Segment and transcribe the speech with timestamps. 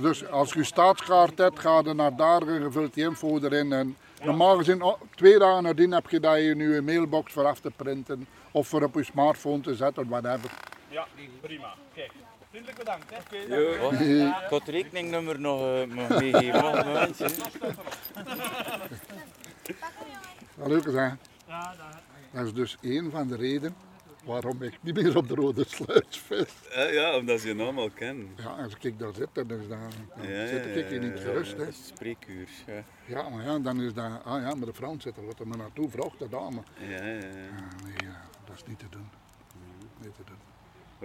[0.00, 3.72] Dus als je staatskaart hebt, ga je naar daar en vult die info erin.
[3.72, 7.46] En normaal gezien, oh, twee dagen nadien heb je dat je nu een mailbox voor
[7.46, 8.26] af te printen.
[8.50, 10.50] Of voor op je smartphone te zetten, whatever.
[10.88, 11.06] Ja,
[11.40, 11.74] prima.
[11.94, 12.12] Kijk,
[12.50, 13.12] vriendelijk bedankt.
[13.28, 14.26] Hè.
[14.28, 16.64] Had het rekeningnummer nog uh, meegeven.
[16.76, 17.28] Een momentje.
[20.54, 21.08] Dat leuk is, hè?
[22.32, 23.74] Dat is dus één van de redenen
[24.24, 26.54] waarom ik niet meer op de Rode Sluis vis.
[26.74, 28.28] Ja, ja, omdat ze je naam al kennen.
[28.36, 29.78] Ja, als ik daar zit, dan, is dat,
[30.16, 31.52] dan Ja, zit ik hier niet gerust.
[31.52, 31.58] Hè.
[31.58, 32.48] Dat is spreekuur.
[32.66, 32.84] Ja.
[33.06, 35.58] Ja, maar ja, dan is dat, ah ja, met de Frans zitten, wat er maar
[35.58, 36.62] naartoe vraagt, de dame.
[36.78, 37.14] Ja, ja, ja.
[37.16, 39.08] Ja, nee, ja, dat is niet te doen.
[40.02, 40.38] Niet te doen.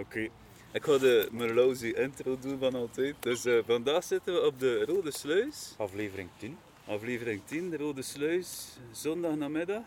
[0.04, 0.28] Oké.
[0.72, 3.14] Ik ga de Merlauzi intro doen van altijd.
[3.20, 5.74] Dus eh, vandaag zitten we op de Rode Sluis.
[5.76, 6.58] Aflevering 10.
[6.86, 9.82] Aflevering 10, de Rode Sluis, zondag namiddag.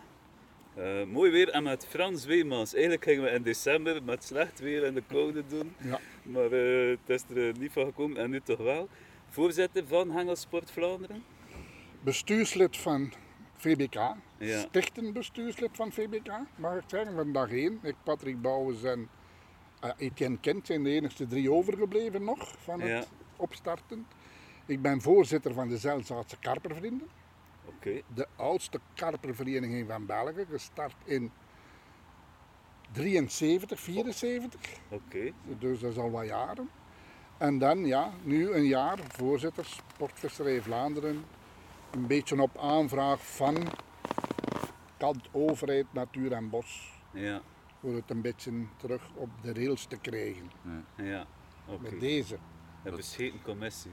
[0.79, 2.73] Eh, mooi weer en met Frans Weemans.
[2.73, 5.75] Eigenlijk gingen we in december met slecht weer in de koude doen.
[5.81, 5.99] Ja.
[6.23, 8.87] Maar eh, het is er eh, niet van gekomen en nu toch wel.
[9.29, 11.23] Voorzitter van Hengelsport Vlaanderen.
[12.03, 13.13] Bestuurslid van
[13.55, 13.93] VBK,
[14.37, 14.59] Ja.
[14.59, 17.79] stichtend bestuurslid van VBK, mag ik zeggen, van dag één.
[17.83, 19.09] Ik, Patrick Bouwens en
[19.83, 23.03] uh, Etienne Kent zijn de enige drie overgebleven nog van het Ja.
[23.35, 24.07] opstarten.
[24.65, 27.07] Ik ben voorzitter van de Zelzaatse Karpervrienden.
[27.75, 28.01] Oké.
[28.13, 31.31] de oudste karpervereniging van België, gestart in
[32.91, 34.61] 73, 74.
[34.89, 35.31] Oké.
[35.59, 36.69] Dus dat is al wat jaren.
[37.37, 41.25] En dan, ja, nu een jaar voorzitter Sportvisserij Vlaanderen.
[41.91, 43.67] Een beetje op aanvraag van
[44.97, 47.01] kant overheid, natuur en bos.
[47.13, 47.41] Ja.
[47.79, 50.51] Voor het een beetje terug op de rails te krijgen.
[50.95, 51.25] Ja.
[51.67, 51.81] Oké.
[51.81, 52.37] Met deze.
[52.83, 53.91] Een bescheten commissie.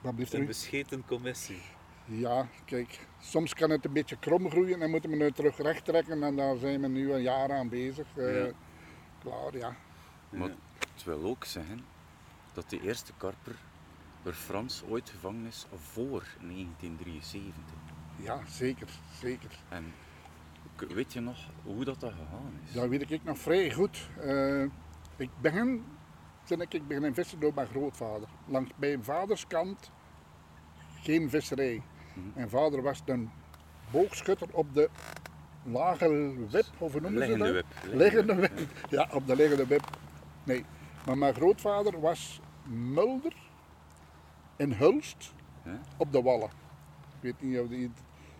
[0.00, 1.60] Wat blijft er Een bescheten commissie.
[2.04, 5.84] Ja, kijk, soms kan het een beetje krom groeien en moeten we nu terug recht
[5.84, 6.22] trekken.
[6.22, 8.06] En daar zijn we nu een jaar aan bezig.
[8.16, 8.52] Eh, Ja.
[9.18, 9.76] Klaar, ja.
[10.30, 10.50] Maar
[10.94, 11.80] het wil ook zeggen
[12.52, 13.54] dat de eerste karper
[14.22, 17.64] door Frans ooit gevangen is voor 1973.
[18.16, 18.88] Ja, zeker,
[19.20, 19.50] zeker.
[19.68, 19.92] En
[20.76, 22.72] weet je nog hoe dat, dat gegaan is?
[22.72, 24.08] Dat weet ik nog vrij goed.
[24.20, 24.62] Eh,
[25.16, 25.84] ik begin,
[26.44, 28.28] toen ik, ik begin vissen door mijn grootvader.
[28.46, 29.90] Langs bij mijn vaders kant
[31.00, 31.82] geen visserij.
[32.34, 33.30] Mijn vader was een
[33.90, 34.88] boogschutter op de
[35.64, 36.34] lage
[36.78, 37.50] of hoe noemen ze dat?
[37.52, 37.64] wip.
[37.92, 38.60] Liggende wip.
[38.90, 39.84] Ja, op de liggende wip.
[40.44, 40.64] Nee,
[41.06, 43.32] maar mijn grootvader was mulder
[44.56, 45.32] in Hulst
[45.64, 45.80] Ja.
[45.96, 46.50] op de Wallen.
[47.20, 47.90] Ik weet niet of die,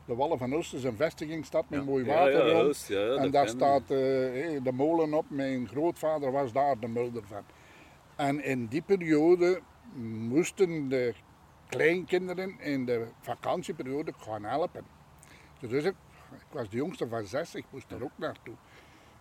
[0.04, 1.84] de Wallen van Hulst is een vestigingsstad met Ja.
[1.84, 2.54] mooi water ja.
[2.54, 3.88] Hulst, en daar staat eh,
[4.62, 5.24] de molen op.
[5.28, 7.42] Mijn grootvader was daar de mulder van.
[8.16, 9.60] En in die periode
[10.28, 11.14] moesten de
[11.68, 14.84] kleinkinderen in de vakantieperiode gaan helpen.
[15.60, 15.94] Dus ik,
[16.32, 18.54] ik was de jongste van zes, ik moest daar ook naartoe.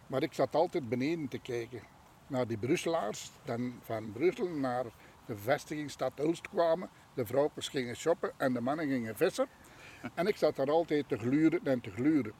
[0.07, 1.81] Maar ik zat altijd beneden te kijken
[2.27, 4.85] naar die Brusselaars, dan van Brussel naar
[5.25, 6.89] de vestigingsstad Ulst kwamen.
[7.13, 9.47] De vrouwtjes gingen shoppen en de mannen gingen vissen.
[10.13, 12.33] En ik zat daar altijd te gluren en te gluren.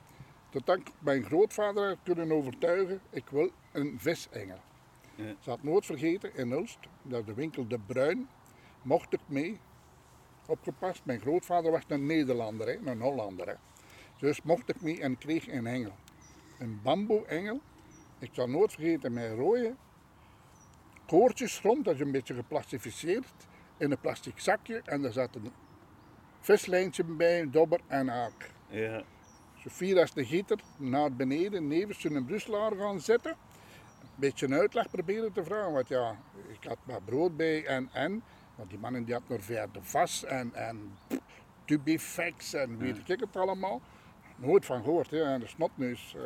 [0.49, 4.59] Tot ik mijn grootvader had kunnen overtuigen, ik wil een visengel.
[5.15, 5.35] Ja.
[5.39, 8.27] Ze had nooit vergeten, in Ulst, dat de winkel De Bruin,
[8.81, 9.59] mocht ik mee.
[10.47, 13.47] Opgepast, mijn grootvader was een Nederlander, hè, een Hollander.
[13.47, 13.53] Hè.
[14.17, 15.93] Dus mocht ik mee en kreeg een engel.
[16.59, 17.61] Een bamboe-engel.
[18.19, 19.75] Ik zal nooit vergeten, met rode
[21.05, 23.33] koortjes rond, dat is een beetje geplastificeerd,
[23.77, 24.81] in een plastic zakje.
[24.85, 25.51] En daar zat een
[26.39, 28.51] vislijntje bij, een dobber en haak.
[28.67, 29.03] Ja.
[29.55, 33.31] Sofie als de gieter naar beneden, nevens een Brusselaar gaan zitten.
[33.31, 36.17] Een beetje een uitleg proberen te vragen, want ja,
[36.47, 38.23] ik had maar brood bij en en.
[38.55, 40.97] Want die mannen die hadden nog ver de vas en, en
[41.65, 43.81] tubifex en weet ik het allemaal.
[44.35, 46.15] Nooit van gehoord, hè, en de snotneus.
[46.15, 46.21] eh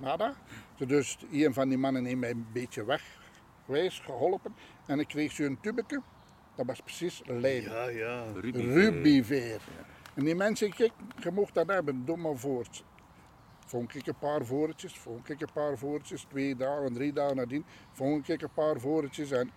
[0.00, 0.34] nada.
[0.76, 4.54] Dus een van die mannen heeft mij een beetje weggeweest, geholpen.
[4.86, 6.02] En ik kreeg zo'n tubeke,
[6.54, 7.62] dat was precies lijm.
[7.62, 8.24] Ja, ja.
[8.34, 8.58] Ruby.
[8.60, 9.60] Rubyveer.
[10.14, 12.84] En die mensen, kijk, je mocht dat hebben, doe maar voort.
[13.66, 17.64] Vond ik een paar voortjes, vond ik een paar voortjes, twee dagen, drie dagen nadien,
[17.92, 19.50] vond ik een paar voortjes en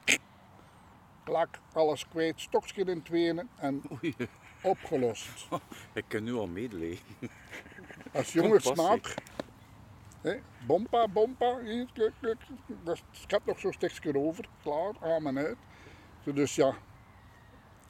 [1.24, 4.16] klak, alles kwijt, stokje in tweeën en Oei,
[4.62, 5.48] opgelost.
[5.94, 7.06] ik kan nu al medeleven.
[8.14, 8.76] Als jonge Compassie.
[8.76, 9.14] smaak,
[10.22, 10.36] hè,
[10.66, 11.88] bompa, bompa, hier,
[13.24, 15.58] ik had nog zo'n stukje over, klaar, aan en uit.
[16.24, 16.76] Dus ja,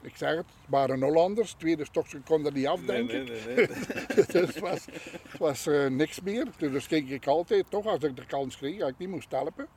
[0.01, 3.45] ik zeg het, het waren Hollanders, tweede stokje kon er niet af, Nee, denk nee,
[3.45, 3.67] nee, nee.
[4.15, 4.85] dus het was,
[5.29, 6.47] het was eh, niks meer.
[6.57, 9.67] Dus keek ik altijd, toch als ik de kans kreeg, dat ik niet moest helpen,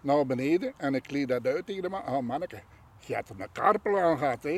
[0.00, 0.72] naar beneden.
[0.76, 2.06] En ik leed dat uit tegen de man.
[2.06, 2.62] Oh manneke,
[3.10, 4.50] je hebt een karper aan gehad, hè?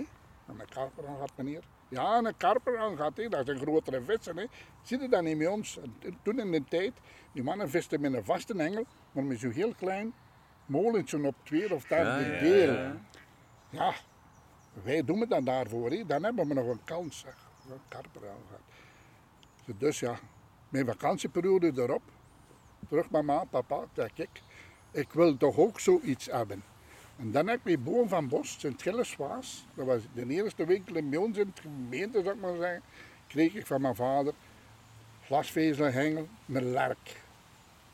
[0.47, 1.63] Een karper aan gehad, meneer.
[1.89, 3.29] Ja, een karper aan gehad, hè?
[3.29, 4.45] Dat is een grotere vissen, hè?
[4.83, 5.79] Zie je dat niet bij ons?
[5.79, 6.93] En Toen in de tijd,
[7.33, 10.13] die mannen visten met een vaste engel, maar met zo'n heel klein
[10.67, 12.73] molentje op twee of derde Ja, ja, deel.
[12.75, 12.97] ja.
[13.71, 13.93] Ja,
[14.83, 16.07] Wij doen het dan daarvoor, hè.
[16.07, 17.19] dan hebben we nog een kans.
[17.19, 17.37] Zeg.
[17.71, 19.81] Een karper aan gehad.
[19.81, 20.19] Dus ja,
[20.69, 22.03] mijn vakantieperiode erop.
[22.89, 24.43] Terug mama, papa, kijk ik.
[24.91, 26.63] Ik wil toch ook zoiets hebben.
[27.19, 31.11] En dan heb ik bij Boom van Bos, Sint-Gilles-Waas, dat was de eerste winkel in
[31.11, 32.83] bij ons in het gemeente, zou ik maar zeggen,
[33.27, 34.33] kreeg ik van mijn vader
[35.25, 37.21] glasvezelhengel met lerk.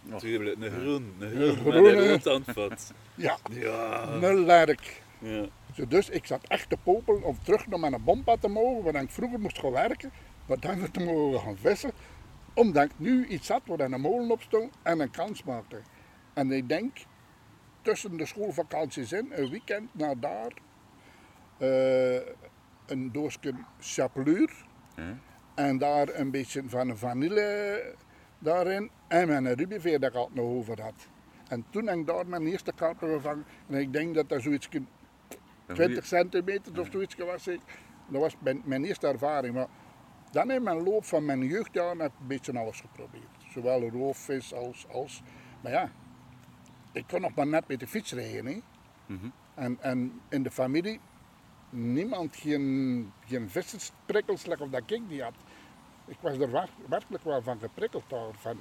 [0.02, 1.14] Natuurlijk, een groen.
[1.18, 1.96] Een groen groene.
[1.96, 2.92] een rood handvat.
[3.14, 4.08] Ja, Ja.
[4.08, 5.02] een lerk.
[5.18, 5.46] ja.
[5.88, 9.10] Dus ik zat echt te popelen om terug naar mijn bompad te mogen, waar ik
[9.10, 10.12] vroeger moest gaan werken,
[10.46, 11.90] maar dan te mogen gaan vissen,
[12.54, 15.80] omdat ik nu iets had waar een molen op stond en een kans maakte.
[16.32, 16.96] En ik denk,
[17.82, 20.52] tussen de schoolvakanties in, een weekend naar daar,
[21.58, 22.20] eh,
[22.86, 24.52] een doosje chapelure
[24.96, 25.18] Ja.
[25.54, 27.94] en daar een beetje van vanille
[28.38, 31.08] daarin en een rubyveer dat ik altijd nog over had.
[31.48, 34.68] En toen heb ik daar mijn eerste karper gevangen en ik denk dat dat zoiets
[34.70, 34.88] Een
[35.74, 37.60] 20 centimeter of zoiets was ik.
[38.08, 39.54] Dat was mijn, mijn eerste ervaring.
[39.54, 39.66] Maar
[40.30, 43.44] dan in mijn loop van mijn jeugdjaren heb ik een beetje alles geprobeerd.
[43.50, 45.22] Zowel roofvis als, als...
[45.60, 45.90] Maar ja,
[46.98, 48.46] ik kon nog maar net met de fiets rijden.
[48.46, 48.60] Hè.
[49.06, 49.26] Mhm.
[49.54, 51.00] En, en in de familie,
[51.70, 55.34] niemand geen, geen vissersprikkels like of dat ik die had.
[56.06, 58.56] Ik was er wer- werkelijk wel van geprikkeld door, van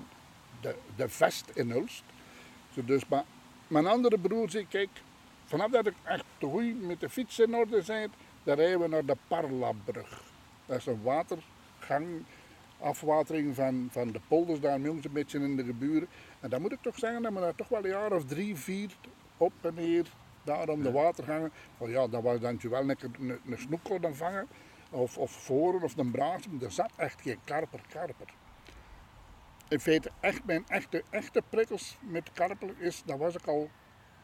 [0.62, 2.04] de, de vest in Hulst.
[2.74, 3.24] Zo dus, maar
[3.68, 4.90] mijn andere broer zei, kijk,
[5.46, 8.12] vanaf dat ik echt te goed met de fiets in orde zijn,
[8.44, 10.24] dan rijden we naar de Parlabrug.
[10.66, 12.08] Dat is een watergang,
[12.80, 16.08] afwatering van, van de polders daar bij ons een beetje in de geburen.
[16.40, 18.56] En dan moet ik toch zeggen dat we daar toch wel een jaar of drie,
[18.56, 18.92] vier
[19.38, 20.06] op en neer
[20.44, 21.52] daar om de watergangen.
[21.78, 24.48] Want ja, dat was dan wel een, een, een snoek konden vangen,
[24.90, 28.34] of, of voren of een braas, maar er zat echt geen karper, karper.
[29.70, 33.70] In feite, echt mijn echte, echte prikkels met karper is, dat was ik al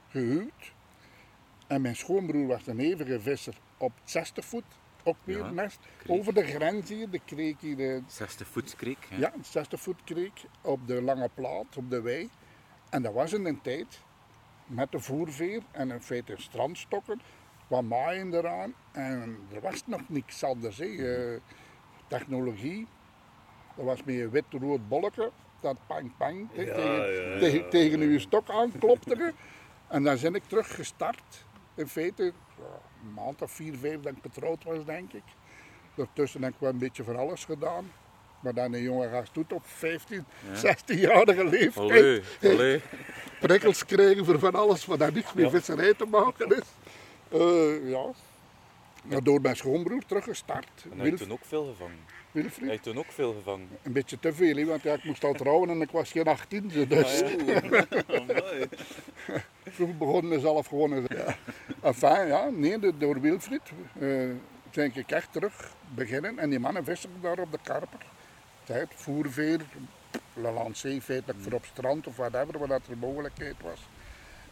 [0.09, 0.73] gehuwd.
[1.67, 4.63] En mijn schoonbroer was een hevige visser op 60 voet,
[5.03, 5.79] ook weer Ja, nest.
[5.97, 6.17] kreek.
[6.17, 8.97] Over de grens hier, de kreek hier, de, 60 voetskreek.
[9.09, 9.17] hè?
[9.17, 12.29] ja, een 60 voet kreek op de lange plaat, op de wei.
[12.89, 13.99] En dat was in een tijd
[14.65, 17.21] met de voerveer en in feite strandstokken,
[17.67, 18.73] wat maaien eraan.
[18.91, 20.77] En er was nog niks anders.
[20.77, 20.85] Hè.
[20.85, 21.39] Eh,
[22.07, 22.87] technologie,
[23.75, 27.59] dat was met een wit-rood bolletje, dat pang pang hè, Ja, tegen, ja, ja, tegen,
[27.63, 27.69] ja.
[27.69, 29.33] tegen uw stok aanklopte.
[29.87, 31.45] En dan ben ik terug gestart.
[31.75, 32.23] In feite,
[32.57, 35.23] ja, een maand of vier, vijf dat ik getrouwd was, denk ik.
[35.95, 37.91] Daartussen heb ik wel een beetje van alles gedaan.
[38.39, 41.77] Maar dan een jonge gast doet op 15, 16-jarige leeftijd.
[41.91, 42.21] Allee,
[42.53, 42.81] allee.
[43.39, 46.67] Prikkels krijgen voor van alles wat daar niets met visserij te maken is.
[47.39, 48.05] Eh, ja.
[49.03, 50.85] Maar door mijn schoonbroer teruggestart.
[50.91, 51.99] En hij heeft Wilf, toen ook veel gevangen.
[52.31, 52.69] Hij Wilfried.
[52.69, 53.67] heeft toen ook veel gevangen.
[53.81, 56.71] Een beetje te veel, want ja, ik moest al trouwen en ik was geen 18.
[56.71, 57.21] zo Dus
[58.17, 58.67] Amai.
[59.75, 61.07] toen begon ik zelf gewoon.
[61.07, 61.35] Ja.
[61.89, 64.29] Enfin, ja, nee, door Wilfried eh
[64.73, 66.39] ben ik echt terug beginnen.
[66.39, 68.05] En die mannen vissen daar op de karper.
[68.63, 69.61] Tijd, voerveer,
[70.33, 73.79] La Lancée feitelijk voor op strand of whatever, waar dat er mogelijkheid was.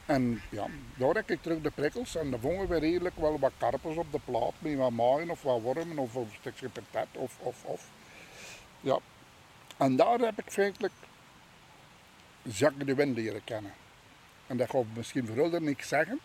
[0.05, 3.51] En ja, daar heb ik terug de prikkels en dan vongen we redelijk wel wat
[3.57, 7.37] karpers op de plaat, met wat maaien of wat wormen of een stukje patat of,
[7.39, 7.87] of, of.
[8.81, 8.97] Ja.
[9.77, 10.93] En daar heb ik feitelijk
[12.41, 13.73] Jacques de Wind leren kennen.
[14.51, 16.19] En dat ga ik misschien voor niks zeggen.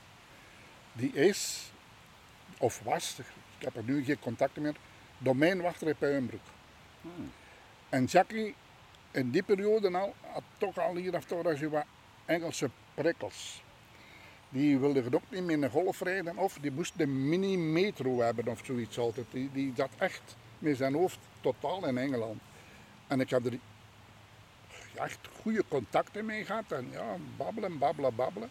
[0.93, 1.71] Die is,
[2.59, 4.75] of was, ik heb er nu geen contact meer,
[5.19, 6.41] domeinwachter in Puimbroek.
[7.89, 8.55] En Jackie,
[9.11, 11.85] in die periode al, had toch al hier of daar wat
[12.25, 13.63] Engelse prikkels.
[14.49, 18.49] Die wilde ook niet meer in een golf rijden of die moest een mini-metro hebben
[18.49, 19.27] of zoiets altijd.
[19.31, 22.41] Die, die zat echt met zijn hoofd totaal in Engeland.
[23.07, 23.59] En ik heb er
[24.97, 28.51] echt goede contacten mee gehad en ja, babbelen, babbelen, babbelen.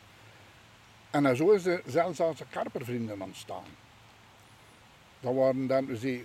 [1.10, 3.66] En dan zo is er zelfs als karpervrienden ontstaan.
[5.20, 6.24] Dat waren dan, ze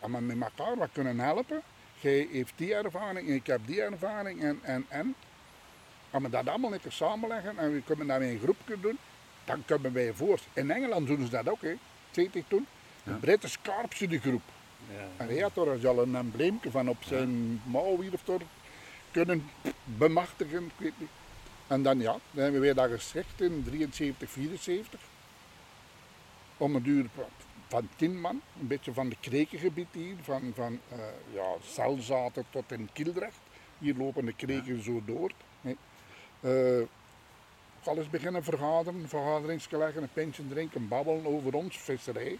[0.00, 1.62] hebben met elkaar wat kunnen helpen.
[2.00, 5.14] Jij heeft die ervaring, ik heb die ervaring en, en, en.
[6.10, 8.98] Als we dat allemaal even samenleggen en we kunnen dat in een groepje doen,
[9.44, 10.46] dan kunnen wij voort.
[10.52, 11.74] In Engeland doen ze dat ook, hè.
[12.12, 12.66] Weet ik toen.
[13.02, 14.42] De British Carp groep.
[14.90, 15.06] Ja.
[15.16, 18.40] En hij had er al een embleempje van op zijn mouw hier of daar
[19.10, 19.50] kunnen
[19.84, 21.08] bemachtigen, ik weet niet.
[21.66, 25.00] En dan ja, dan hebben wij dat gesticht in 73, 74.
[26.56, 27.06] Om een duur
[27.68, 30.98] van tien man, een beetje van de krekengebied hier, van, van eh,
[31.32, 33.40] ja, Zelzaten tot in Kildrecht.
[33.78, 35.30] Hier lopen de kreken zo door.
[35.60, 35.74] hè.
[36.40, 36.86] Eh,
[37.84, 42.38] alles beginnen vergaderen, vergaderingsgeleggen, een pintje drinken, babbelen over ons, visserij.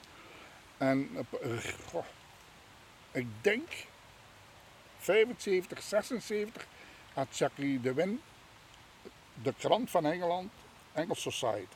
[0.76, 1.50] En eh,
[1.86, 2.04] goh,
[3.12, 3.68] ik denk
[5.00, 6.66] 75, 76
[7.14, 8.20] had Jackie de Win
[9.42, 10.52] de krant van Engeland,
[10.92, 11.74] Engels Society.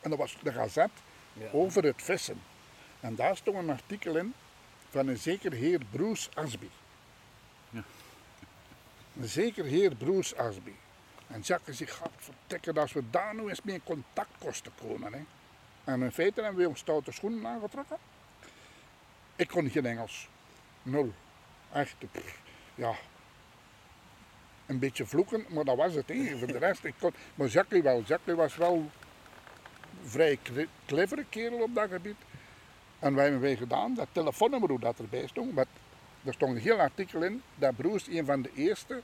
[0.00, 0.90] En dat was de gazet
[1.32, 1.48] Ja.
[1.52, 2.42] over het vissen.
[3.00, 4.34] En daar stond een artikel in
[4.90, 6.68] van een zeker heer Bruce Asby.
[9.20, 10.72] Een zeker heer Bruce Asby.
[11.26, 15.12] En Jacques zegt, gaat vertikken als we daar nu eens mee in contact kosten komen.
[15.12, 15.20] Hè.
[15.84, 17.96] En in feite hebben we ons stoute schoenen aangetrokken.
[19.36, 20.28] Ik kon geen Engels.
[20.82, 21.12] Nul.
[21.72, 21.94] Echt.
[22.12, 22.40] pff,
[22.74, 22.94] ja.
[24.66, 26.12] Een beetje vloeken, maar dat was het.
[26.38, 27.12] Voor de rest, ik kon...
[27.34, 28.04] Maar Jacques wel.
[28.36, 28.90] Was wel een
[30.04, 30.38] vrij
[30.86, 32.16] clevere kerel op dat gebied.
[32.98, 35.54] En wij hebben wij gedaan, dat telefoonnummer dat erbij stond.
[35.54, 35.66] Maar
[36.24, 39.02] er stond een heel artikel in dat Bruce een van de eerste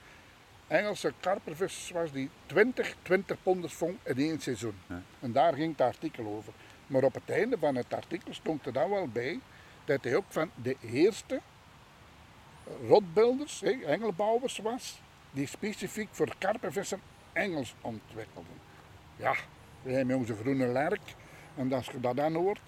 [0.67, 4.75] Engelse karpervissers was die 20 20 ponders vong in één seizoen.
[4.89, 5.03] Ja.
[5.21, 6.53] En daar ging het artikel over.
[6.87, 9.41] Maar op het einde van het artikel stond er dan wel bij
[9.85, 11.41] dat hij ook van de eerste
[12.89, 17.01] rotbeelders, engelbouwers was, die specifiek voor karpervissen
[17.33, 18.61] Engels ontwikkelden.
[19.17, 19.35] Ja,
[19.83, 21.15] we hebben onze groene lerk
[21.57, 22.61] en als je dat dan hoort.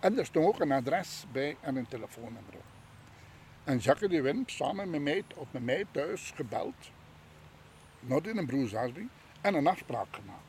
[0.00, 2.54] En er stond ook een adres bij en een telefoonnummer.
[3.64, 6.90] En Jacques de Win, samen met mij, op met mij thuis gebeld,
[8.00, 9.06] naar in Broers Asby,
[9.40, 10.40] en een afspraak gemaakt.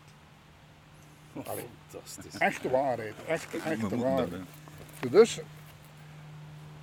[1.34, 1.66] Oh, Allee.
[1.88, 2.38] fantastisch.
[2.38, 4.44] Echte waarheid, echt, echte waarheid.
[5.10, 5.40] Dus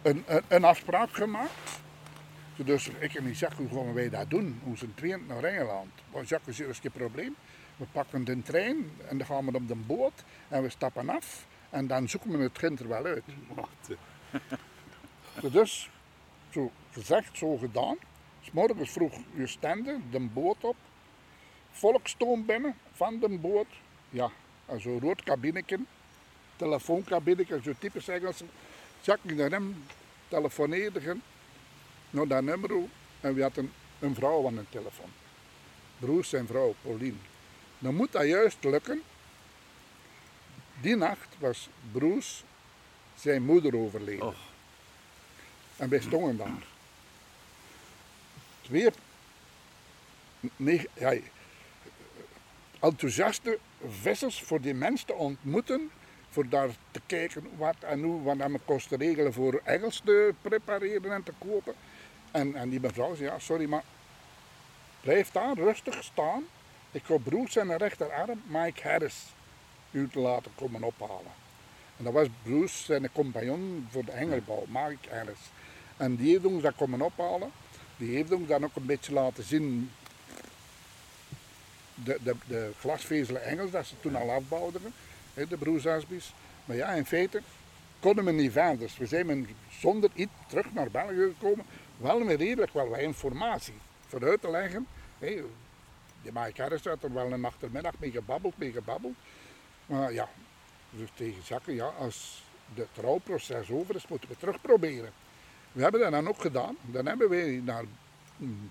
[0.03, 1.81] een, een, een afspraak gemaakt.
[2.57, 4.61] Dus ik en die Jacques, hoe gaan wij dat doen?
[4.65, 5.91] Hoe zijn tweeën naar Engeland?
[6.11, 7.35] Want Jacques is geen probleem.
[7.77, 11.47] We pakken de trein en dan gaan we op de boot en we stappen af.
[11.71, 13.25] En dan zoeken we het kind er wel uit.
[15.53, 15.91] Dus,
[16.51, 17.97] zo gezegd, zo gedaan.
[18.41, 20.77] S morgens vroeg je stende, de boot op.
[21.71, 23.67] Volkstoom binnen van de boot.
[24.11, 24.31] Ja,
[24.67, 25.79] en zo'n rood kabinetje.
[26.57, 28.43] Telefoonkabinetje, zo typisch Engels.
[29.01, 29.85] Jacques naar hem
[30.29, 31.17] telefoneerde je
[32.15, 32.71] naar dat nummer.
[33.21, 35.11] En we hadden een vrouw aan de telefoon.
[35.99, 37.17] Broers en vrouw, Pauline.
[37.79, 39.03] Dan moet dat juist lukken.
[40.81, 42.45] Die nacht was Broes
[43.15, 44.35] zijn moeder overleden.
[45.77, 46.67] En wij stonden daar.
[48.61, 48.91] Twee
[50.57, 51.15] nee, ja,
[52.81, 55.91] enthousiaste vissers voor die mensen te ontmoeten.
[56.31, 61.13] Voor daar te kijken wat en hoe, wat aan kosten regelen voor Engels te prepareren
[61.13, 61.75] en te kopen.
[62.35, 63.83] En, en die mevrouw zei, ja sorry maar
[65.01, 66.45] blijf daar rustig staan.
[66.91, 69.25] Ik ga Bruce zijn rechterarm, Mike Harris,
[69.91, 71.33] u te laten komen ophalen.
[71.97, 75.39] En dat was Bruce zijn compagnon voor de hengelbouw, Mike Harris.
[75.97, 77.51] En die heeft ons dat komen ophalen.
[77.97, 79.91] Die heeft ons dan ook een beetje laten zien
[81.95, 84.95] de, de, de glasvezelen Engels dat ze toen al afbouwden,
[85.35, 86.33] de Bruce Asby's.
[86.65, 87.43] Maar ja, in feite
[88.01, 88.79] konden we niet verder.
[88.79, 89.49] Dus we zijn
[89.81, 91.65] zonder iets terug naar België gekomen.
[91.97, 93.75] Wel met redelijk wel wat informatie
[94.07, 94.87] voor uit te leggen.
[95.19, 95.43] Hè,
[96.23, 99.15] die Mike Harris had er wel een achtermiddag mee gebabbeld, mee gebabbeld.
[99.87, 100.29] Maar ja,
[100.91, 105.13] dus tegen Jacques, ja, als het trouwproces over is, moeten we terug proberen.
[105.73, 106.77] We hebben dat dan ook gedaan.
[106.81, 107.85] Dan hebben wij naar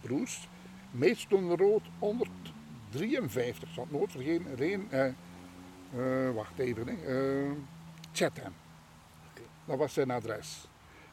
[0.02, 0.48] Broes,
[0.92, 7.52] Meetstone Rood 153, ik zal het nooit vergeten, Reen, eh, eh, wacht even, eh,
[8.12, 8.54] Chatham.
[9.66, 10.68] Dat was zijn adres.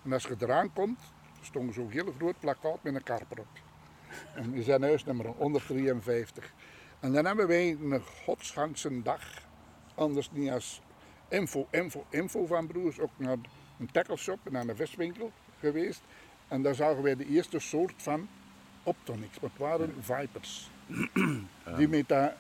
[0.05, 1.01] En als je eraan komt,
[1.41, 3.47] stond zo'n heel groot plakkaat met een karper op.
[4.35, 6.53] En we zijn huisnummer 153.
[7.01, 9.23] En dan hebben wij een godsgangse dag,
[9.95, 10.81] anders niet als
[11.29, 13.37] info, info, info van broers, ook naar
[13.79, 16.03] een tackle shop, naar een viswinkel geweest.
[16.49, 18.29] En daar zagen wij de eerste soort van
[18.83, 19.39] optonics.
[19.41, 20.71] Dat waren vipers.
[21.77, 22.33] Die met dat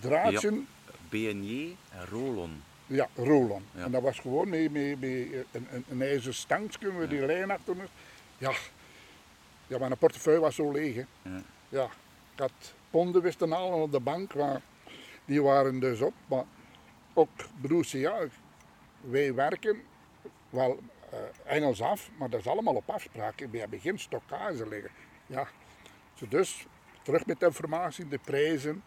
[0.00, 0.62] draadje,
[1.08, 2.62] BNJ en Rolon.
[2.92, 3.64] Ja, rollen.
[3.74, 3.84] Ja.
[3.84, 7.50] En dat was gewoon met, met, met een, een, een ijzeren stangje met die lijn
[7.50, 7.84] achter me.
[8.38, 8.52] Ja.
[9.66, 10.94] ja, mijn portefeuille was zo leeg.
[10.94, 11.04] Hè.
[11.22, 11.42] Ja.
[11.68, 11.84] Ja,
[12.32, 14.60] ik had ponden wisten halen op de bank, maar
[15.24, 16.14] die waren dus op.
[16.26, 16.44] Maar
[17.12, 17.28] ook
[17.60, 18.26] broers, zei, ja,
[19.00, 19.82] wij werken
[20.50, 20.78] wel
[21.10, 23.46] eh, Engels af, maar dat is allemaal op afspraak.
[23.50, 24.90] We hebben geen stockage liggen.
[25.26, 25.48] Ja,
[26.28, 26.66] dus
[27.02, 28.82] terug met informatie, de prijzen,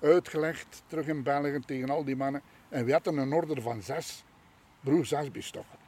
[0.00, 2.42] uitgelegd, terug in België tegen al die mannen.
[2.74, 4.24] En we hadden een order van zes
[4.80, 5.78] broers stokken.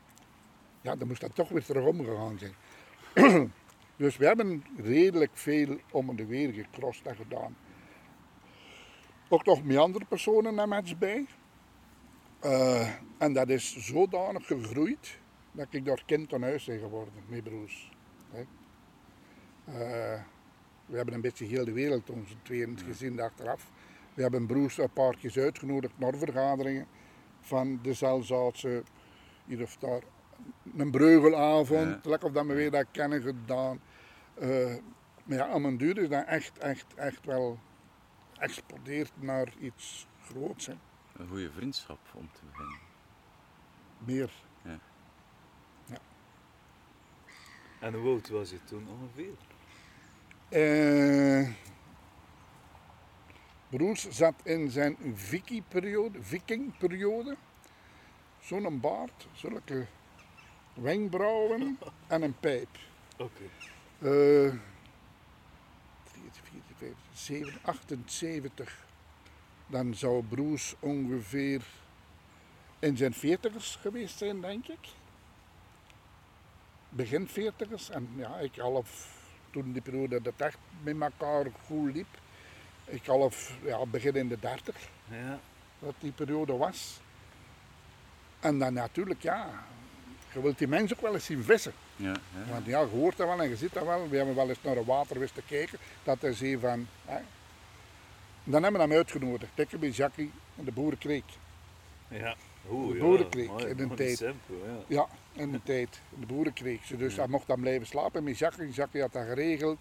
[0.81, 2.55] Ja, dan moest dat toch weer terug omgegaan zijn.
[3.97, 7.57] Dus we hebben redelijk veel om de weer gecrossed en gedaan.
[9.29, 11.27] Ook nog met andere personen naar match bij.
[12.41, 12.89] Eh,
[13.19, 15.19] en dat is zodanig gegroeid
[15.53, 17.93] dat ik daar kind aan huis ben geworden, met broers.
[18.33, 18.45] Eh,
[20.87, 23.71] we hebben een beetje heel de wereld onze tweeën gezien achteraf.
[24.17, 26.87] We hebben broers een paar keer uitgenodigd naar vergaderingen
[27.41, 28.83] van de Zelzaatse,
[29.47, 30.03] hier of daar,
[30.77, 32.11] een breugelavond, Ja.
[32.11, 33.81] lekker of dat we weer dat kennen gedaan.
[34.35, 34.75] Eh,
[35.25, 37.59] maar ja, aan mijn duur is dat echt, echt, echt wel
[38.39, 40.67] explodeerd naar iets groots.
[40.67, 40.75] Hè.
[41.17, 42.79] Een goede vriendschap om te beginnen.
[43.99, 44.31] meer.
[47.81, 49.35] En hoe oud was je toen ongeveer?
[50.49, 51.49] Eh
[53.77, 57.37] Broers zat in zijn Viking-periode, Viking-periode.
[58.41, 59.87] Zo'n baard, zulke
[60.75, 62.69] wenkbrauwen en een pijp.
[63.17, 63.51] Oké.
[63.99, 64.61] 4,
[66.77, 68.87] 5, 7, 78.
[69.67, 71.63] Dan zou Broes ongeveer
[72.79, 74.89] in zijn veertigers geweest zijn, denk ik.
[76.89, 77.91] Begin veertigers.
[77.91, 82.25] En ja, ik half, toen die periode dat echt met elkaar goed liep.
[82.87, 84.77] Ik half, ja, begin in de dertig,
[85.09, 85.39] Ja.
[85.79, 87.01] dat die periode was.
[88.41, 89.65] En dan natuurlijk, ja,
[90.33, 91.73] je wilt die mensen ook wel eens zien vissen.
[91.97, 92.51] Ja, ja.
[92.53, 94.09] Want ja, je hoort dat wel en je ziet dat wel.
[94.09, 95.79] We hebben wel eens naar een waterwis te kijken.
[96.03, 96.87] Dat is een van...
[97.05, 97.19] Hè.
[98.45, 99.51] Dan hebben we hem uitgenodigd.
[99.55, 101.25] Dikke bij Jackie in de Boerenkreek.
[102.09, 102.35] Ja.
[102.71, 104.17] Oeh, De boerenkreek in mooi tijd.
[104.17, 104.77] Simpel, ja.
[104.87, 106.01] Ja, in de tijd.
[106.15, 106.99] In de Boerenkreek.
[106.99, 108.71] Dus hij mocht dan blijven slapen met Jackie.
[108.71, 109.79] Jackie had dat geregeld.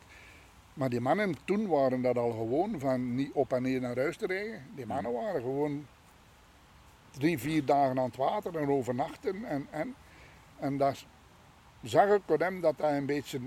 [0.75, 4.17] Maar die mannen toen waren dat al gewoon van niet op en neer naar huis
[4.17, 4.65] te rijden.
[4.75, 5.87] Die mannen waren gewoon
[7.11, 9.45] drie, vier dagen aan het water en overnachten.
[9.45, 9.95] En, en,
[10.59, 11.05] en dat
[11.83, 13.39] zag ik op hem dat hij een beetje,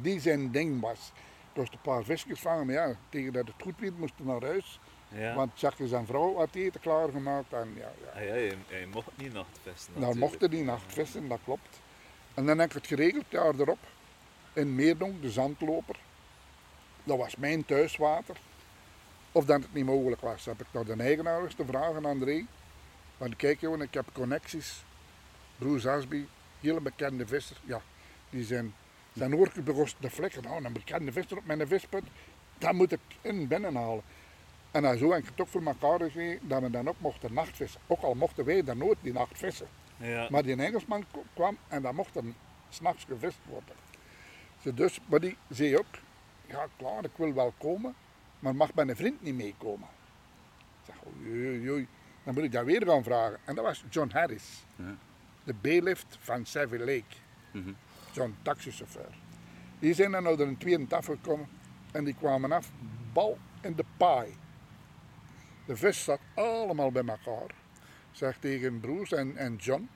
[0.00, 1.12] die zijn ding was.
[1.52, 4.80] Dus een paar visjes vangen, maar ja, tegen dat het goed werd moesten naar huis.
[5.08, 5.34] Ja.
[5.34, 7.52] Want Jackie zijn vrouw had eten klaargemaakt.
[7.52, 8.20] En ja, ja.
[8.20, 9.92] Ah, ja, je, je mocht niet nachtvesten.
[9.92, 10.30] Daar natuurlijk.
[10.30, 11.80] mochten die nacht vissen, dat klopt.
[12.34, 13.78] En dan heb ik het geregeld, jaar erop,
[14.52, 15.96] in Meerdonk, de zandloper.
[17.08, 18.36] Dat was mijn thuiswater.
[19.32, 22.44] Of dat het niet mogelijk was, heb ik naar de eigenaar eens te vragen, André.
[23.16, 24.84] Want kijk jongen, ik heb connecties.
[25.58, 26.24] Broers Asby,
[26.60, 27.56] hele bekende visser.
[27.64, 27.80] Ja,
[28.30, 28.74] die zijn,
[29.12, 30.42] zijn begonnen te flikken.
[30.42, 32.02] Nou, een bekende visser op mijn visput,
[32.58, 34.02] dat moet ik in binnenhalen.
[34.70, 37.32] En dan zo heb ik het ook voor elkaar gekregen dat we dan ook mochten
[37.32, 37.80] nachtvissen.
[37.86, 39.68] Ook al mochten wij daar nooit die nacht vissen.
[39.96, 40.26] Ja.
[40.30, 42.24] Maar die Engelsman kwam en dan mocht er
[42.68, 43.74] s'nachts gevist worden.
[44.62, 45.86] Ze dus, maar die zei ook,
[46.48, 47.94] ja klaar, ik wil wel komen,
[48.38, 49.88] maar mag mijn vriend niet meekomen?
[50.58, 51.86] Ik zeg, oei, oei, oei.
[52.24, 53.38] Dan moet ik dat weer gaan vragen.
[53.44, 54.96] En dat was John Harris, Ja.
[55.44, 57.16] de bailift van Savvy Lake.
[57.52, 57.72] Mhm.
[58.12, 59.14] Zo'n taxichauffeur.
[59.78, 61.48] Die zijn dan naar een tweede tafel gekomen
[61.92, 62.70] en die kwamen af,
[63.12, 64.36] bal in de paai.
[65.66, 67.54] De vis zat allemaal bij elkaar.
[68.10, 69.88] Zeg tegen broers en, en John,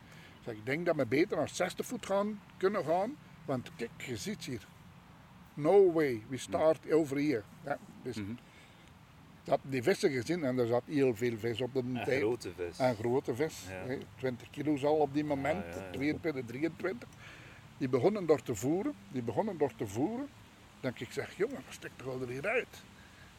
[0.44, 4.16] zeg, ik denk dat we beter naar 60 voet gaan, kunnen gaan, want kijk, je
[4.16, 4.66] ziet hier.
[5.54, 7.44] No way, we start over hier.
[7.64, 8.32] Ja, dus Mhm.
[9.46, 12.20] had die vissen gezien en er zat heel veel vis op de Een tijd.
[12.20, 12.78] grote vis.
[12.78, 13.72] Een grote vis, Ja.
[13.86, 15.90] hè, 20 kilo al op die moment, Ja, ja, ja.
[15.90, 17.08] 22, 23.
[17.78, 20.28] Die begonnen door te voeren, die begonnen door te voeren.
[20.80, 22.82] Dan ik zeg, jongen, stik toch al er hier uit.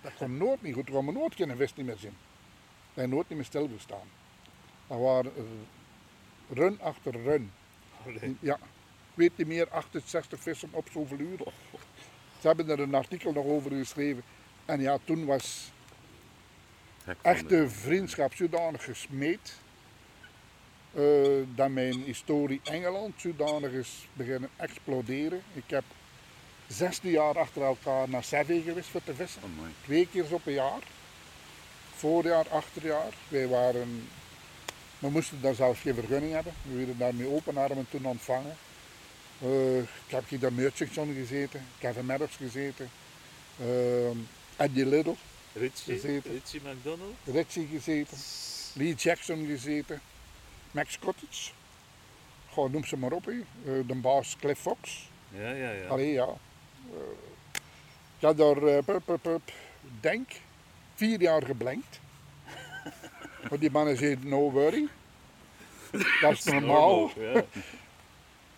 [0.01, 2.15] Dat komt nooit niet goed, we gaan nooit geen vis niet meer zien.
[2.93, 4.07] We hebben nooit niet meer stilgestaan.
[4.87, 5.43] Dat waren eh,
[6.57, 7.51] run achter run.
[8.39, 8.59] Ja, ik
[9.13, 11.39] weet niet meer, 68 vissen op zoveel uur.
[12.43, 14.23] Ze hebben er een artikel nog over geschreven.
[14.65, 15.71] En ja, toen was
[17.21, 19.53] echt de- vriendschap zodanig gesmeed.
[20.93, 21.03] eh,
[21.55, 25.41] dat mijn historie Engeland zodanig is beginnen exploderen.
[25.53, 25.83] Ik heb
[26.67, 29.41] 16 jaar achter elkaar naar Savvy geweest voor te vissen.
[29.43, 29.65] Oh.
[29.83, 30.79] Twee keer op een jaar.
[31.95, 33.13] Voorjaar, achterjaar.
[33.27, 34.07] Wij waren,
[34.99, 36.53] we moesten daar zelfs geen vergunning hebben.
[36.69, 38.55] We werden daar met open armen toen ontvangen.
[39.43, 42.89] Eh, ik heb hier Murchison gezeten, Kevin Maddox gezeten,
[43.61, 44.09] uh,
[44.55, 45.15] Eddie Little,
[45.53, 46.31] Richie, Gezeten.
[46.31, 47.15] Richie McDonald.
[47.25, 48.17] Ritchie gezeten,
[48.73, 50.01] Lee Jackson gezeten,
[50.71, 51.51] Max Cottage.
[52.51, 53.27] Gewoon noem ze maar op.
[53.27, 55.09] Eh, de baas Cliff Fox.
[55.29, 55.87] Ja, ja, ja.
[55.87, 56.27] Allee, ja.
[56.91, 56.97] Eh,
[58.17, 59.51] ik heb daar, eh, pup, pup, pup,
[59.99, 60.29] denk,
[60.95, 61.99] vier jaar geblankt.
[63.49, 64.87] Maar die mannen zeiden, no worry.
[66.21, 67.11] Dat is normaal.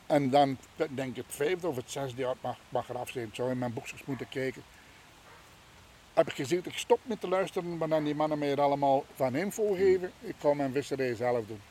[0.06, 3.30] En dan, denk ik, het vijfde of het zesde jaar mag, mag eraf zijn.
[3.34, 4.64] Zou in mijn boekjes moeten kijken.
[6.14, 9.06] Heb ik gezegd, ik stop met te luisteren, maar dan die mannen mij er allemaal
[9.14, 10.12] van info geven.
[10.20, 11.62] Ik ga mijn visserij zelf doen.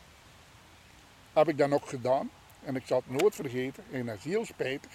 [1.33, 2.31] Heb ik dan ook gedaan.
[2.65, 3.85] En ik zal het nooit vergeten.
[3.91, 4.91] En dat is heel spijtig.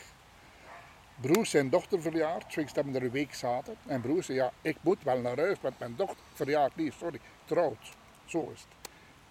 [1.21, 2.45] Broers zijn dochter verjaard.
[2.47, 3.75] Swings hebben er een week zaten.
[3.85, 7.19] En broer zei, ja, ik moet wel naar huis, want mijn dochter verjaart niet, sorry,
[7.45, 7.91] trouwt.
[8.25, 8.89] Zo is het.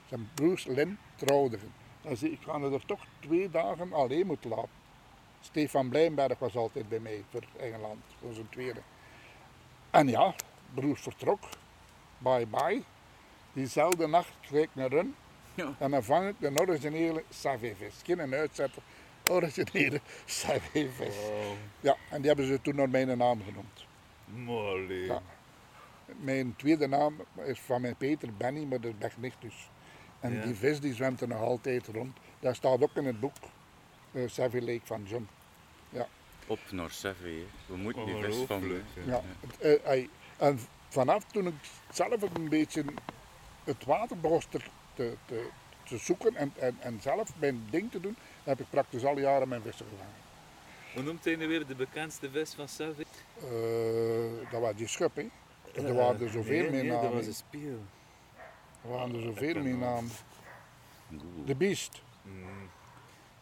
[0.09, 1.61] Zijn broers Lin trouwden.
[2.03, 4.71] Dan zei ik, ik ga er toch twee dagen alleen moeten laten.
[5.41, 8.81] Stefan Blijnberg was altijd bij mij voor Engeland, voor zijn tweede.
[9.91, 10.35] En ja,
[10.75, 11.41] broers vertrok.
[12.19, 12.83] Bye bye.
[13.53, 15.15] Diezelfde nacht kreeg ik een run.
[15.55, 15.75] Ja.
[15.79, 17.95] En dan vang ik de originele savévis.
[18.05, 18.83] Geen een uitzetter,
[19.31, 21.17] originele savévis.
[21.17, 21.57] Wow.
[21.81, 23.87] Ja, en die hebben ze toen naar mijn naam genoemd.
[24.89, 25.23] Ja.
[26.17, 29.71] Mijn tweede naam is van mijn Peter Benny, maar dat is Bechnichtus.
[30.21, 30.45] En Ja.
[30.45, 32.17] die vis die zwemt er nog altijd rond.
[32.41, 33.35] Dat staat ook in het boek
[34.13, 35.29] uh, Savvy Lake van John.
[36.47, 37.15] Op naar hè.
[37.67, 38.83] We moeten die vis hè.
[39.05, 39.23] Ja.
[39.83, 41.55] eh, en vanaf toen ik
[41.93, 42.85] zelf een beetje
[43.65, 44.61] het water begon te,
[44.95, 45.49] te, te,
[45.85, 49.49] te zoeken en, en, en zelf mijn ding te doen, heb ik praktisch alle jaren
[49.49, 50.15] mijn vissen gevangen.
[50.95, 53.03] Hoe noemt hij nu weer de bekendste vis van Savvy?
[53.41, 55.29] Eh, dat was die schub, hè.
[55.75, 57.79] Er waren er zoveel nee, meer nee, dat was een spieel.
[58.83, 60.11] Er waren er zoveel meer namen.
[61.45, 62.71] De beest, Mm,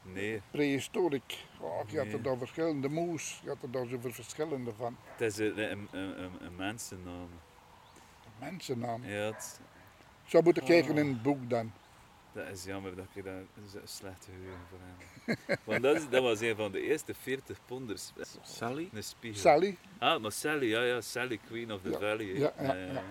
[0.03, 1.44] nee, prehistoric.
[1.61, 4.96] Oh, je had er daar verschillende moes, je had er daar zoveel verschillende van.
[5.05, 7.29] het is een, een, een, een, een mensennaam.
[8.38, 9.09] Mensennamen.
[9.09, 9.61] Ja, het,
[10.25, 10.99] Ik zou moeten kijken Ah.
[10.99, 11.72] in het boek dan.
[12.33, 14.79] dat is jammer dat je daar een slechte geheugen voor
[15.46, 15.61] hebt.
[15.64, 18.12] Want dat, is, dat was een van de eerste 40 ponders.
[18.42, 18.88] Sally?
[18.92, 19.40] Een spiegel.
[19.40, 22.27] Sally, Ah, maar Sally, ja, ja, Sally, Queen of the Ja, Valley.
[22.27, 23.03] ja, ja, ja, ja.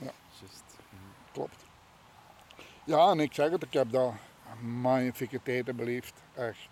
[0.00, 0.64] Juist.
[1.32, 1.63] klopt.
[2.84, 4.18] Ja, en ik zeg het, ik heb daar
[4.60, 6.22] magnifieke tijden beleefd.
[6.34, 6.68] Echt.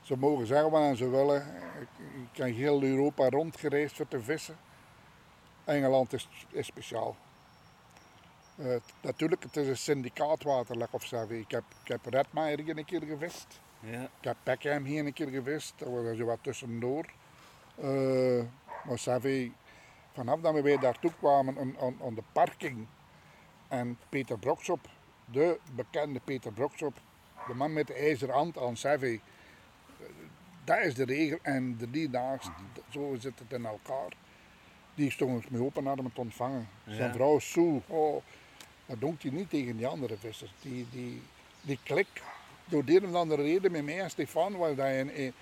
[0.00, 1.46] Ze mogen zeggen wat ze willen.
[1.80, 4.56] Ik, ik ben heel Europa rondgereisd voor te vissen.
[5.64, 7.16] Engeland is, is speciaal.
[9.00, 11.26] Natuurlijk, het is een syndicaatwaterleg of zo.
[11.28, 13.60] Ik heb, ik heb een keer gevist.
[13.80, 17.04] Ja, Ik heb Peckham hier een keer gevist, dat was zo wat tussendoor.
[17.74, 18.42] Eh,
[18.84, 19.52] maar Savvy,
[20.12, 22.86] vanaf dat we weer daartoe kwamen aan, aan, aan de parking
[23.70, 24.88] en Peter Broksop,
[25.24, 26.96] de bekende Peter Broksop,
[27.46, 29.20] de man met de ijzeren hand aan Savvy,
[30.00, 30.06] eh,
[30.64, 32.50] dat is de regel en de die naast,
[32.88, 34.12] zo zit het in elkaar.
[34.94, 36.68] Die stond mee open armen te ontvangen.
[36.84, 37.12] Zijn Ja.
[37.12, 38.22] vrouw Sue, oh,
[38.86, 40.52] dat doet hij niet tegen die andere vissers.
[40.62, 41.22] Die, die,
[41.62, 42.22] die klik,
[42.64, 45.32] door de een of andere reden met mij en Stefan was dat een, een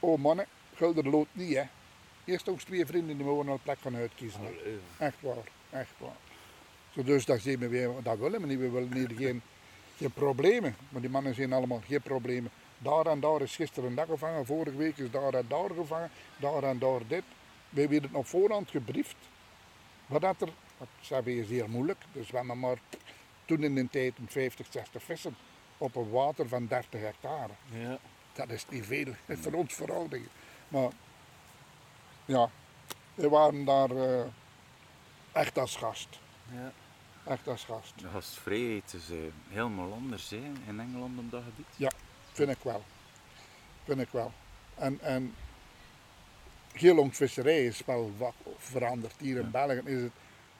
[0.00, 1.62] oh mannen, Gulder loopt niet hè.
[2.24, 4.40] Eerst ook twee vrienden die mogen een plek gaan uitkiezen.
[4.40, 4.78] hè.
[5.06, 6.16] Echt waar, echt waar.
[6.94, 9.42] Dus dat zien we weer, dat willen we niet, we willen niet geen,
[9.96, 10.76] geen problemen.
[10.88, 12.50] Maar die mannen zien allemaal geen problemen.
[12.78, 16.62] Daar en daar is gisteren dat gevangen, vorige week is daar en daar gevangen, daar
[16.62, 17.22] en daar dit.
[17.68, 19.16] We werden op voorhand gebriefd.
[20.06, 22.78] Wat dat er, dat zijn we zeer moeilijk, dus we hebben maar
[23.44, 25.36] toen in de tijd een 50, 60 vissen
[25.78, 27.52] op een water van 30 hectare.
[27.70, 27.98] Ja.
[28.32, 30.28] Dat is niet veel voor ons verhoudingen.
[30.68, 30.90] Maar
[32.24, 32.50] ja,
[33.14, 34.24] we waren daar eh,
[35.32, 36.08] echt als gast.
[36.52, 36.72] ja.
[37.26, 37.92] Echt als gast.
[37.96, 39.16] De gastvrijheid is eh,
[39.48, 41.92] helemaal anders hè, in Engeland op dat gebied.
[42.32, 42.84] Vind ik wel.
[43.84, 44.32] Vind ik wel.
[44.74, 45.34] En, en
[46.74, 49.14] geelongvisserij is wel wat veranderd.
[49.18, 50.12] Hier in België is het...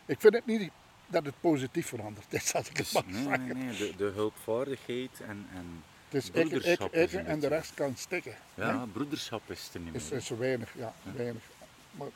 [0.06, 0.70] Ik vind het niet
[1.06, 3.58] dat het positief veranderd is, als ik het Dus, nee, nee, zeggen.
[3.58, 7.48] nee, de, de hulpvaardigheid en, en Het is ik, ik, broederschap ik een en de
[7.48, 8.34] rest kan stikken.
[8.54, 10.00] ja, broederschap is er niet meer.
[10.00, 11.42] Is, is weinig, ja, weinig.
[11.90, 12.08] Maar,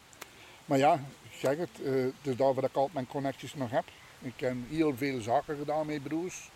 [0.65, 3.85] maar ja, ik zeg het, het is daarvoor dat ik altijd mijn connecties nog heb.
[4.21, 6.51] Ik heb heel veel zaken gedaan met broers.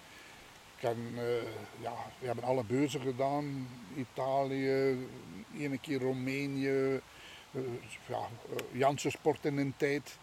[0.77, 1.23] Ik heb, eh,
[1.81, 3.69] ja, we hebben alle beurzen gedaan.
[3.97, 4.97] Italië,
[5.59, 7.01] ene keer Roemenië,
[7.53, 7.63] eh,
[8.73, 10.19] ja, eh, Sport in een tijd.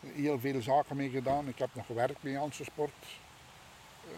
[0.00, 1.48] Heel veel zaken mee gedaan.
[1.48, 3.06] Ik heb nog gewerkt met Janssen Sport.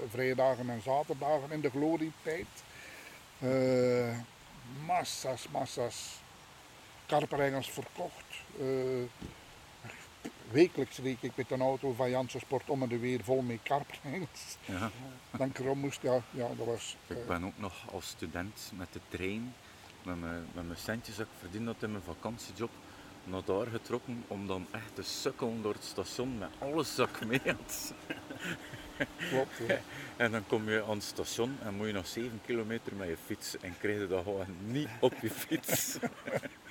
[0.08, 2.46] Vrijdagen en zaterdagen in de glorietijd.
[3.38, 4.18] Eh
[4.86, 6.20] massa's, massa's
[7.06, 8.24] karperengels verkocht.
[10.52, 13.58] Wekelijks reed ik met een auto van Janssen Sport om en de weer vol met
[13.62, 14.56] karperengels.
[14.64, 14.90] Ja.
[15.36, 16.96] Dan moest, ja, ja dat was...
[17.06, 19.54] eh, Ik ben ook nog als student met de trein,
[20.02, 22.70] met mijn, met mijn centjes dat ik verdiend had in mijn vakantiejob,
[23.24, 27.26] naar daar getrokken om dan echt te sukkelen door het station met alles dat ik
[27.26, 27.92] mee had.
[29.30, 29.78] klopt, ja.
[30.16, 33.16] En dan kom je aan het station en moet je nog 7 kilometer met je
[33.24, 35.96] fiets en krijg je dat gewoon niet op je fiets.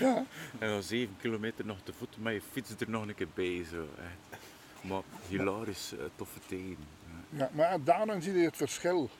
[0.00, 0.24] ja.
[0.58, 3.64] En dan 7 kilometer nog te voet met je fiets er nog een keer bij.
[3.70, 3.86] Zo.
[3.98, 4.40] echt.
[4.80, 6.86] Maar hilarisch, eh, toffe tijden.
[7.30, 7.50] Ja.
[7.52, 9.10] Maar daarin zie je het verschil.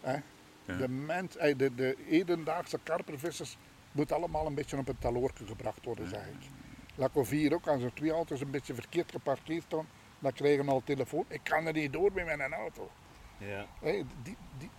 [0.00, 0.16] Hè?
[0.64, 0.76] Ja.
[0.76, 3.56] De, mens, eh, de, de hedendaagse karpervissers
[3.92, 6.48] moet allemaal een beetje op een taloorke gebracht worden, zeg ik.
[6.94, 9.86] Lacovier ook, als er twee auto's een beetje verkeerd geparkeerd staan,
[10.18, 11.24] dan krijgen we al telefoon.
[11.28, 12.90] Ik kan er niet door met mijn auto.
[13.38, 13.66] Ja.
[13.80, 14.70] Hè, die, die,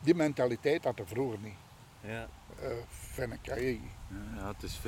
[0.00, 1.56] die mentaliteit had er vroeger niet,
[2.00, 2.28] Ja.
[2.60, 3.38] Eh, vind ik.
[3.42, 3.54] Hè.
[3.54, 3.78] Ja,
[4.36, 4.80] ja, het is,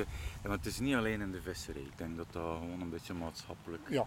[0.43, 1.81] ja, het is niet alleen in de visserij.
[1.81, 4.05] Ik denk dat dat gewoon een beetje maatschappelijk Ja,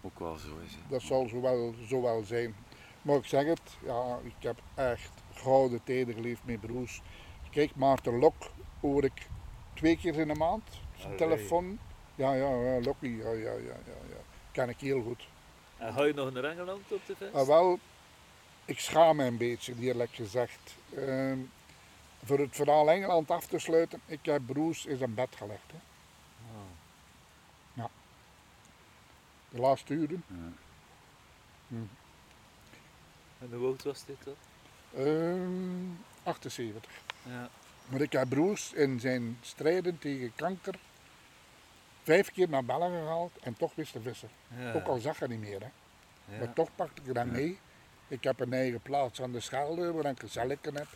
[0.00, 0.72] ook wel zo is.
[0.72, 0.78] hè.
[0.88, 2.54] dat zal zo wel, zo wel zijn.
[3.02, 7.02] Maar ik zeg het, ja, ik heb echt gouden tijden geleefd met broers.
[7.50, 8.50] Kijk, Maarten Lok
[8.80, 9.26] hoor ik
[9.74, 10.62] twee keer in de maand.
[10.96, 11.18] Zijn Allee.
[11.18, 11.78] telefoon.
[12.14, 14.16] Ja, ja, ja, Lokkie, ja, ja, ja, ja, ja.
[14.52, 15.28] Ken ik heel goed.
[15.76, 17.32] En ga je nog naar Engeland op de vis?
[17.32, 17.78] Ah, wel,
[18.64, 20.74] ik schaam me een beetje, eerlijk gezegd.
[20.94, 21.38] Ehm,
[22.24, 25.72] voor het verhaal Engeland af te sluiten, ik heb broers in zijn bed gelegd.
[25.72, 25.76] Hè.
[25.76, 25.82] Ah.
[29.48, 30.24] De laatste uren.
[30.26, 30.52] Ja.
[31.68, 31.74] Hm.
[33.38, 34.34] En hoe oud was dit dan?
[34.94, 35.90] Ehm,
[36.22, 36.92] 78.
[37.22, 37.48] Ja.
[37.86, 40.74] Maar ik heb broers in zijn strijden tegen kanker
[42.02, 44.28] vijf keer naar Bellen gehaald en toch wist te vissen.
[44.58, 44.72] Ja.
[44.72, 45.60] Ook al zag hij niet meer.
[45.60, 45.68] Hè.
[46.34, 46.38] Ja.
[46.38, 47.58] Maar toch pakte ik dat mee.
[48.08, 50.88] Ik heb een eigen plaats aan de Schelde waar ik gezelligen heb.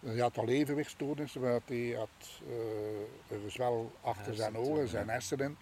[0.00, 5.56] Hij had al evenwichtstoornissen, want hij had eh, een gezwel achter zijn ogen, zijn hersenen.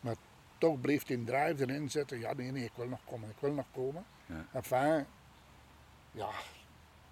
[0.00, 0.14] Maar
[0.58, 2.18] toch bleef hij een drive erin zitten.
[2.18, 4.04] Ja, nee, nee, ik wil nog komen, ik wil nog komen.
[4.26, 4.46] Ja.
[4.52, 5.06] Enfin,
[6.10, 6.28] ja,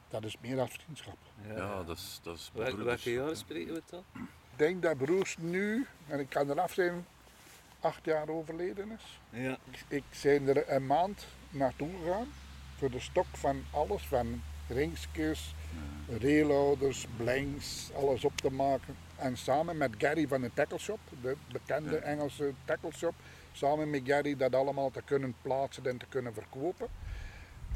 [0.09, 1.19] dat is meer dan vriendschap.
[1.47, 1.57] Ja.
[1.57, 4.05] Ja, dat is, dat is welke jaren spreken we dan?
[4.15, 7.07] Ik denk dat broers nu, en ik kan eraf zijn,
[7.81, 9.21] acht jaar overleden is.
[9.31, 9.59] Ja.
[9.89, 12.29] Ik zijn er een maand naartoe gegaan
[12.77, 15.55] voor de stok van alles, van ringsjes,
[16.21, 18.97] railhouders, blanks, alles op te maken.
[19.17, 23.15] En samen met Gary van de Tackle Shop, de bekende Engelse tackle shop,
[23.53, 26.89] samen met Gary dat allemaal te kunnen plaatsen en te kunnen verkopen.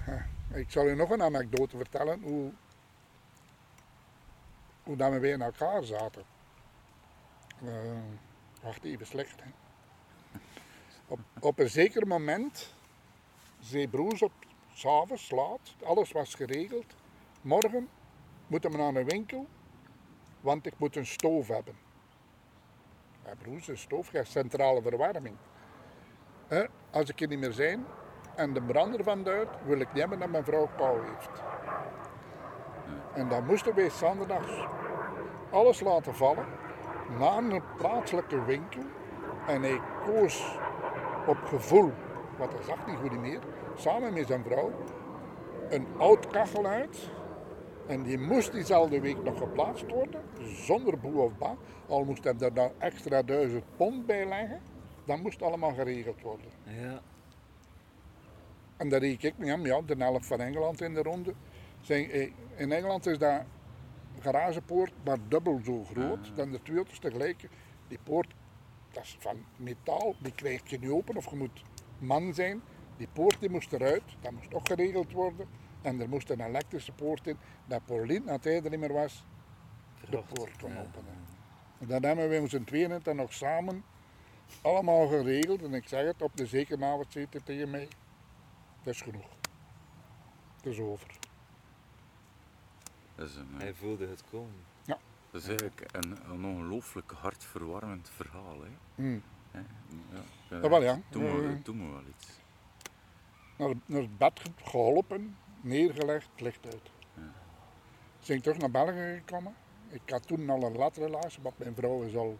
[0.07, 2.53] Eh, Ik zal u nog een anekdote vertellen hoe,
[4.83, 6.23] hoe dat we weer in elkaar zaten.
[7.65, 7.73] Eh,
[8.63, 9.41] wacht even, slecht.
[9.43, 9.51] Hè.
[11.07, 12.75] Op, op een zeker moment
[13.61, 14.33] zei broers op
[14.75, 16.95] s'avonds laat, alles was geregeld.
[17.45, 17.89] Morgen
[18.47, 19.47] moeten we naar een winkel,
[20.41, 21.75] want ik moet een stoof hebben.
[23.25, 25.37] Ja, broers, een stoof, ja, centrale verwarming.
[26.91, 27.85] Als ik er niet meer zijn
[28.35, 31.43] en de brander van duidt, wil ik niet hebben dat mijn vrouw kou heeft.
[33.15, 34.67] En dan moesten wij zondags
[35.51, 36.47] alles laten vallen
[37.19, 38.83] naar een plaatselijke winkel.
[39.47, 40.59] En hij koos
[41.27, 41.93] op gevoel,
[42.39, 43.41] want hij zag niet goed meer,
[43.77, 44.73] samen met zijn vrouw,
[45.69, 47.11] een oud kachel uit.
[47.87, 51.57] En die moest diezelfde week nog geplaatst worden, zonder boe of ba.
[51.88, 54.61] Al moest hij er dan extra duizend pond bij leggen.
[55.05, 56.47] Dat moest allemaal geregeld worden.
[56.64, 57.01] Ja.
[58.77, 61.35] En daar reek ik mee aan, ja, de helft van Engeland in de ronde.
[61.81, 63.42] Zeg, eh, in Engeland is dat
[64.20, 67.49] garagepoort maar dubbel zo groot dan de twee auto's tegelijk.
[67.88, 68.35] Die poort,
[68.92, 71.62] dat is van metaal, die krijg je niet open of je moet
[71.99, 72.62] man zijn.
[72.97, 75.47] Die poort die moest eruit, dat moest ook geregeld worden.
[75.85, 79.25] En er moest een elektrische poort in, dat Pauline, als hij er niet meer was,
[80.11, 80.81] de poort kon Ja.
[80.81, 81.14] openen.
[81.79, 83.85] En dan hebben we onze tweeën het dan nog samen
[84.62, 85.62] allemaal geregeld.
[85.62, 87.88] En ik zeg het, op de zekernaavond zei hij tegen mij,
[88.83, 89.27] dat is genoeg.
[90.57, 91.16] Het is over.
[93.14, 94.55] Dat is, een, eh, Hij voelde het komen.
[95.31, 98.57] dat is eigenlijk een, een ongelooflijk hartverwarmend verhaal.
[98.62, 99.03] Hè.
[99.51, 99.61] Hè,
[100.51, 101.01] Ja, Dat wel, ja.
[101.11, 101.64] Doe me, Eh.
[101.64, 102.29] doe me wel iets.
[103.57, 106.90] Naar, naar het bed ge- geholpen, neergelegd, licht uit.
[108.20, 109.55] Zijn terug naar België gekomen.
[109.88, 112.38] Ik had toen al een latrelatie, want mijn vrouw is al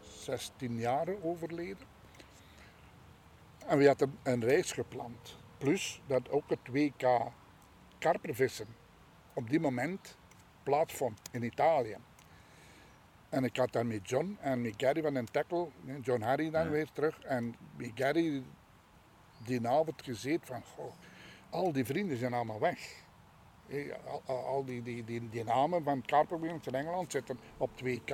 [0.00, 1.86] 16 jaar overleden.
[3.66, 5.36] En we hadden een reis gepland.
[5.58, 7.32] Plus dat ook het WK
[7.98, 8.66] karpervissen
[9.34, 10.16] op die moment
[10.62, 11.96] plaatsvond in Italië.
[13.28, 15.68] En ik had dan met John en met Gary van den Tackle,
[16.02, 16.70] John Harry dan Ja.
[16.70, 17.20] weer terug.
[17.22, 18.42] En met Gary
[19.44, 20.92] die avond gezeten van, goh,
[21.56, 22.78] al die vrienden zijn allemaal weg.
[23.68, 28.12] Eh, Al, al- die, die, die, die namen van Karperwielens in Engeland zitten op 2K.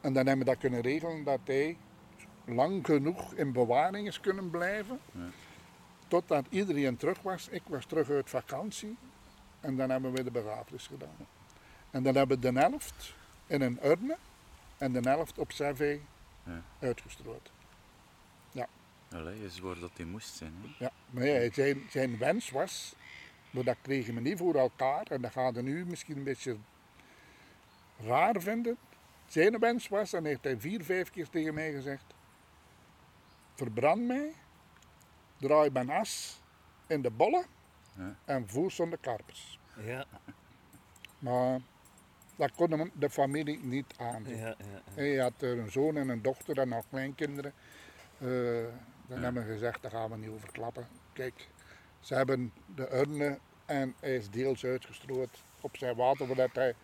[0.00, 1.76] En dan hebben we dat kunnen regelen dat hij
[2.44, 5.00] lang genoeg in bewaring is kunnen blijven.
[5.12, 5.20] Ja.
[6.08, 7.48] Totdat iedereen terug was.
[7.48, 8.96] Ik was terug uit vakantie.
[9.60, 11.26] En dan hebben we de begrafenis gedaan.
[11.90, 13.14] En dan hebben we de helft
[13.46, 14.16] in een urne
[14.78, 15.50] en de helft op
[16.44, 16.62] Ja.
[16.80, 17.50] uitgestrooid.
[19.12, 20.54] Allee, is waar dat hij moest zijn.
[20.62, 20.84] Hè.
[20.84, 22.94] Ja, maar ja, zijn, zijn wens was,
[23.50, 26.56] maar dat kregen we niet voor elkaar en dat gaat hij nu misschien een beetje
[28.04, 28.76] raar vinden.
[29.26, 32.04] Zijn wens was, en heeft hij vier, vijf keer tegen mij gezegd,
[33.54, 34.32] verbrand mij,
[35.36, 36.40] draai mijn as
[36.86, 37.44] in de bollen
[37.94, 38.16] Ja.
[38.24, 39.58] en voer zonder karpers.
[39.84, 40.06] Ja.
[41.18, 41.60] Maar
[42.36, 44.36] dat kon hem de familie niet aandoen.
[44.36, 44.82] Ja, ja, ja.
[44.94, 47.52] Hij had er een zoon en een dochter en nog kleinkinderen.
[48.18, 48.64] Eh,
[49.08, 50.86] dan hebben we gezegd, daar gaan we niet over klappen.
[51.12, 51.48] Kijk,
[52.00, 56.74] ze hebben de urne en hij is deels uitgestrooid op zijn water, voordat hij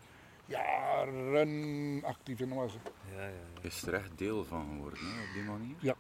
[0.47, 2.73] jaren actief in was.
[3.15, 3.33] ja, ja, ja.
[3.69, 5.77] Is er echt deel van geworden hè, op die manier?
[5.81, 5.95] Ja.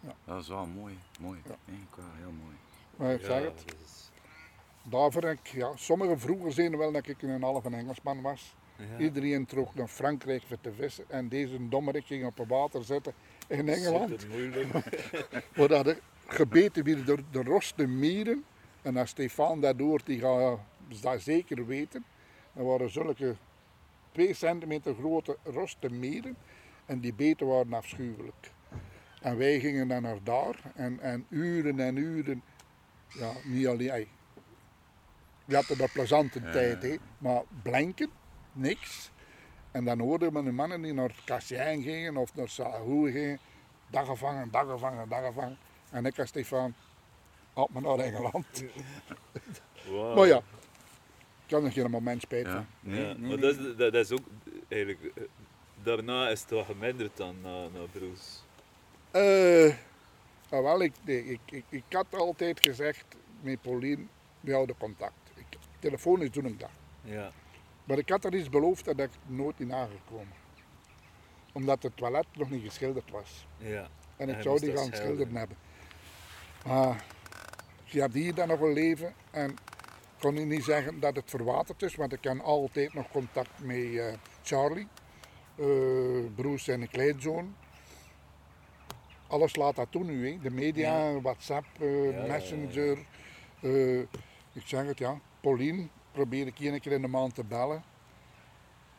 [0.00, 0.14] Ja.
[0.24, 0.98] Dat is wel mooi.
[1.20, 1.40] mooi.
[1.44, 1.54] Ja.
[1.68, 2.56] Eigenlijk wel heel mooi.
[2.96, 4.10] Maar ik Ja, zeg het, is-
[4.82, 8.54] daarvoor, ik, ja, sommigen vroeger zeiden wel dat ik een halve Engelsman was.
[8.76, 8.98] ja.
[8.98, 13.14] Iedereen trok naar Frankrijk voor te vissen en deze dommerik ging op het water zitten
[13.48, 14.26] in Engeland.
[15.68, 18.44] Dat er gebeten werden door de roste mieren.
[18.82, 20.58] En als Stefan dat hoort, die gaat
[21.00, 22.04] dat zeker weten.
[22.54, 23.34] Er waren zulke
[24.12, 26.36] 2 centimeter grote roste mieren.
[26.86, 28.50] En die beten waren afschuwelijk.
[29.20, 30.56] En wij gingen dan naar daar.
[30.74, 32.42] En, en uren en uren,
[33.08, 34.06] ja, niet alleen,
[35.44, 36.96] die hadden een plezante Ja, tijd, hè.
[37.18, 38.10] maar blanken,
[38.52, 39.11] niks.
[39.72, 43.38] En dan hoorden we de mannen die naar Cassien gingen of naar Sahou gingen,
[43.90, 45.58] dag gevangen, dag gevangen, dag gevangen.
[45.90, 46.74] En ik als Stefan,
[47.52, 48.64] had me naar Engeland.
[49.88, 50.14] Wauw.
[50.14, 50.42] Maar ja, ik
[51.46, 52.52] kan er geen moment spijt Ja.
[52.52, 52.66] van.
[52.80, 53.38] Nee, Ja, nee, maar nee.
[53.38, 54.26] Dat, is, dat, dat is ook
[54.68, 55.00] eigenlijk.
[55.14, 55.22] eh,
[55.82, 58.38] Daarna is het wel geminderd dan na, na Bruce.
[59.10, 59.74] Eh,
[60.50, 63.04] nou wel, ik, nee, ik, ik, ik had altijd gezegd
[63.40, 64.08] met Paulien,
[64.40, 65.30] we houden contact.
[65.34, 65.44] Ik,
[65.78, 66.70] telefonisch doe ik dat.
[67.02, 67.32] Ja.
[67.84, 70.40] Maar ik had er iets beloofd dat ik nooit in aangekomen.
[71.52, 73.46] Omdat het toilet nog niet geschilderd was.
[73.56, 73.88] Ja.
[74.16, 75.04] En ik zou die gaan schilderen.
[75.04, 75.56] schilderen hebben.
[76.66, 77.04] Maar
[77.84, 79.14] je hebt hier dan nog een leven.
[79.30, 79.58] En ik
[80.18, 84.12] kon niet zeggen dat het verwaterd is, want ik heb altijd nog contact met eh,
[84.42, 84.86] Charlie,
[85.56, 85.66] eh
[86.34, 87.54] broers en een kleinzoon.
[89.26, 90.38] Alles laat dat doen nu, hè.
[90.42, 92.32] de media, WhatsApp, eh, Ja, ja, ja.
[92.32, 92.98] Messenger.
[94.52, 97.82] ik zeg het ja, Pauline probeer ik één keer in de maand te bellen.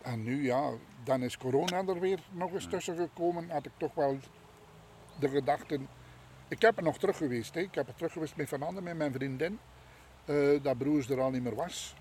[0.02, 0.71] En nu ja,
[1.04, 3.49] dan is corona er weer nog eens tussen gekomen.
[3.49, 4.17] Had ik toch wel
[5.19, 5.88] de gedachten.
[6.47, 7.54] Ik heb er nog terug geweest.
[7.54, 7.60] Hè.
[7.60, 9.60] Ik heb er terug geweest met Van Anden, met mijn vriendin.
[10.26, 11.95] eh, dat broers er al niet meer was.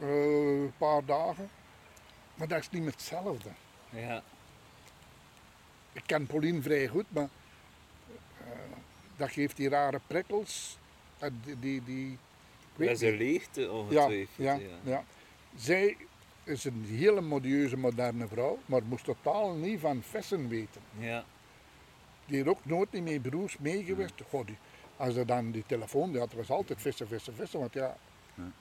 [0.00, 1.50] Eh, een paar dagen.
[2.34, 3.48] Maar dat is niet meer hetzelfde.
[3.90, 4.22] Ja.
[5.92, 7.28] Ik ken Pauline vrij goed, maar
[8.38, 8.46] eh,
[9.16, 10.78] dat geeft die rare prikkels.
[11.44, 12.18] Die, die, die,
[12.88, 13.18] een niet.
[13.18, 14.28] leegte ja, ongetwijfeld.
[14.36, 15.04] ja, ja.
[15.56, 15.96] Zij
[16.44, 20.80] is een hele modieuze, moderne vrouw, maar moest totaal niet van vissen weten.
[20.98, 21.24] ja.
[22.26, 24.14] Die heeft ook nooit niet met broers meegeweest.
[24.28, 24.56] Goh, die,
[24.96, 27.60] als er dan die telefoon die had, was altijd vissen, vissen, vissen.
[27.60, 27.96] Want ja,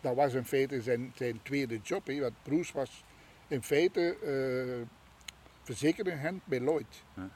[0.01, 2.07] dat was in feite zijn, zijn tweede job.
[2.07, 3.03] Hè, want broers was
[3.47, 4.87] in feite eh
[5.63, 7.03] verzekeringsagent bij Lloyd.
[7.15, 7.29] Ja.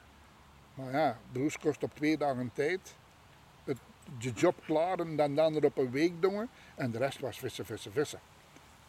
[0.74, 2.94] Maar ja, broers kost op twee dagen tijd
[4.18, 6.48] de job klaar en dan, dan er op een week doen.
[6.74, 8.20] En de rest was vissen, vissen, vissen.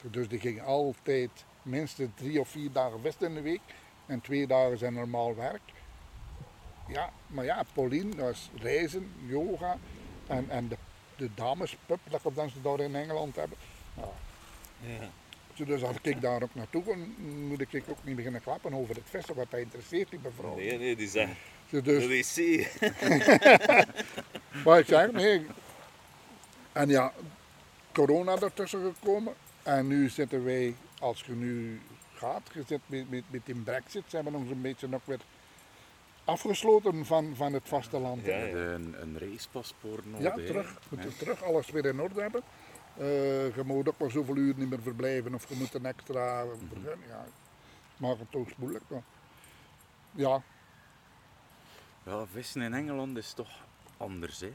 [0.02, 3.62] Dus die gingen altijd minstens drie of vier dagen vissen in de week.
[4.06, 5.62] En twee dagen zijn normaal werk.
[6.88, 9.78] Ja, maar ja, Pauline was reizen, yoga
[10.28, 10.78] en, en de,
[11.16, 12.22] de damespub dat
[12.54, 13.58] ze daar in Engeland hebben.
[13.94, 14.10] Nou,
[15.56, 15.66] ja.
[15.66, 17.16] dus als ik daar ook naartoe kon,
[17.48, 20.56] moet ik ook niet beginnen klappen over het vissen, wat dat interesseert die mevrouw.
[20.56, 21.32] Nee, nee, die zegt
[21.70, 22.68] Dus, de wc.
[24.66, 25.46] maar ik zeg, nee.
[26.72, 27.12] En ja,
[27.94, 29.34] corona ertussen gekomen.
[29.64, 31.82] En nu zitten wij, als je nu
[32.14, 35.20] gaat, je zit met, met, met die brexit, ze hebben ons een beetje nog weer
[36.26, 38.26] afgesloten van, van het vasteland.
[38.26, 38.56] Ja, Ja, ja.
[38.56, 40.36] Een, een reispaspoort nodig.
[40.36, 40.46] hè.
[40.46, 40.70] terug.
[40.70, 41.06] Je moet Ja.
[41.10, 42.42] er terug alles weer in orde hebben.
[42.98, 46.46] Eh, je moet ook maar zoveel uur niet meer verblijven of je moet een extra
[46.46, 47.02] vergunning.
[47.10, 47.26] Ja,
[47.98, 48.84] maakt het toch moeilijk.
[48.88, 49.02] Maar.
[50.12, 50.42] Ja,
[52.06, 53.50] Ja, vissen in Engeland is toch
[53.98, 54.40] anders.
[54.40, 54.54] Hè.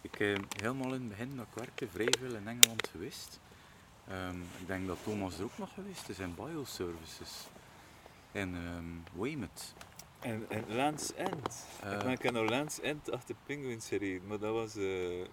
[0.00, 3.40] Ik eh, helemaal in het begin dat ik werkte vrij veel in Engeland geweest.
[4.08, 7.46] Ehm, ik denk dat Thomas er ook nog geweest is in bioservices.
[8.32, 9.74] In ehm Weymouth.
[10.20, 11.66] En, en Lands End.
[11.82, 11.92] Eh.
[11.92, 14.76] ik ben heb naar Lands End achter Penguins gereden, maar dat was.
[14.76, 15.26] eh,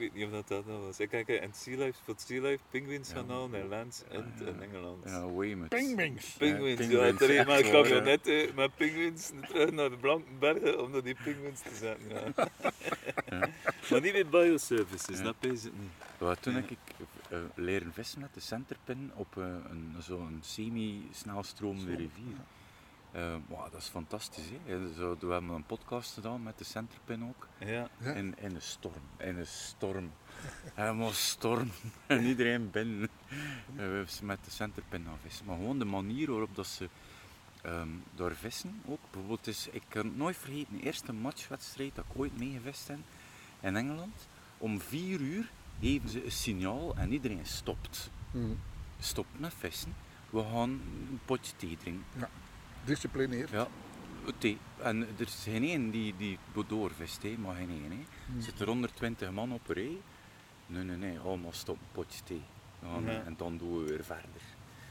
[0.00, 1.00] weet niet of dat dat nou was.
[1.00, 3.14] Ik heb in Sea Life, voor het Sea Life Penguins Ja.
[3.14, 4.46] gaan halen naar Lands End ja.
[4.46, 5.04] in Engeland.
[5.04, 5.68] Ja, Weymouth.
[5.68, 6.26] pingwings.
[6.38, 10.90] Penguins, Ja, ja, penguins, er maar camionet eh, met penguins terug naar de Blankenbergen om
[10.90, 12.08] naar die penguins te zetten.
[13.30, 13.48] Ja.
[13.90, 15.24] maar niet met bioservices, Ja.
[15.24, 15.90] dat is het niet.
[16.20, 16.78] Ja, toen heb ik
[17.30, 22.36] eh, leren vissen met de centerpin op eh, een, zo'n semi-snelstromende rivier.
[23.12, 24.44] Eh, wauw, dat is fantastisch.
[24.64, 24.92] Hè?
[24.92, 27.48] Zo, we hebben een podcast gedaan met de centerpin ook.
[27.58, 27.88] Ja.
[27.98, 28.12] Ja.
[28.12, 29.02] In, in een storm.
[29.16, 30.12] In een storm.
[30.74, 31.70] Helemaal storm.
[32.06, 33.08] En iedereen binnen.
[33.74, 35.46] We zijn met de centerpin gaan vissen.
[35.46, 36.88] Maar gewoon de manier waarop dat ze
[37.62, 39.00] ehm, daar vissen ook.
[39.10, 42.98] Bijvoorbeeld is, ik kan het nooit vergeten, de eerste matchwedstrijd dat ik ooit meegevist heb
[43.60, 44.28] in Engeland.
[44.58, 45.50] Om vier uur
[45.80, 48.10] geven ze een signaal en iedereen stopt.
[48.30, 48.58] Hmm.
[48.98, 49.94] Stopt met vissen.
[50.30, 52.28] We gaan een potje thee drinken.
[52.84, 53.50] Disciplineerd.
[53.50, 53.66] Ja.
[54.82, 57.90] En er is geen één die, die doorvist, hè, maar geen één.
[57.90, 58.36] Hè.
[58.36, 59.96] Er zitten er 120 man op rij.
[60.66, 62.42] Nee, nee, nee, allemaal stop, potje thee.
[62.78, 63.22] We Ja.
[63.24, 64.40] En dan doen we weer verder.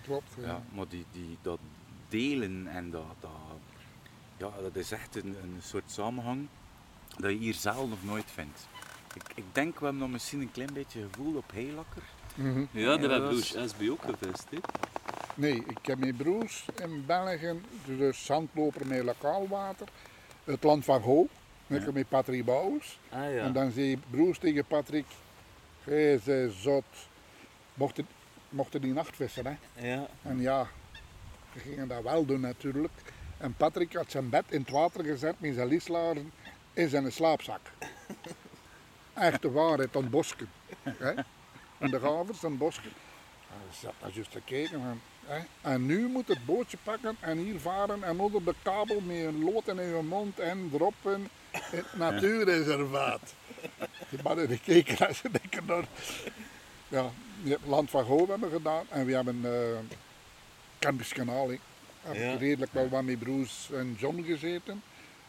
[0.03, 0.31] Klopt.
[0.37, 0.47] ja.
[0.47, 1.59] Ja, maar die, die, dat
[2.07, 3.31] delen en dat, dat,
[4.37, 6.47] ja, dat is echt een, een soort samenhang
[7.17, 8.67] dat je hier zelf nog nooit vindt.
[9.13, 12.03] Ik, ik denk, we hebben nog misschien een klein beetje gevoel op heilakker.
[12.35, 12.59] Mhm.
[12.59, 14.45] Ja, Ja, daar dat heb is- Bruce SB ook gevist.
[14.49, 14.57] Hè.
[15.39, 19.87] Nee, ik heb mijn broers in België, dus zandloper met lokaal water.
[20.43, 21.01] Het land van
[21.67, 21.91] ik Ja.
[21.91, 22.99] met Patrick Bouwers.
[23.09, 23.43] Ah ja.
[23.43, 25.05] En dan zei broers tegen Patrick,
[25.83, 26.83] jij bent zot.
[27.73, 28.07] Mochten,
[28.49, 29.87] mochten die nacht vissen, hè.
[29.87, 30.07] ja.
[30.21, 30.67] En ja,
[31.53, 32.93] we gingen dat wel doen natuurlijk.
[33.37, 36.31] En Patrick had zijn bed in het water gezet met zijn lieslaren
[36.73, 37.61] in zijn slaapzak.
[39.13, 40.49] Echte waarheid, aan bosken.
[40.83, 41.11] Hè?
[41.77, 42.81] in de Gavers, een bosje.
[42.81, 44.99] En ik zat daar juist te kijken van.
[45.61, 49.43] En nu moet het bootje pakken en hier varen en onder de kabel met een
[49.43, 51.13] lood in je mond en droppen
[51.51, 53.33] in het natuurreservaat.
[54.09, 55.85] Die mannen die keken en ze denken door.
[56.87, 57.09] Ja,
[57.43, 59.51] je hebt Land van Gouw hebben we gedaan en we hebben uh,
[60.79, 61.49] Campus Kanaal.
[61.49, 61.57] hè.
[62.01, 62.35] Hebben Ja.
[62.35, 64.81] redelijk wel wat met Broes en John gezeten.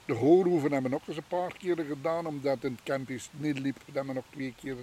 [0.05, 3.29] De Hoorhoeven hebben we ook eens een paar keer gedaan, omdat het in het campus
[3.33, 3.77] niet liep.
[3.87, 4.77] Dat hebben we nog twee keer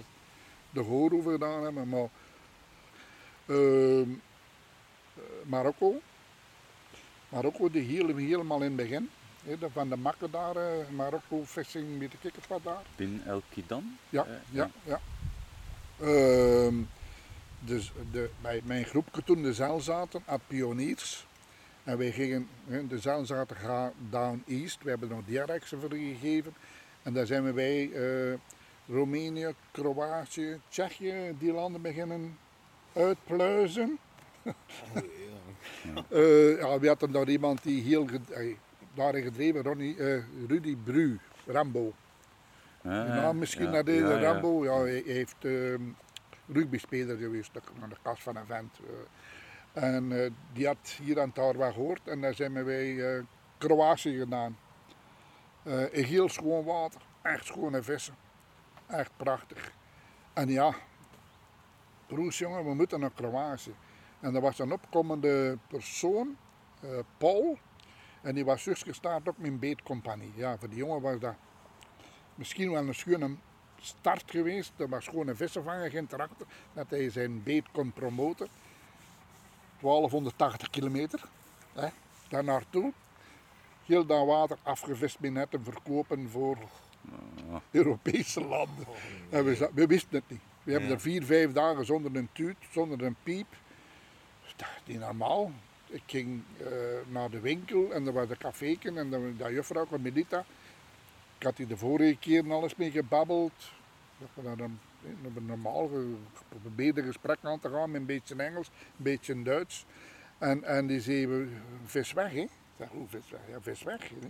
[0.70, 1.88] de Hoorhoeven gedaan hebben.
[1.88, 2.08] Maar
[3.46, 4.06] ehm, eh,
[5.42, 6.00] Marokko.
[7.28, 9.10] Marokko, die hielden we helemaal in het begin.
[9.44, 12.82] hè, de- van de makken daar, eh, Marokko, vissing, weet ik het wat daar.
[12.96, 13.96] Bin El Kidan.
[14.08, 15.00] Ja, Eh, ja, ja.
[16.00, 16.74] Ehm,
[17.60, 21.26] dus de, bij mijn groepje toen de zeil zaten, had pioniers.
[21.84, 22.48] En wij gingen,
[22.88, 24.82] de zeil zaten gaan down east.
[24.82, 26.54] We hebben nog diarecten voor gegeven.
[27.02, 28.38] En daar zijn we bij eh,
[28.94, 32.38] Roemenië, Kroatië, Tsjechië, die landen beginnen
[32.92, 33.98] uitpluizen.
[36.08, 38.56] Eh, ja, we hadden daar iemand die heel eh,
[38.94, 41.92] daarin gedreven, Ronnie, eh, Rudy Bru, Rambo.
[42.82, 44.20] Ah, De naam misschien ja, naar deze ja.
[44.20, 44.64] Rambo.
[44.64, 45.82] Ja, hij hij heeft ehm
[46.52, 47.50] rugbyspeler geweest,
[47.82, 48.78] aan de kast van een vent.
[49.72, 53.22] en die had hier aan het daar wat gehoord en daar zijn eh,
[53.58, 54.58] Kroatië gedaan.
[55.90, 58.14] In heel schoon water, echt schone vissen.
[58.86, 59.72] Echt prachtig.
[60.32, 60.74] En ja,
[62.06, 63.74] broers jongen, we moeten naar Kroatië.
[64.20, 66.36] En er was een opkomende persoon,
[66.80, 67.58] eh, Paul,
[68.22, 70.32] en die was zus gestart met een beetcompagnie.
[70.34, 71.34] Ja, voor die jongen was dat
[72.34, 73.36] misschien wel een schone
[73.80, 74.72] start geweest.
[74.76, 78.48] Er was gewoon een vissenvanger geïnteract dat hij zijn beet kon promoten.
[79.80, 81.22] 1280 kilometer,
[81.72, 81.88] hè,
[82.28, 82.92] daar naartoe.
[83.84, 86.58] Heel dat water afgevist met netten verkopen voor
[87.70, 88.86] Europese landen.
[89.30, 90.40] En we, we wisten het niet.
[90.62, 93.46] We hebben er vier, vijf dagen zonder een tuut, zonder een piep.
[94.58, 95.52] Dat is niet normaal.
[95.86, 96.70] Ik ging eh,
[97.08, 100.44] naar de winkel en er was een caféken en dan, dat juffrouw, Melita,
[101.38, 103.72] ik had die de vorige keer al eens mee gebabbeld.
[104.18, 104.78] Dat we daar een,
[105.46, 105.90] normaal
[106.76, 109.84] gesprek aan te gaan met een beetje Engels, een beetje Duits.
[110.38, 111.48] En, en die zei,
[111.84, 112.46] vis weg hè.
[112.76, 113.40] Ik hoe vis weg?
[113.50, 114.08] Ja, vis weg.
[114.08, 114.28] hè.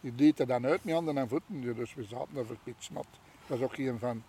[0.00, 3.06] Die deed er dan uit met handen en voeten, dus we zaten er verpitsnat.
[3.46, 4.22] Dat was ook geen van.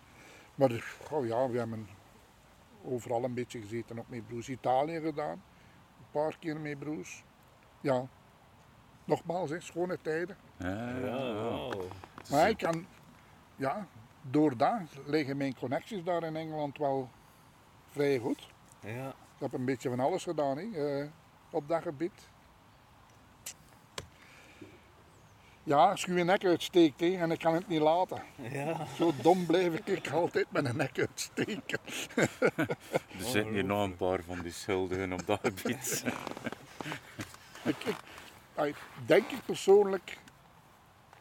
[0.54, 0.70] Maar
[1.10, 1.88] oh ja, we hebben
[2.84, 5.42] overal een beetje gezeten, ook met broers Italië gedaan.
[5.98, 7.24] Een paar keer met broers.
[7.80, 8.06] Ja,
[9.04, 10.36] nogmaals, hè, schone tijden.
[10.58, 11.34] Ja, Ja, ja.
[11.34, 11.88] wauw.
[12.30, 12.86] Maar ik kan,
[13.56, 13.86] ja,
[14.22, 17.08] door dat liggen mijn connecties daar in Engeland wel
[17.90, 18.48] vrij goed.
[18.80, 19.08] Ja.
[19.08, 21.08] Ik heb een beetje van alles gedaan hè, eh,
[21.50, 22.28] op dat gebied.
[25.64, 28.22] Ja, als je je nek uitsteekt hè, en ik kan het niet laten.
[28.50, 28.86] Ja.
[28.96, 31.78] Zo dom blijf ik altijd met een nek uitsteken.
[33.18, 36.04] Er zitten hier nog een paar van die schuldigen op dat gebied.
[37.64, 37.96] Ik, ik,
[38.64, 40.18] ik denk ik persoonlijk,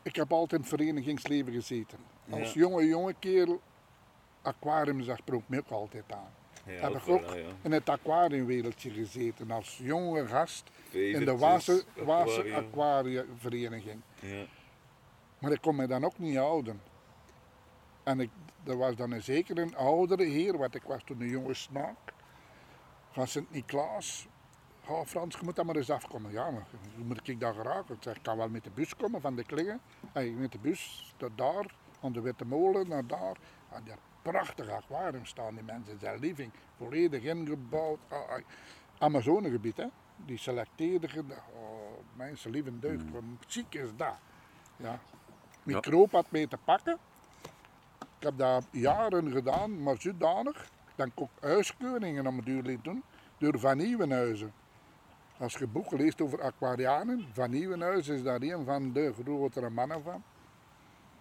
[0.01, 1.97] ik heb altijd in het verenigingsleven gezeten.
[2.29, 2.59] Als Ja.
[2.59, 3.61] jonge, jonge kerel,
[4.41, 6.31] aquarium zag me ook altijd aan.
[6.65, 7.45] Ja, heb ik ook ja.
[7.61, 12.65] in het aquariumwereldje gezeten als jonge gast in de Waase, Waase aquarium.
[12.65, 14.01] Aquariumvereniging.
[14.19, 14.45] Ja.
[15.39, 16.81] Maar ik kon me dan ook niet houden.
[18.03, 18.29] En ik,
[18.63, 22.13] er was dan een zeker een oudere heer, want ik was toen een jonge snaak,
[23.11, 24.27] van Sint-Niklaas.
[24.87, 26.31] Ja, Frans, je moet dan maar eens afkomen.
[26.31, 27.95] Ja, maar hoe moet ik daar geraken?
[27.95, 29.81] Ik zeg, ik kan wel met de bus komen van de Klingen.
[30.11, 33.37] Hey, met de bus tot daar, aan de Witte Molen, naar daar.
[33.69, 35.99] En daar prachtig aquarium staan die mensen.
[35.99, 37.99] Zijn living, volledig ingebouwd.
[38.07, 38.41] Ah, ah.
[38.97, 39.85] Amazonegebied, hè.
[40.25, 44.15] Die selecteerden, oh, mensen lieve deugd, wat ziek is dat.
[44.75, 44.99] Ja.
[45.63, 46.97] Microop had mee te pakken.
[47.99, 50.71] Ik heb dat jaren gedaan, maar zodanig.
[50.95, 53.03] Dan kon ik huiskeuringen om het duur liet doen,
[53.37, 54.53] door Van Nieuwenhuizen.
[55.37, 60.03] Als je boeken leest over aquarianen, Van Nieuwenhuizen is daar een van de grotere mannen
[60.03, 60.23] van.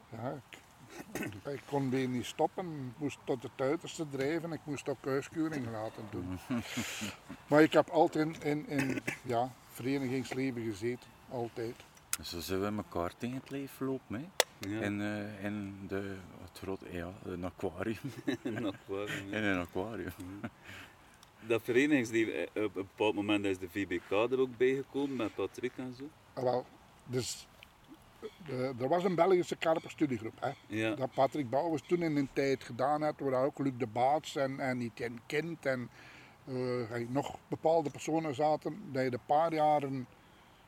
[0.09, 0.62] Ja, ik,
[1.45, 5.73] ik kon weer niet stoppen, ik moest tot het uiterste drijven, ik moest ook huiskeuringen
[5.73, 6.39] laten doen.
[7.49, 11.75] Maar ik heb altijd in, in, in ja, verenigingsleven gezeten, altijd.
[12.23, 14.15] Zo zijn we elkaar tegen het leven lopen.
[14.15, 14.29] Hè.
[14.69, 14.81] Ja.
[14.81, 18.13] In, eh, in de, het grote, ja, een aquarium.
[18.43, 20.13] Een aquarium, een aquarium.
[21.47, 25.73] Dat verenigingsleven, eh, op een bepaald moment is de VBK er ook bijgekomen met Patrick
[25.77, 26.09] en zo.
[26.33, 26.67] Ah, Wel,
[27.07, 27.47] dus,
[28.79, 30.41] er was een Belgische karperstudiegroep.
[30.41, 30.95] Hè, Ja.
[30.95, 34.61] Dat Patrick Bouwers toen in een tijd gedaan had, waar ook Luc de Baats en,
[34.61, 35.91] en Etienne Kind en
[36.45, 38.83] eh, nog bepaalde personen zaten.
[38.93, 40.07] Dat heeft een paar jaren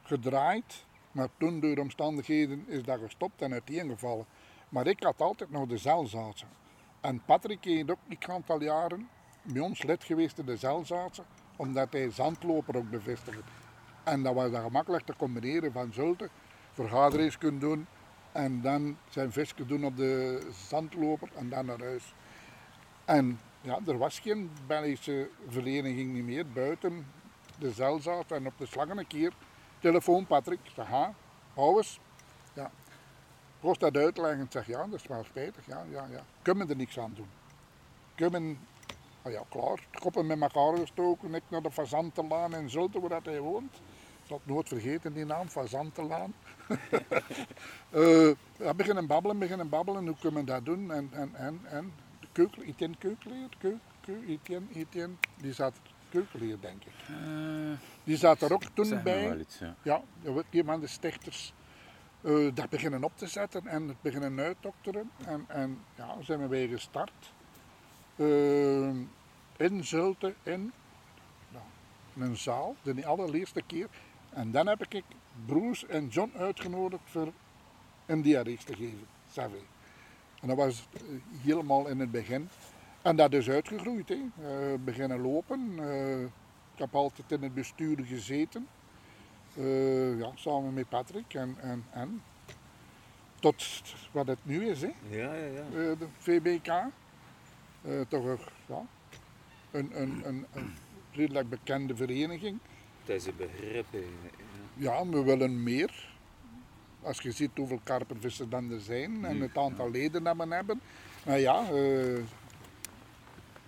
[0.03, 4.27] gedraaid, maar toen door omstandigheden is dat gestopt en uiteengevallen.
[4.69, 6.49] Maar ik had altijd nog de zeilzaten.
[7.01, 9.09] En Patrick heeft ook een aantal jaren
[9.43, 11.23] bij ons lid geweest in de Zelzaatse,
[11.57, 13.43] omdat hij zandloper ook bevestigde.
[14.05, 16.29] En dat was dan gemakkelijk te combineren van Zulte,
[16.75, 17.87] vergaderingen kunnen doen
[18.33, 22.15] en dan zijn visje doen op de zandloper en dan naar huis.
[23.05, 27.07] En ja, er was geen Belgische vereniging niet meer buiten
[27.59, 29.33] de Zelzaat en op de slangen een keer
[29.79, 31.15] telefoon Patrick, zeg ha,
[31.55, 32.01] hou eens.
[32.55, 32.71] Ja.
[33.61, 36.25] Was dat uitleggen zeg ja, dat is wel spijtig, ja, ja, ja.
[36.43, 37.29] Kunnen er niks aan doen.
[38.15, 38.59] Kunnen,
[39.23, 43.41] ah ja klaar, koppen met elkaar gestoken, ik naar de Fazantenlaan in Zulte waar hij
[43.41, 43.75] woont.
[43.75, 46.35] Ik zal het nooit vergeten, die naam, Fazantenlaan.
[47.91, 50.91] Eh, ja, beginnen babbelen, beginnen babbelen, hoe kunnen we dat doen?
[50.93, 55.75] En, en, en, en de keuken, Etienne Keukeleer, Keu, Keu, Etienne, Etienne, die zat
[56.11, 56.93] Keukeleer denk ik.
[57.09, 57.15] Eh,
[58.05, 59.37] Die zat er ook toen zeg bij.
[59.37, 59.75] iets, ja.
[59.83, 60.03] Ja,
[60.51, 61.53] een van de stichters
[62.21, 65.11] eh, dat beginnen op te zetten en het beginnen uitdokteren.
[65.27, 67.33] En, en ja, zijn we weer gestart.
[68.17, 68.89] Eh,
[69.57, 70.73] in Zulte, in
[71.49, 71.65] nou,
[72.15, 73.89] in een zaal, de allereerste keer.
[74.31, 75.03] En dan heb ik
[75.47, 77.33] Broes en John uitgenodigd voor
[78.07, 79.59] een te geven, Savé.
[80.41, 81.01] En dat was eh,
[81.43, 82.49] helemaal in het begin.
[83.03, 84.09] En dat is uitgegroeid.
[84.09, 84.15] Hè.
[84.15, 85.75] Eh, beginnen lopen.
[85.79, 88.69] Eh, ik heb altijd in het bestuur gezeten.
[90.19, 92.23] Ja, samen met Patrick en, en, en
[93.41, 93.83] tot
[94.13, 95.95] wat het nu is, hè, Ja, ja, ja.
[95.95, 96.73] de VBK.
[98.09, 98.87] Toch ja,
[99.71, 100.75] een, een, een, een
[101.13, 102.59] redelijk bekende vereniging.
[103.05, 103.87] Dat is een begrip.
[104.77, 105.07] Ja.
[105.07, 106.13] We willen meer.
[107.03, 110.55] Als je ziet hoeveel karpervissers dan er zijn en Nu, het aantal leden dat we
[110.55, 110.81] hebben.
[111.27, 112.23] Maar ja, eh,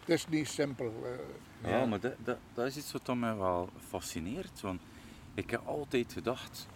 [0.01, 0.93] het is niet simpel.
[1.05, 1.71] eh.
[1.71, 1.87] Ja, Ja.
[1.87, 4.61] maar dat, dat, dat is iets wat mij wel fascineert.
[4.61, 4.81] Want
[5.35, 6.67] ik heb altijd gedacht,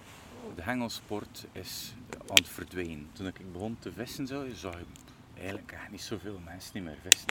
[0.54, 3.08] de hengelsport is aan het verdwijnen.
[3.12, 4.86] Toen ik begon te vissen, zo, zag ik
[5.38, 7.28] eigenlijk echt niet zoveel mensen niet meer vissen.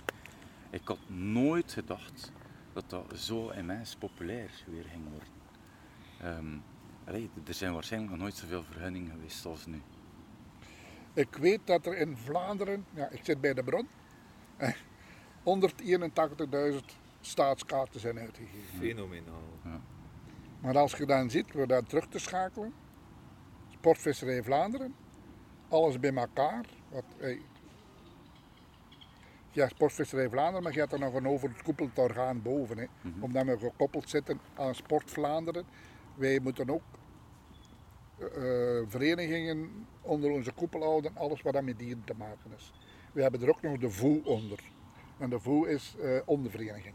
[0.69, 2.31] Ik had nooit gedacht
[2.73, 5.27] dat dat zo immens populair weer ging worden.
[6.21, 6.57] Ehm,
[7.09, 9.81] allee, er zijn waarschijnlijk nog nooit zoveel vergunningen geweest als nu.
[11.13, 13.87] Ik weet dat er in Vlaanderen, ja, ik zit bij de bron,
[14.57, 14.73] eh,
[15.43, 18.79] 181.000 staatskaarten zijn uitgegeven.
[18.79, 19.41] Fenomenaal.
[20.61, 22.73] Maar als je dan ziet, we daar terug te schakelen,
[23.69, 24.95] Sportvisserij Vlaanderen,
[25.69, 26.65] alles bij elkaar.
[26.89, 27.41] Wat, hey,
[29.51, 32.77] ja, Sportvisserij Vlaanderen, maar je hebt er nog een overkoepelend orgaan boven.
[32.77, 32.85] Hè,
[33.19, 35.65] Omdat we gekoppeld zitten aan Sport Vlaanderen.
[36.15, 36.81] Wij moeten ook
[38.19, 42.71] eh, verenigingen onder onze koepel houden, alles wat met dieren te maken is.
[43.11, 44.59] We hebben er ook nog de VOE onder.
[45.17, 46.93] En de VOE is eh ondervereniging.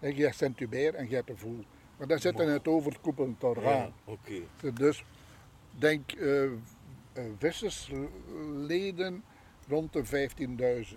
[0.00, 1.64] En je hebt Saint-Hubert en je hebt de VOE.
[1.98, 3.72] Maar daar zit in het overkoepelend orgaan.
[3.72, 4.40] Ja, oké.
[4.74, 5.04] Dus
[5.70, 6.50] denk eh,
[7.38, 9.24] vissersleden
[9.68, 10.96] rond de 15.000.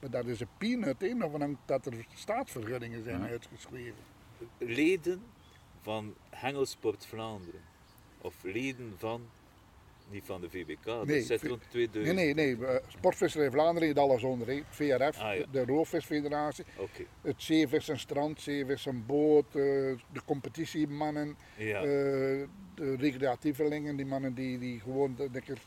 [0.00, 3.26] Maar dat is een peanut, hè, nog van dat er staatsvergunningen zijn Ja.
[3.28, 4.02] uitgeschreven.
[4.58, 5.22] Leden
[5.80, 7.60] van Hengelsport Vlaanderen.
[8.24, 9.22] Of leden van,
[10.10, 12.16] niet van de VBK, dat Nee, zit V- rond Nee, 2000.
[12.16, 12.66] nee, nee.
[12.66, 14.48] eh, Sportvisserij Vlaanderen heeft alles onder.
[14.48, 15.44] Het VRF, Ah, ja.
[15.50, 19.52] de Roofvisfederatie, Oké, het Zeevis en Strand, Zeevis en Boot, eh,
[20.12, 21.78] de competitiemannen, ja.
[21.78, 21.84] eh,
[22.74, 25.16] de recreatievelingen, die mannen die, die gewoon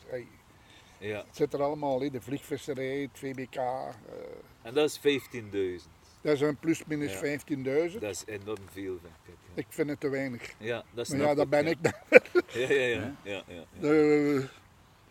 [0.08, 0.28] hey,
[1.00, 1.18] ja.
[1.18, 3.56] het zit er allemaal in, de vliegvisserij, het VBK.
[4.62, 5.96] En dat is 15.000.
[6.22, 7.20] dat is een plus minus Ja.
[7.90, 8.00] 15.000.
[8.00, 9.34] Dat is enorm veel, vind ik.
[9.46, 10.54] Ja, Ik vind het te weinig.
[10.58, 11.78] ja dat Maar ja, dat ben ik.
[11.84, 11.94] dan.
[12.54, 13.16] Ja, ja, ja.
[13.24, 13.80] ja, ja, ja.
[13.80, 14.48] De,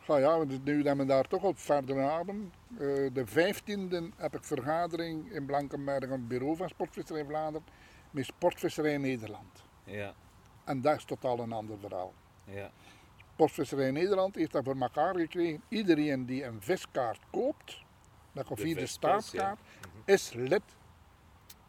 [0.06, 2.52] ja, ja, want nu dat we daar toch op verder hebben.
[2.72, 7.66] eh, de 15e heb ik vergadering in Blankenberg op het bureau van Sportvisserij Vlaanderen
[8.10, 9.64] met Sportvisserij Nederland.
[9.84, 10.14] ja,
[10.64, 12.12] En dat is totaal een ander verhaal.
[12.44, 12.70] ja.
[13.32, 15.62] Sportvisserij Nederland heeft dat voor elkaar gekregen.
[15.68, 17.82] Iedereen die een viskaart koopt,
[18.32, 18.86] dat of De de ja.
[18.86, 19.58] staatskaart,
[20.04, 20.62] is lid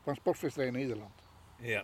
[0.08, 1.14] van Sportvisserij Nederland.
[1.58, 1.84] ja.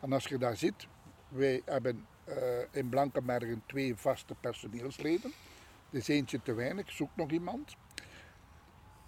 [0.00, 0.86] En als je dat ziet,
[1.28, 2.36] wij hebben eh,
[2.70, 5.32] in Blankenbergen twee vaste personeelsleden.
[5.90, 7.76] Er is eentje te weinig, zoek nog iemand.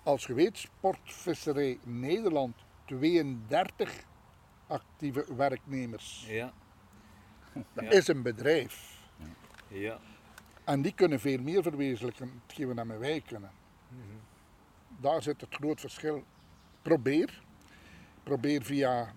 [0.02, 4.04] Als je weet, Sportvisserij Nederland 32
[4.66, 6.26] actieve werknemers.
[6.28, 6.52] Ja,
[7.72, 7.90] Dat Ja.
[7.90, 8.98] is een bedrijf.
[9.68, 9.98] ja.
[10.64, 12.42] En die kunnen veel meer verwezenlijken,
[12.74, 13.50] wat wij kunnen.
[15.00, 16.24] Daar zit het groot verschil.
[16.82, 17.42] Probeer.
[18.24, 19.14] Probeer via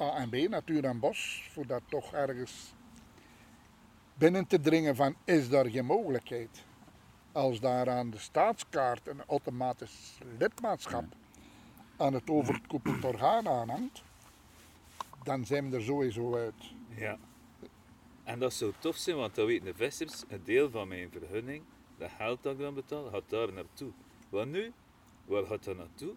[0.00, 2.74] A en B, Natuur en Bos, voor dat toch ergens
[4.14, 6.64] binnen te dringen van is daar geen mogelijkheid.
[7.32, 11.04] Als daar aan de staatskaart een automatisch lidmaatschap
[11.96, 14.02] aan het overkoepeld orgaan aanhangt,
[15.22, 16.74] dan zijn we er sowieso uit.
[16.96, 17.18] Ja.
[18.24, 21.62] En dat zou tof zijn, want dan weten de vissers, een deel van mijn vergunning,
[21.98, 23.90] dat geld dat ik dan betaal, gaat daar naartoe.
[24.28, 24.72] Wat nu?
[25.24, 26.14] Waar gaat dat naartoe?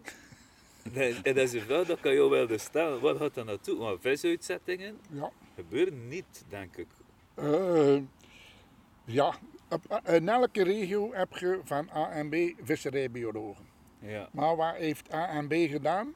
[0.94, 3.00] Nee, en dat is een vraag dat kan je wel stellen.
[3.00, 3.78] Wat gaat dat naartoe?
[3.78, 5.30] Want visuitzettingen Ja.
[5.54, 6.86] gebeuren niet, denk ik.
[7.34, 7.96] Eh,
[9.04, 9.34] ja,
[9.70, 13.64] op- in elke regio heb je van A en B visserijbiologen.
[13.98, 14.28] Ja.
[14.32, 16.14] Maar wat heeft A en B gedaan?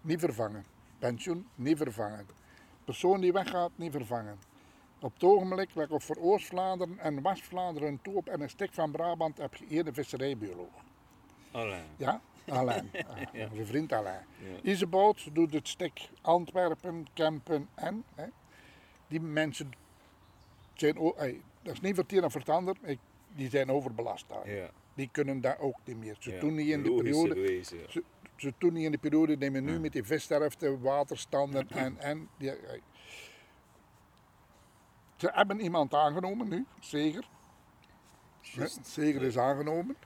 [0.00, 0.64] Niet vervangen.
[0.98, 2.26] Pensioen, niet vervangen.
[2.84, 4.38] Persoon die weggaat, niet vervangen.
[5.00, 9.54] Op het ogenblik, op voor Oost-Vlaanderen en West-Vlaanderen, Toop en een stuk van Brabant, heb
[9.54, 10.82] je één visserijbioloog.
[11.50, 11.84] Alleen.
[11.96, 12.90] Ja, Alain.
[13.08, 14.24] Ah, Onze vriend Alain.
[14.38, 14.70] Ja.
[14.70, 18.04] Iseboot doet het stuk Antwerpen, Kempen en.
[18.14, 18.26] Hè.
[19.08, 19.70] Die mensen
[20.74, 22.76] zijn ey, dat is niet voor of voor het ander,
[23.34, 24.50] die zijn overbelast daar.
[24.50, 24.70] Ja.
[24.94, 26.16] Die kunnen dat ook niet meer.
[26.18, 27.34] Ze doen niet in de periode.
[27.34, 27.78] wezen.
[27.88, 28.02] Ze,
[28.36, 31.98] ze doen niet in de periode die we nu met die vissterfte, waterstanden en.
[31.98, 32.52] en die.
[35.16, 37.28] Ze hebben iemand aangenomen nu, zeker.
[38.82, 39.96] Zeker is aangenomen.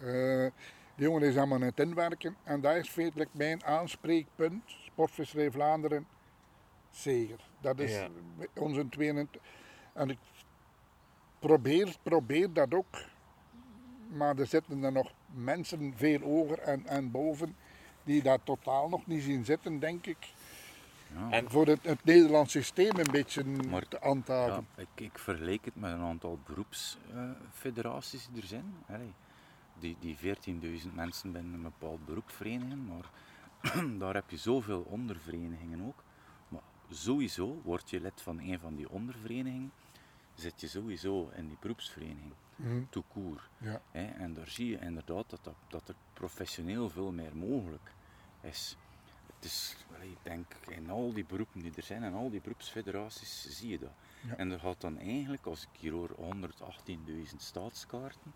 [0.00, 0.46] Eh,
[0.94, 4.62] die jongen is allemaal aan het inwerken en dat is feitelijk mijn aanspreekpunt.
[4.66, 6.06] Sportvisserij Vlaanderen,
[6.90, 7.38] zeker.
[7.60, 8.08] Dat is Ja.
[8.54, 9.26] onze tweede.
[9.92, 10.18] En ik
[11.38, 12.96] probeer, probeer dat ook.
[14.08, 17.56] Maar er zitten er nog mensen veel hoger en, en boven
[18.04, 20.32] die dat totaal nog niet zien zitten, denk ik.
[21.14, 21.30] Ja.
[21.30, 24.66] En- Voor het, het Nederlands systeem een beetje Maar- te handhaven.
[24.76, 28.74] Ja, ik, ik vergelijk het met een aantal beroepsfederaties die er zijn.
[28.88, 29.12] Allee,
[29.78, 33.10] die, die 14.000 mensen binnen een bepaald beroepsvereniging, maar
[33.98, 36.04] daar heb je zoveel onderverenigingen ook.
[36.48, 39.72] Maar sowieso word je lid van een van die onderverenigingen,
[40.34, 42.32] zit je sowieso in die beroepsvereniging,
[42.90, 43.48] tout court.
[43.58, 43.80] Ja.
[43.92, 47.92] En daar zie je inderdaad dat, dat, dat er professioneel veel meer mogelijk
[48.40, 48.76] is.
[49.34, 53.46] Het is, ik denk, in al die beroepen die er zijn, en al die beroepsfederaties,
[53.58, 53.92] zie je dat.
[54.20, 54.36] Ja.
[54.36, 58.34] En er gaat dan eigenlijk, als ik hier hoor 118.000 staatskaarten,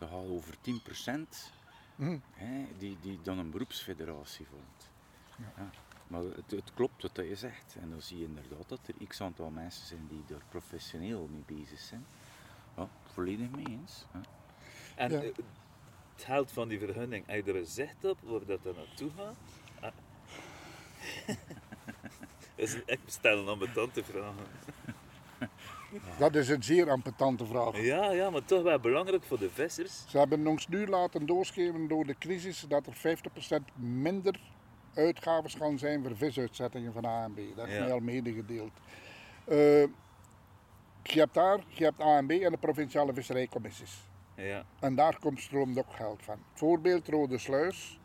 [0.00, 1.52] dat gaat over 10%
[1.96, 2.18] Mhm.
[2.32, 4.90] hè, die, die dan een beroepsfederatie vormt.
[5.56, 5.70] Ja.
[6.06, 7.76] Maar het, het klopt wat je zegt.
[7.80, 11.58] En dan zie je inderdaad dat er x aantal mensen zijn die daar professioneel mee
[11.58, 12.06] bezig zijn.
[12.76, 14.04] Ja, volledig mee eens.
[14.10, 14.20] hè.
[14.94, 15.20] En Ja.
[15.22, 15.34] eh,
[16.14, 19.10] het geld van die vergunning, heb je er een zicht op waar dat er naartoe
[19.16, 19.34] gaat?
[19.80, 19.92] Ah.
[22.54, 22.76] Is
[23.06, 24.34] stel een ambetante vraag.
[26.18, 27.80] Dat is een zeer ambetante vraag.
[27.80, 30.04] Ja, ja, maar toch wel belangrijk voor de vissers.
[30.08, 34.40] Ze hebben ons nu laten doorgeven door de crisis dat er 50% minder
[34.94, 37.56] uitgaven gaan zijn voor visuitzettingen van A en B.
[37.56, 37.80] Dat is Ja.
[37.80, 38.72] mij al medegedeeld.
[39.44, 39.82] Eh,
[41.02, 43.98] je hebt daar, je hebt A en B en de provinciale visserijcommissies.
[44.34, 46.38] Ja, En daar komt stroomt ook geld van.
[46.54, 47.98] Voorbeeld Rode Sluis.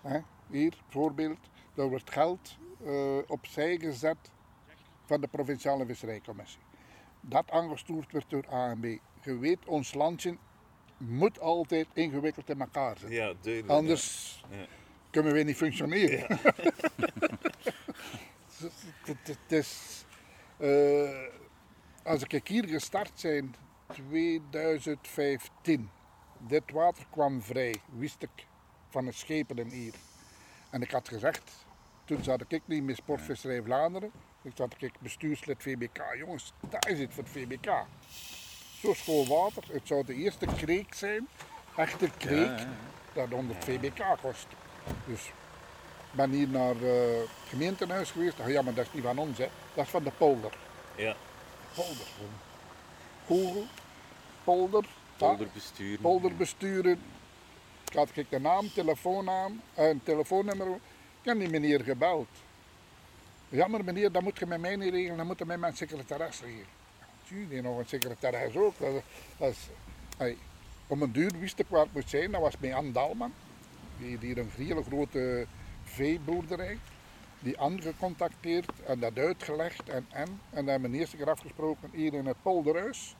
[0.00, 0.18] Hè,
[0.50, 1.38] hier, voorbeeld.
[1.74, 4.16] Daar wordt geld eh, opzij gezet
[5.04, 6.60] van de provinciale visserijcommissie.
[7.24, 8.84] Dat aangestuurd werd door A en B.
[9.24, 10.36] Je weet, ons landje
[10.96, 13.16] moet altijd ingewikkeld in elkaar zitten.
[13.16, 13.68] ja duidelijk.
[13.72, 14.66] Anders Ja.
[15.10, 16.26] kunnen we niet functioneren.
[19.04, 20.04] het- het is,
[20.56, 21.10] eh,
[22.04, 23.54] als ik hier gestart zijn,
[23.92, 25.90] 2015,
[26.38, 28.46] dit water kwam vrij, wist ik
[28.88, 29.94] van de schepen hier.
[30.70, 31.66] En ik had gezegd,
[32.04, 34.10] toen zat ik niet met Sportvisserij Vlaanderen,
[34.42, 36.02] ik zat ik bestuurslid VBK.
[36.18, 37.84] Jongens, daar is het voor het VBK.
[38.80, 41.28] Zo schoon water, het zou de eerste kreek zijn,
[41.76, 42.68] echte kreek, Ja,
[43.14, 44.46] ja, dat onder het VBK kost.
[45.06, 48.40] Dus ik ben hier naar eh, het gemeentehuis geweest.
[48.40, 49.48] Ah, ja, maar dat is niet van ons, hè.
[49.74, 50.52] dat is van de polder.
[50.96, 51.16] Ja,
[51.74, 52.06] Polder.
[53.26, 53.64] Google,
[54.44, 55.98] polder, ja, Polderbestuur.
[55.98, 57.02] polderbesturen.
[57.90, 60.66] Ik had de naam, telefoonnaam en telefoonnummer.
[60.66, 62.28] Ik heb die meneer gebeld.
[63.52, 66.40] Jammer meneer, dat moet je met mij niet regelen, dat moet je met mijn secretaris
[66.40, 66.66] regelen.
[67.24, 68.74] Zie je nog een secretaris ook.
[69.38, 69.56] Dat,
[70.86, 73.32] om een duur wist ik waar het zijn, dat was bij Ann Dalman.
[73.98, 75.46] Die hier een hele grote
[75.84, 76.78] veeboerderij.
[77.40, 80.28] Die Ann gecontacteerd en dat uitgelegd en en.
[80.50, 83.16] En dan hebben we eerst keer afgesproken hier in het polderhuis.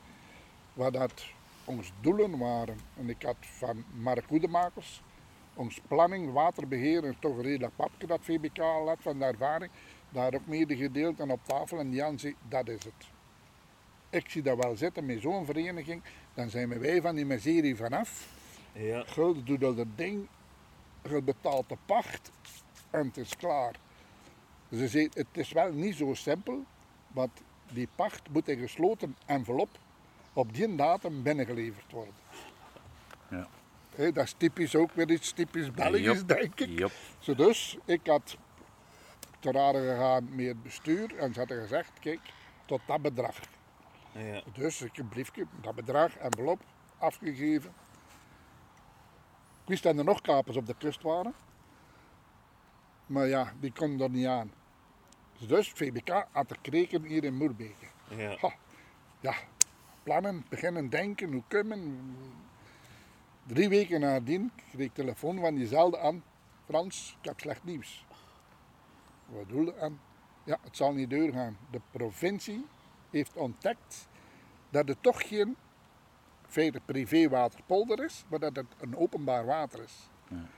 [0.73, 1.27] Waar dat
[1.65, 2.79] ons doelen waren.
[2.97, 5.03] En ik had van Mark Hoedemakers,
[5.55, 9.71] ons planning, waterbeheer, is toch een redelijk papje dat VBK al had van de ervaring.
[10.13, 11.79] Daar ook en op tafel.
[11.79, 13.11] En Jan zei, dat is het.
[14.11, 16.03] Ik zie dat wel zitten met zo'n vereniging.
[16.35, 18.29] Dan zijn we wij van die miserie vanaf.
[18.73, 19.05] ja.
[19.07, 20.29] Gulden doet al dat ding.
[21.09, 22.31] Je betaalt de pacht.
[22.91, 23.75] En het is klaar.
[24.71, 26.65] Ze zei, het is wel niet zo simpel.
[27.09, 27.31] Want
[27.73, 29.69] die pacht moet in gesloten envelop
[30.33, 32.15] op die datum binnengeleverd worden.
[33.31, 33.49] Ja.
[34.11, 36.93] Dat is typisch ook weer iets typisch Belgisch, denk ik.
[37.19, 38.37] Zo dus, ik had
[39.43, 42.21] te raden gegaan met het bestuur en ze hadden gezegd, kijk,
[42.67, 43.41] tot dat bedrag.
[44.13, 44.43] ja.
[44.53, 46.61] Dus ik heb een briefje, dat bedrag, envelop,
[46.99, 47.71] afgegeven.
[49.63, 51.35] Ik wist dat er nog kapers op de kust waren.
[53.07, 54.53] Maar ja, die konden er niet aan.
[55.47, 57.87] Dus VBK had de kreken hier in Moerbeke.
[58.09, 58.37] Ja.
[58.41, 58.55] Ha,
[59.21, 59.35] ja,
[60.03, 62.17] plannen, beginnen denken, hoe kunnen.
[63.47, 66.25] Drie weken nadien kreeg ik telefoon van diezelfde aan.
[66.65, 68.05] Frans, ik heb slecht nieuws.
[69.33, 70.01] Wat bedoel je aan?
[70.45, 71.59] Ja, het zal niet doorgaan.
[71.71, 72.67] De provincie
[73.11, 74.09] heeft ontdekt
[74.71, 75.57] dat het toch geen
[76.47, 80.11] feite privéwaterpolder is, maar dat het een openbaar water is.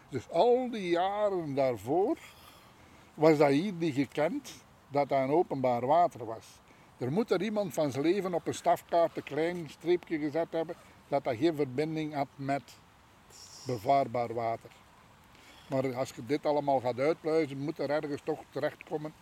[0.09, 2.19] Dus al die jaren daarvoor
[3.15, 6.61] was dat hier niet gekend dat dat een openbaar water was.
[6.99, 10.77] Er moet er iemand van zijn leven op een stafkaart een klein streepje gezet hebben
[11.09, 12.79] dat dat geen verbinding had met
[13.67, 14.71] bevaarbaar water.
[15.75, 19.13] Maar als je dit allemaal gaat uitpluizen, moet er ergens toch terechtkomen.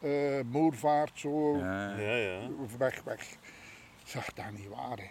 [0.00, 1.98] eh moervaart, zo, Ja.
[1.98, 2.40] Ja,
[2.78, 3.36] weg, weg.
[4.04, 4.98] Zeg, dat niet waar.
[4.98, 5.10] Hè.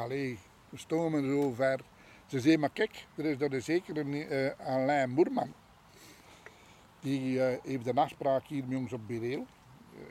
[0.00, 0.38] Allee,
[0.68, 1.80] we stomen zo ver.
[2.26, 5.52] Ze zei, maar kijk, er is, dat is zeker een eh, Alain Moerman.
[7.00, 9.46] Die eh, heeft een afspraak hier met ons op Bireel,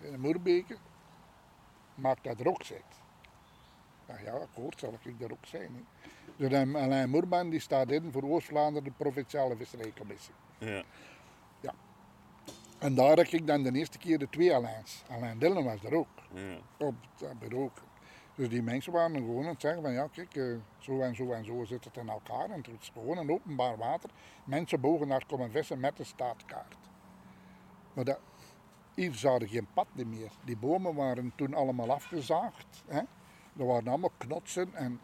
[0.01, 0.77] in Moerbeke.
[1.95, 2.83] Maakt dat er ook zit.
[4.07, 5.73] Ja, ja, akkoord, zal ik daar ook zijn.
[5.73, 6.11] Hè.
[6.35, 10.33] Dus dan Alain Moerman die staat in voor Oost-Vlaanderen, de Provinciale Visserijcommissie.
[10.57, 10.83] Ja.
[12.83, 15.03] En daar heb ik dan de eerste keer de twee Alains.
[15.09, 16.07] Alain Dillen was er ook.
[16.33, 16.85] Ja.
[16.85, 17.69] op dat bureau.
[18.35, 21.31] Dus die mensen waren gewoon aan het zeggen van ja kijk, eh, zo en zo
[21.31, 22.49] en zo zit het in elkaar.
[22.49, 24.09] En het is gewoon een openbaar water.
[24.43, 26.77] Mensen mogen daar komen vissen met de staatkaart.
[27.93, 28.19] Maar dat,
[28.93, 30.31] hier zouden geen pad meer.
[30.43, 32.83] Die bomen waren toen allemaal afgezaagd.
[32.87, 33.01] Hè.
[33.57, 34.99] Er waren allemaal knotsen en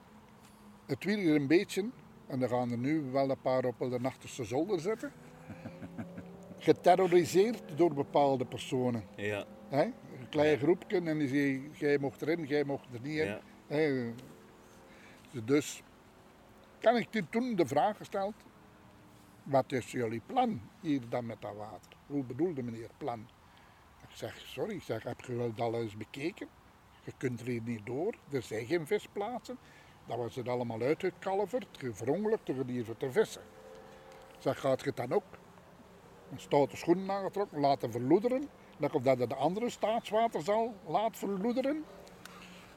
[0.89, 1.89] het wiel er een beetje,
[2.27, 5.11] en er gaan er nu wel een paar op de achterste zolder zitten,
[6.57, 9.03] geterroriseerd door bepaalde personen.
[9.15, 9.45] Ja.
[9.69, 9.83] Hè?
[9.83, 13.39] Een klein groepje en die zei, jij mocht erin, jij mocht er niet in.
[13.69, 14.13] Ja.
[15.43, 15.83] Dus
[16.79, 18.33] kan ik toen- toen de vraag gesteld,
[19.43, 21.91] wat is jullie plan hier dan met dat water?
[22.07, 23.27] Hoe bedoelde meneer plan?
[24.09, 26.47] Ik zeg, sorry, ik zeg, heb je wel dat al eens bekeken?
[27.03, 29.57] Je kunt er hier niet door, er zijn geen visplaatsen.
[30.09, 33.41] Dat was het allemaal uitgekalverd, gevrongelkt, hier voor te vissen.
[34.39, 35.23] Zeg, gaat je het dan ook
[36.31, 38.49] een stoute schoenen aangetrokken, laten verloederen.
[38.77, 41.83] Dat of dat het de andere staatswater zal laten verloederen.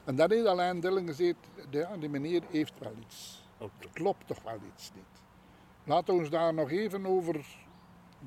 [0.03, 1.37] En dat heeft Alain Dillen gezegd,
[1.69, 3.47] ja, die meneer heeft wel iets.
[3.93, 5.21] Klopt toch wel iets niet.
[5.83, 7.45] Laten we ons daar nog even over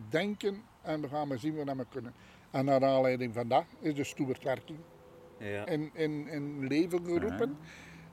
[0.09, 2.15] denken en we gaan maar zien wat we kunnen.
[2.51, 4.79] En naar aanleiding van dat is de Stuartwerking
[5.39, 5.67] Ja.
[5.67, 7.59] in, in, in leven geroepen.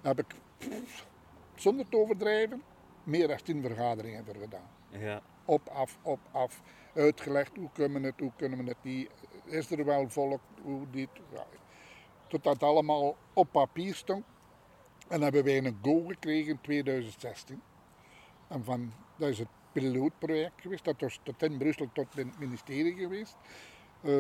[0.02, 0.36] Heb ik,
[0.70, 1.08] pff,
[1.56, 2.64] zonder te overdrijven,
[3.04, 5.22] meer dan tien vergaderingen voor gedaan Ja.
[5.46, 6.62] op, af, op, af.
[6.96, 9.10] Uitgelegd hoe kunnen we het, hoe kunnen we het niet.
[9.46, 11.10] Is er wel volk, hoe dit.
[11.34, 11.46] Ja.
[12.28, 14.26] Totdat het allemaal op papier stond.
[15.08, 17.62] En hebben wij een go gekregen in 2016.
[18.48, 20.84] En van, dat is het pilootproject geweest.
[20.86, 23.36] Dat was tot in Brussel tot in het ministerie geweest.
[24.02, 24.12] Eh,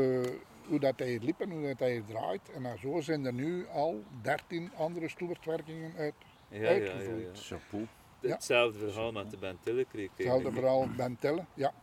[0.68, 2.52] hoe dat hij liep en hoe dat hij draait.
[2.52, 6.14] En dan zo zijn er nu al 13 andere stoertwerkingen uit,
[6.54, 7.48] Ja, ja, ja, uitgevoerd.
[7.50, 7.58] ja.
[7.58, 7.88] Chapeau.
[8.22, 11.74] Hetzelfde verhaal met de Bentille kreeg ik Hetzelfde verhaal Bentelle, ja.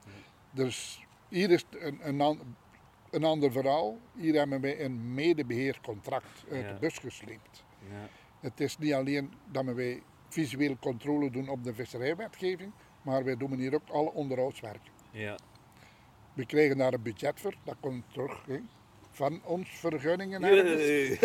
[0.51, 2.57] Dus hier is een, een, an-
[3.11, 3.99] een ander verhaal.
[4.15, 6.73] Hier hebben wij een medebeheercontract uit Ja.
[6.73, 7.65] de bus gesleept.
[7.91, 8.09] Ja.
[8.41, 13.55] Het is niet alleen dat wij visueel controle doen op de visserijwetgeving, maar wij doen
[13.55, 14.93] hier ook alle onderhoudswerken.
[15.11, 15.37] Ja.
[16.35, 18.59] We krijgen daar een budget voor, dat komt terug hè,
[19.21, 21.21] van ons vergunningen ergens.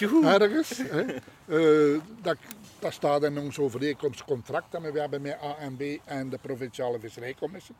[0.40, 1.02] Ergens hè.
[1.46, 2.36] Eh, dat,
[2.78, 7.74] dat staat in ons overeenkomstcontract dat we hebben met ANB en de Provinciale Visserijcommissie.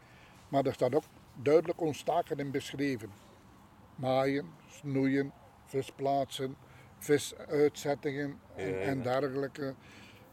[0.49, 1.05] Maar daar staat ook
[1.43, 3.11] duidelijk ons taken in beschreven.
[3.95, 5.33] Maaien, snoeien,
[5.65, 6.57] visplaatsen,
[6.99, 8.81] visuitzettingen en, Ja, ja.
[8.81, 9.75] en dergelijke.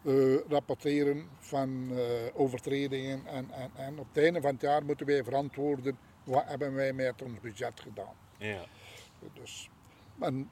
[0.06, 2.00] Eh, rapporteren van eh,
[2.34, 6.74] overtredingen en, en, en op het einde van het jaar moeten wij verantwoorden wat hebben
[6.74, 8.25] wij met ons budget gedaan.
[8.38, 8.64] Ja.
[9.34, 9.70] Dus,
[10.20, 10.50] en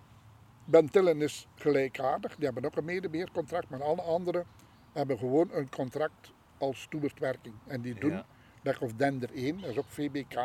[0.66, 4.46] Bentillen is gelijkaardig, die hebben ook een medebeheercontract, maar alle anderen
[4.94, 7.56] hebben gewoon een contract als toewerkwerking.
[7.68, 8.26] En die doen, Ja.
[8.62, 10.40] Leg of Dender 1, dat is ook VBK,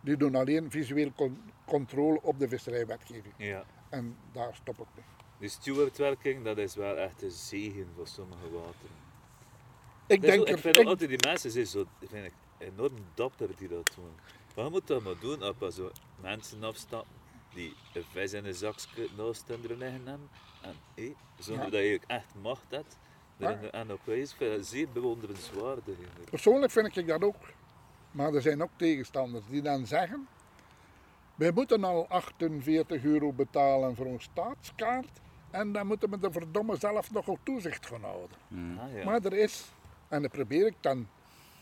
[0.00, 3.34] die doen alleen visueel con- controle op de visserijwetgeving.
[3.36, 3.64] Ja.
[3.88, 5.04] En daar stop ik mee.
[5.38, 8.96] Die stewardwerking, dat is wel echt een zegen voor sommige wateren.
[10.06, 13.68] Ik denk ook- ik vind altijd die mensen zijn zo, vind ik, enorm dapper die
[13.68, 14.10] dat doen.
[14.64, 15.90] Je moet dat maar doen als er zo
[16.20, 17.16] mensen afstappen
[17.54, 20.28] die een vis in een zakje naast hun liggen hebben.
[20.62, 21.70] En hé, zonder Ja.
[21.70, 22.98] dat je echt macht hebt.
[23.36, 23.60] Ja.
[23.60, 25.96] En, op dat zeer bewonderenswaardig.
[26.30, 27.36] persoonlijk vind ik dat ook.
[28.10, 30.28] Maar er zijn ook tegenstanders die dan zeggen,
[31.34, 36.76] wij moeten al 48 euro betalen voor een staatskaart en dan moeten we de verdomme
[36.76, 38.36] zelf nog op toezicht gaan houden.
[38.78, 39.04] Ah, ja.
[39.04, 39.72] Maar er is
[40.08, 41.08] En dan probeer ik dan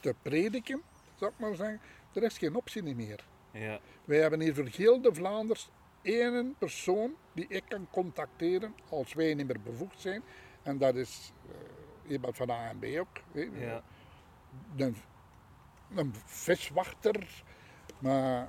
[0.01, 0.83] te prediken,
[1.15, 1.81] zou ik maar zeggen.
[2.13, 3.27] Er is geen optie meer.
[3.51, 5.69] Ja, Wij hebben hier voor heel de Vlaanders
[6.03, 10.23] één persoon die ik kan contacteren als wij niet meer bevoegd zijn.
[10.63, 11.33] En dat is
[12.05, 13.09] eh, iemand van de ANB ook.
[13.59, 13.83] ja,
[14.77, 14.97] Een,
[15.95, 17.43] een viswachter.
[17.99, 18.49] Maar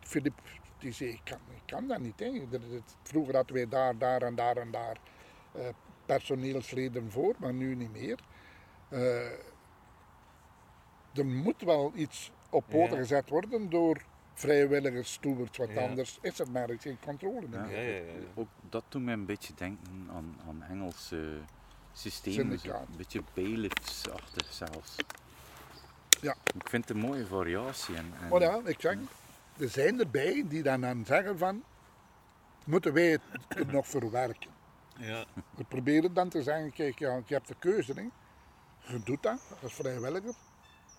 [0.00, 0.40] Filip
[0.78, 2.20] die zei, ik kan, ik kan dat niet.
[2.20, 2.60] Er-
[3.02, 4.96] Vroeger hadden wij daar, daar en daar en daar
[5.52, 5.68] eh,
[6.06, 8.18] personeelsleden voor, maar nu niet meer.
[8.88, 9.32] Eh,
[11.14, 12.96] er moet wel iets op poten Ja.
[13.02, 14.02] gezet worden door
[14.34, 15.88] vrijwilligers, stewards, want Ja.
[15.88, 17.70] anders is er nergens geen controle meer.
[17.70, 18.12] ja, ja, ja.
[18.34, 21.38] Ook dat doet mij een beetje denken aan, aan Engelse
[21.92, 22.58] systemen.
[22.58, 22.70] zo.
[22.72, 24.96] Een beetje bailiffs-achtig zelfs.
[26.20, 26.34] Ja.
[26.54, 27.96] Ik vind het een mooie variatie.
[27.96, 28.96] En, en Maar ja, ik zeg,
[29.58, 31.62] er zijn erbij die dan, dan zeggen van,
[32.66, 34.50] moeten wij het, het nog verwerken?
[34.98, 35.24] ja.
[35.56, 37.92] We proberen dan te zeggen, kijk, ja, je hebt de keuze.
[37.92, 38.08] Hè.
[38.92, 40.34] Je doet dat, als vrijwilliger.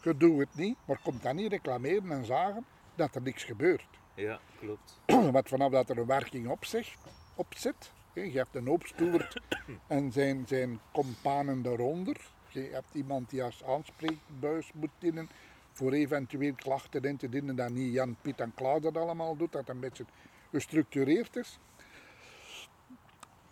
[0.02, 3.88] Je doet het niet, maar komt dan niet reclameren en zagen dat er niks gebeurt.
[4.16, 5.00] ja klopt.
[5.36, 6.96] Want vanaf dat er een werking op, zich,
[7.36, 9.42] op zit, je hebt een hoop steward
[9.88, 12.18] en zijn, zijn companen daaronder.
[12.48, 15.30] Je hebt iemand die als aanspreekbuis moet dienen
[15.72, 19.52] voor eventueel klachten in te dienen dat niet Jan, Piet en Klaas dat allemaal doet,
[19.52, 20.06] dat een beetje
[20.52, 21.60] gestructureerd is.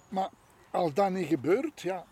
[0.10, 0.30] Maar
[0.72, 2.06] als dat niet gebeurt, ja,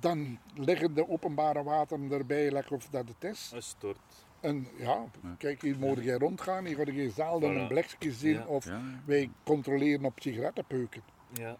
[0.00, 3.50] dan liggen de openbare wateren erbij, lekker of dat het is.
[3.54, 4.24] Een stort.
[4.40, 5.04] En ja,
[5.38, 7.58] kijk, hier moet je rondgaan, hier ga je zelden Voilà.
[7.60, 8.46] een blikje zien Ja.
[8.46, 8.80] of Ja.
[9.04, 11.02] wij controleren op sigarettenpeuken.
[11.32, 11.56] Ja,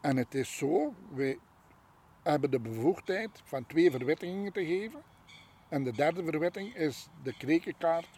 [0.00, 1.38] En het is zo, wij
[2.22, 5.02] hebben de bevoegdheid van twee verwittingen te geven.
[5.68, 8.08] En de derde verwitting is de krekenkaart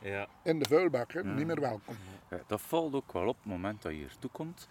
[0.00, 1.96] ja, in de vuilbak, hè, niet meer welkom.
[2.30, 4.68] Ja, dat valt ook wel op het moment dat je hier toekomt.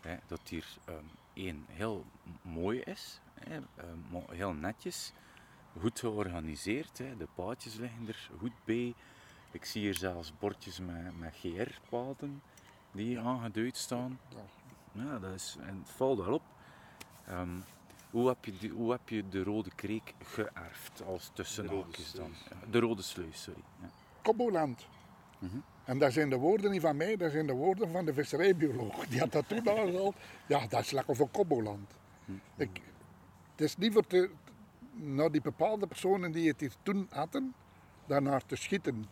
[0.00, 2.04] Hè, dat hier ehm, één heel
[2.42, 5.12] mooi is, hè, ehm, heel netjes,
[5.80, 6.98] goed georganiseerd.
[6.98, 8.94] Hè, de paadjes liggen er goed bij.
[9.50, 12.42] Ik zie hier zelfs bordjes met, met GR-paden
[12.92, 14.20] die aangeduid staan.
[14.92, 16.42] Ja, dat is, en het valt wel op.
[17.26, 17.58] Ehm,
[18.10, 22.34] hoe, heb je de, hoe heb je de Rode Kreek geërfd als tussenhaakjes dan?
[22.70, 23.62] De Rode Sluis, sorry.
[23.80, 23.88] Ja.
[24.22, 24.86] Kobboland.
[25.38, 25.56] Mhm.
[25.84, 29.06] En dat zijn de woorden niet van mij, dat zijn de woorden van de visserijbioloog.
[29.06, 30.14] Die had dat toen al.
[30.46, 31.94] Ja, dat is lekker voor Kobboland.
[32.56, 32.80] Ik,
[33.54, 34.30] het is liever te,
[34.92, 37.54] naar die bepaalde personen die het hier toen hadden,
[38.06, 39.06] dan naar te schieten.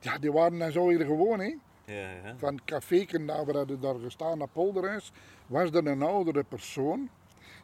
[0.00, 1.56] Ja, die waren dan zo hier gewoon, hè.
[1.84, 2.34] ja, ja.
[2.36, 5.12] Van het caféken daar, we hadden daar gestaan op Polderhuis,
[5.46, 7.08] was er een oudere persoon.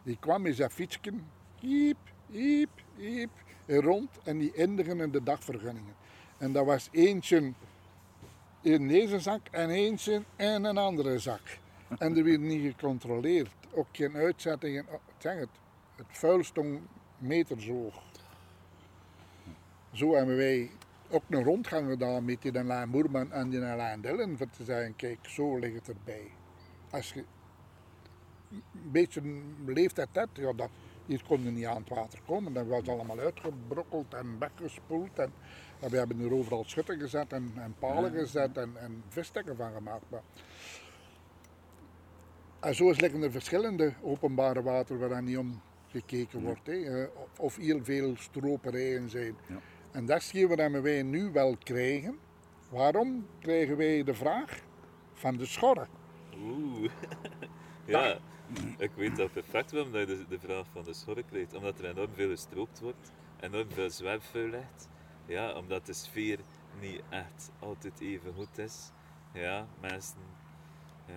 [0.03, 1.13] Die kwam in zijn fietsje,
[1.59, 1.97] hiep,
[2.27, 3.31] hiep, hiep,
[3.65, 5.93] en rond en die eindigen in de dagvergunningen.
[6.37, 7.53] En dat was eentje
[8.61, 11.57] in deze zak en eentje in een andere zak.
[11.97, 13.51] En er werd niet gecontroleerd.
[13.73, 14.85] Ook geen uitzettingen.
[14.87, 15.49] Oh, ik zeg het,
[15.95, 16.79] het vuil stond
[17.17, 18.01] metershoog.
[19.91, 20.71] Zo hebben wij
[21.09, 24.37] ook een rondgang gedaan met die Lijn Moerman en die Lijn Dillen.
[24.37, 26.31] Voor te zeggen, kijk, zo ligt het erbij.
[26.89, 27.23] Als je
[28.51, 29.21] een beetje
[29.65, 30.69] leeftijd hebt, ja, dat,
[31.05, 32.53] hier kon je niet aan het water komen.
[32.53, 35.19] Dat was allemaal uitgebrokkeld en weggespoeld.
[35.19, 35.33] En,
[35.79, 39.73] en we hebben er overal schutten gezet en, en palen gezet en, en visstekken van
[39.73, 40.09] gemaakt.
[40.09, 40.21] Maar,
[42.59, 46.65] en zo is liggen er verschillende openbare water waar dan niet om gekeken wordt.
[46.67, 46.73] Hè.
[46.73, 49.35] Eh, Of, of heel veel stroperijen zijn.
[49.47, 49.59] Ja.
[49.91, 52.19] En dat is hetgeen wat wij nu wel krijgen.
[52.69, 54.59] Waarom krijgen wij de vraag
[55.13, 55.87] van de schorren?
[56.37, 56.91] Oeh.
[57.85, 58.19] ja,
[58.77, 61.53] ik weet dat perfect waarom je de, de vraag van de schorre krijgt.
[61.53, 64.89] Omdat er enorm veel gestroopt wordt, enorm veel zwerfvuil ligt.
[65.25, 66.39] Ja, omdat de sfeer
[66.81, 68.91] niet echt altijd even goed is.
[69.33, 70.17] Ja, mensen...
[71.05, 71.13] Ja.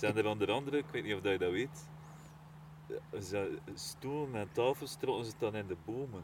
[0.00, 1.88] Zijn er onder andere, ik weet niet of dat je dat weet,
[2.88, 6.22] eh, ze- stoelen en tafels trokken ze dan in de bomen.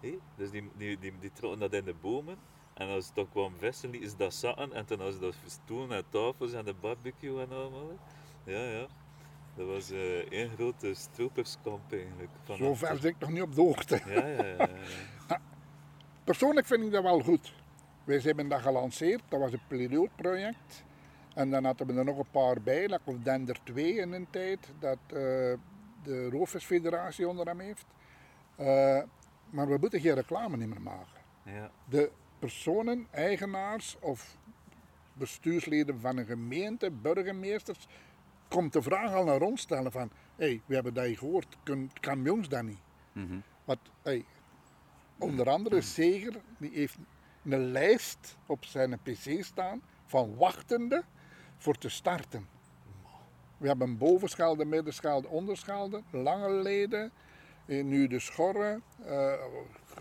[0.00, 0.18] Hé?
[0.36, 2.36] Dus die, die, die, die trokken dat in de bomen.
[2.74, 4.72] En als het dan kwam vissen, lieten ze dat zakken.
[4.72, 7.98] En toen hadden ze dat stoelen en tafels en de barbecue en allemaal.
[8.44, 8.86] Ja, ja.
[9.54, 12.30] Dat was eh één grote stroperskamp eigenlijk.
[12.44, 14.00] Van Zo ver zit ik nog niet op de hoogte.
[14.06, 14.68] Ja, ja, ja.
[15.28, 15.40] ja.
[16.24, 17.52] Persoonlijk vind ik dat wel goed.
[18.04, 20.84] Wij hebben dat gelanceerd, dat was een pilootproject.
[21.36, 24.26] En dan hadden we er nog een paar bij, like of Dender 2 in een
[24.30, 25.12] tijd, dat eh,
[26.02, 27.86] de Roofvisfederatie onder hem heeft.
[28.56, 29.02] Eh,
[29.50, 31.20] maar we moeten geen reclame meer maken.
[31.42, 31.70] ja.
[31.88, 34.36] De personen, eigenaars of
[35.12, 37.88] bestuursleden van een gemeente, burgemeesters,
[38.48, 41.90] komt de vraag al naar ons stellen van, hé, hey, we hebben dat gehoord, kun,
[42.00, 42.82] kan bij ons dat niet?
[43.12, 43.38] Mhm.
[43.64, 44.24] Want, hey,
[45.18, 46.98] onder andere Zeger, die heeft
[47.44, 51.04] een lijst op zijn pc staan van wachtenden
[51.56, 52.48] voor te starten.
[53.56, 57.12] We hebben bovenschelde, middenschelde, onderschelde, lange leden,
[57.66, 59.32] Eh, nu de schorren, eh,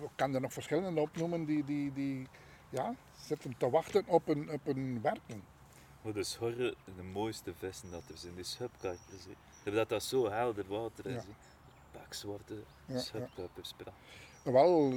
[0.02, 2.28] ik kan er nog verschillende opnoemen, die, die, die
[2.70, 5.42] ja, zitten te wachten op een, op een werking.
[6.02, 9.26] Maar de schorren, de mooiste vissen dat er zijn, die schubkarpers.
[9.26, 9.70] hè.
[9.70, 11.14] Omdat dat zo helder water is.
[11.14, 11.20] Ja.
[11.20, 12.00] hè.
[12.00, 13.00] Pakzwarte ja.
[14.44, 14.94] Wel,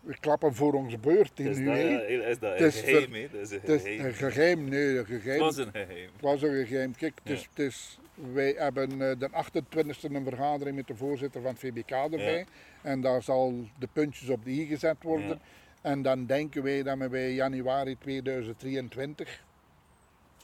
[0.00, 1.70] we klappen voor ons beurt in nu.
[1.72, 3.12] is dat Het een is geheim?
[3.12, 5.40] Het is een geheim, nee, een Het geheim.
[5.40, 6.10] was een geheim.
[6.12, 6.94] Het was een geheim.
[6.96, 7.46] Kijk, het is, Ja.
[7.50, 7.98] het is,
[8.32, 12.38] wij hebben eh, de 28e een vergadering met de voorzitter van het VBK erbij.
[12.38, 12.44] Ja.
[12.82, 15.28] En daar zal de puntjes op de i gezet worden.
[15.28, 15.38] Ja.
[15.82, 19.44] En dan denken wij dat we bij januari 2023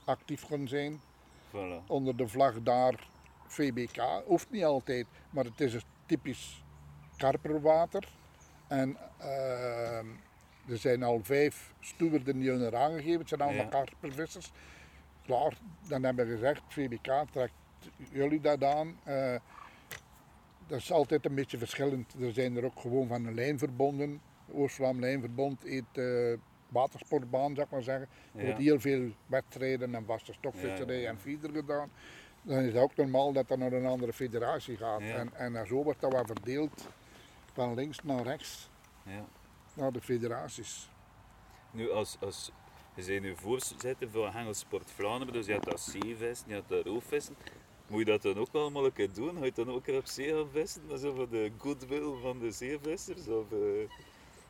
[0.05, 1.01] actief gaan zijn.
[1.51, 1.87] Voilà.
[1.87, 3.09] Onder de vlag daar
[3.47, 4.03] VBK.
[4.25, 6.63] Hoeft niet altijd, maar het is een typisch
[7.17, 8.09] karperwater.
[8.67, 10.07] En ehm,
[10.69, 13.19] er zijn al vijf stoerden die hun aangegeven.
[13.21, 13.71] Het zijn allemaal Ja.
[13.71, 14.53] karpervissers.
[15.25, 15.57] Klaar,
[15.89, 17.53] dan hebben we gezegd, VBK trekt
[18.11, 18.97] jullie dat aan.
[19.05, 19.35] Eh,
[20.67, 22.15] dat is altijd een beetje verschillend.
[22.21, 24.21] Er zijn er ook gewoon van een lijnverbonden.
[24.53, 26.39] Oost-Vlaam Lijnverbond eet eh,
[26.69, 28.09] watersportbaan, zeg maar zeggen.
[28.35, 28.45] Er Ja.
[28.45, 31.91] wordt heel veel wedstrijden en vaste stokvisserij Ja, en feeder gedaan.
[32.43, 35.01] Dan is het ook normaal dat dat naar een andere federatie gaat.
[35.01, 36.89] En, en zo wordt dat wat verdeeld
[37.57, 38.69] van links naar rechts
[39.03, 39.25] Ja.
[39.75, 40.89] naar de federaties.
[41.71, 42.51] Nu, als, als
[42.95, 46.87] je bent nu voorzitter van Hengelsport Vlaanderen, dus je hebt dat zeevissen, je hebt dat
[46.87, 47.37] roofvissen.
[47.87, 49.37] Moet je dat dan ook allemaal een keer doen?
[49.39, 50.83] Ga je dan ook op zee gaan vissen?
[50.89, 53.29] Maar zo voor de goodwill van de zeevissers?
[53.29, 53.59] Of, eh,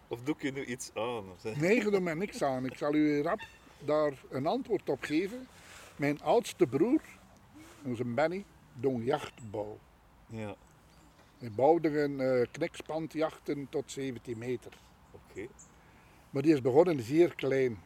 [0.09, 1.25] of doe je nu iets aan?
[1.61, 2.65] Nee, je doet mij niks aan.
[2.65, 3.41] Ik zal u rap
[3.79, 5.49] daar een antwoord op geven.
[5.97, 7.01] Mijn oudste broer,
[7.85, 8.45] onze Benny,
[8.75, 9.79] doet jachtbouw.
[10.27, 10.55] Ja,
[11.39, 14.73] Hij bouwde een eh knikspandjachten tot 17 meter.
[15.11, 15.47] oké.
[16.31, 17.79] Maar die is begonnen zeer klein.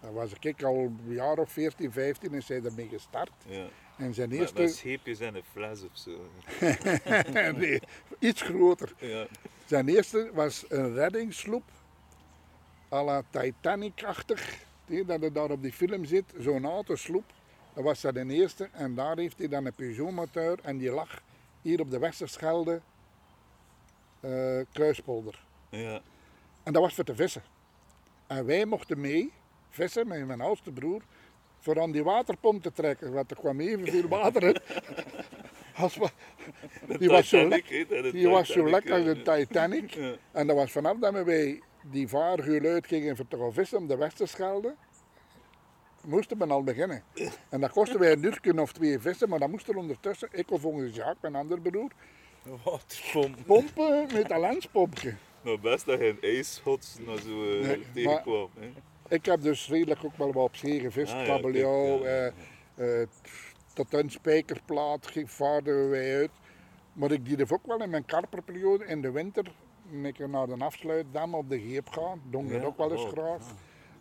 [0.00, 3.30] Dat was ik al een jaar of 14, 15 is hij ermee gestart.
[3.46, 3.66] Ja.
[3.96, 6.30] En zijn eerste, met scheepjes en een fles of zo.
[7.58, 7.80] nee,
[8.18, 8.92] iets groter.
[8.98, 9.26] Ja,
[9.64, 11.62] Zijn eerste was een reddingssloep,
[12.92, 14.58] à la Titanic-achtig.
[15.06, 17.24] Dat er daar op die film zit, zo'n autosloep.
[17.74, 18.68] Dat was dat een eerste.
[18.72, 21.22] En daar heeft hij dan een Peugeot-motor en die lag
[21.62, 22.80] hier op de Westerschelde
[24.20, 25.44] eh, kruispolder.
[25.70, 26.00] ja.
[26.62, 27.42] En dat was voor te vissen.
[28.26, 29.32] En wij mochten mee
[29.68, 31.02] vissen met mijn oudste broer
[31.58, 34.56] voor aan die waterpomp te trekken, want er kwam evenveel water in.
[35.76, 36.10] Als wa-
[36.98, 39.94] die was zo, lek, de die was zo lekker als een Titanic.
[40.32, 43.86] En dat was vanaf dat we bij die vaargeul uitgingen voor te gaan vissen om
[43.86, 44.74] de Westerschelde,
[46.06, 47.02] moesten we al beginnen.
[47.48, 50.50] En dat kostte wij een uur of twee vissen, maar dat moest er ondertussen, ik
[50.50, 51.90] of onze Jacques, mijn andere broer,
[52.64, 53.36] Waterpomp.
[53.46, 55.14] pompen met een lenspompje.
[55.42, 58.50] Nou, best dat je een ijsschots naar zo eh, Nee, tegenkwam.
[58.58, 58.72] hè.
[59.14, 62.32] Ik heb dus redelijk ook wel wat op zee gevist, Ah, ja, kabeljauw, ja,
[62.74, 63.08] eh, eh,
[63.72, 66.30] tot een spijkerplaat vaarden wij uit.
[66.92, 69.52] Maar ik deed ook wel in mijn karperperiode in de winter,
[69.92, 73.42] een keer naar de afsluitdam op de Geep gaan, Ja, ook wel eens oh, graag.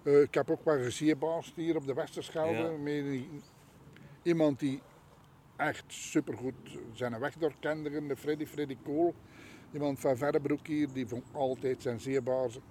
[0.03, 2.69] Eh, ik heb ook wel gezeebaast hier op de Westerschelde, Ja.
[2.77, 3.21] met
[4.23, 4.81] iemand die
[5.55, 6.53] echt supergoed
[6.93, 9.13] zijn weg doorkende, de Freddy Freddy Kool.
[9.73, 12.61] Iemand van Verrebroek hier, die vond altijd zijn zeebazen.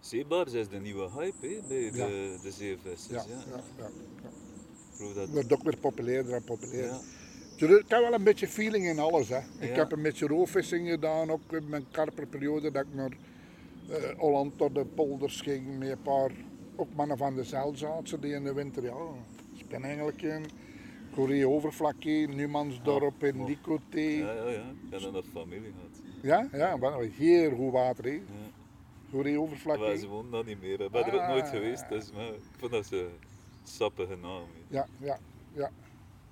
[0.00, 2.06] Zeebaars is de nieuwe hype hè, bij Ja.
[2.06, 3.24] de, de zeevissers.
[3.24, 3.42] Ja, Ja,
[3.78, 3.90] ja,
[4.98, 5.14] ja.
[5.14, 5.28] Dat...
[5.28, 6.90] wordt ook weer populairder en populairder.
[6.90, 7.00] Ja.
[7.56, 9.28] Dus ik heb wel een beetje feeling in alles.
[9.28, 9.38] Hè.
[9.58, 13.16] Ik heb een beetje roofvissing gedaan, ook in mijn karperperiode, dat ik naar eh,
[14.16, 16.30] Holland tot de polders ging met een paar
[16.76, 18.96] ook mannen van de zeilzaadse die in de winter, ja,
[19.54, 20.44] ik ben eigenlijk in
[21.14, 23.46] Corée Overflakke, Numansdorp in oh.
[23.46, 24.00] Dicoté.
[24.00, 24.98] Ja, ja, ja.
[24.98, 26.02] Ik nog familie gehad.
[26.22, 28.20] Ja, ja, wel heel goed water.
[29.10, 29.98] Corée Maar Overflakke.
[29.98, 30.80] ze wonen dat niet meer.
[30.80, 31.50] Ik ben er ook nooit Ah.
[31.50, 33.08] geweest, dus maar ik vond dat ze
[33.64, 34.42] sappige naam.
[34.68, 35.18] Ja, ja,
[35.52, 35.70] ja.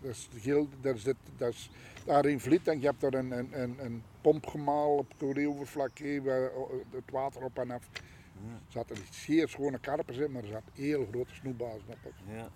[0.00, 1.70] Dus heel, daar zit, dat is,
[2.04, 6.50] daar in Vliet en je hebt daar een, een, een, een pompgemaal op Corée-overvlakte waar
[6.90, 7.88] het water op en af.
[7.92, 8.52] Ja.
[8.52, 12.12] Er zaten zeer schone karpers in, maar er zaten heel grote snoebazen op.
[12.28, 12.48] Ja.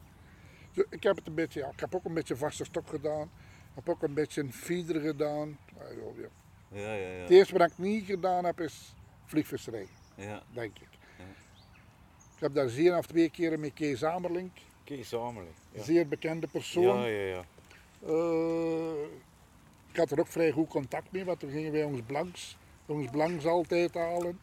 [0.72, 3.22] Dus ik heb het een beetje, ja, ik heb ook een beetje vaste stok gedaan.
[3.22, 5.58] Ik heb ook een beetje een feeder gedaan.
[6.72, 8.94] Ja, ja, Het eerste wat ik niet gedaan heb is
[9.24, 10.42] vliegvisserij, ja.
[10.52, 10.88] denk ik.
[12.36, 15.50] Ik heb daar zeer of twee keren met Kees Amerlink, Kees Amelie.
[15.72, 15.82] Ja.
[15.82, 17.00] zeer bekende persoon.
[17.00, 17.44] ja, ja, ja.
[18.06, 19.08] Eh,
[19.97, 23.11] ik had er ook vrij goed contact mee, want toen gingen wij ons blanks, ons
[23.11, 24.38] blanks altijd halen.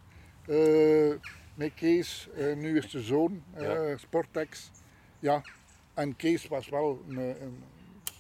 [0.46, 1.14] Eh,
[1.54, 3.98] met Kees, eh, nu is de zoon, eh, Ja.
[3.98, 4.72] Sportex.
[5.20, 5.42] Ja,
[5.94, 7.64] en Kees was wel een, een,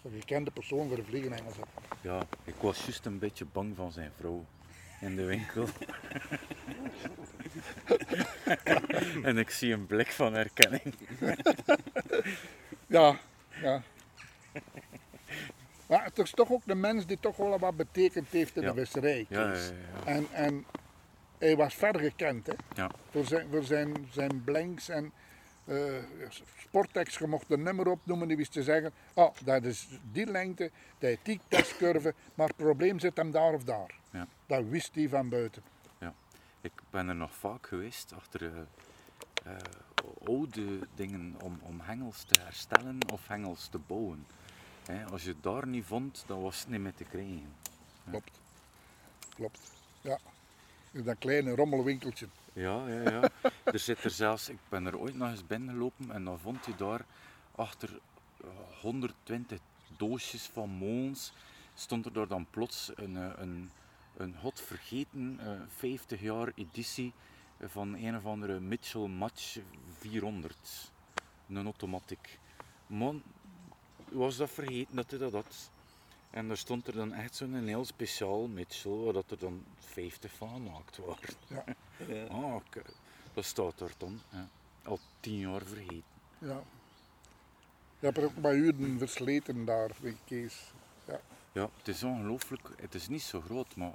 [0.04, 1.56] een gekende persoon voor de vliegenengels.
[2.02, 4.46] Ja, ik was juist een beetje bang van zijn vrouw
[5.00, 5.68] in de winkel.
[9.30, 10.94] en ik zie een blik van herkenning.
[12.88, 13.20] Ja,
[13.62, 13.84] ja.
[15.88, 18.74] Maar het is toch ook de mens die toch wel wat betekend heeft in de
[18.74, 19.28] visserij.
[20.06, 20.66] En, en
[21.38, 22.92] hij was verder gekend hè, Ja.
[23.10, 25.12] voor, zijn, voor zijn, zijn blanks en
[25.66, 25.94] eh
[26.58, 30.72] Sportex, je mocht een nummer opnoemen die wist te zeggen, oh, dat is die lengte,
[30.98, 33.96] dat is die testcurve, maar het probleem zit hem daar of daar.
[34.12, 34.28] Ja.
[34.46, 35.64] Dat wist hij van buiten.
[35.98, 36.14] Ja,
[36.62, 39.58] ik ben er nog vaak geweest achter eh, eh,
[40.28, 44.26] oude dingen om, om hengels te herstellen of hengels te bouwen.
[44.86, 47.54] Hè, als je het daar niet vond, dan was het niet meer te krijgen.
[48.10, 48.40] Klopt.
[49.36, 49.60] Klopt.
[50.02, 50.20] Ja.
[50.92, 52.28] Dus dat kleine rommelwinkeltje.
[52.54, 53.30] Ja, ja, ja.
[53.64, 56.76] er zit er zelfs, ik ben er ooit nog eens binnengelopen en dan vond je
[56.76, 57.06] daar
[57.56, 58.00] achter
[58.42, 58.48] eh,
[58.82, 59.60] 120
[59.98, 61.34] doosjes van molens,
[61.74, 63.72] stond er daar dan plots een, eh, een,
[64.18, 67.14] een hot vergeten eh, 50 jaar editie
[67.62, 69.58] van een of andere Mitchell Match
[70.00, 70.92] 400.
[71.50, 72.40] Een automatiek.
[72.88, 73.24] Man,
[74.14, 75.70] was dat vergeten dat hij dat had.
[76.30, 80.32] En daar stond er dan echt zo'n heel speciaal Mitchell, waar dat er dan 50
[80.34, 81.36] van gemaakt waren.
[82.08, 82.26] Ja.
[82.26, 82.82] Ah, oké.
[83.34, 84.20] Dat staat er dan.
[84.30, 84.48] Ja.
[84.84, 86.04] Al tien jaar vergeten.
[86.38, 86.62] Ja.
[88.00, 89.92] Je hebt er ook bij uren versleten daar,
[90.26, 90.72] Kees.
[91.08, 91.20] Ja.
[91.52, 92.70] Ja, het is ongelooflijk.
[92.82, 93.94] Het is niet zo groot, maar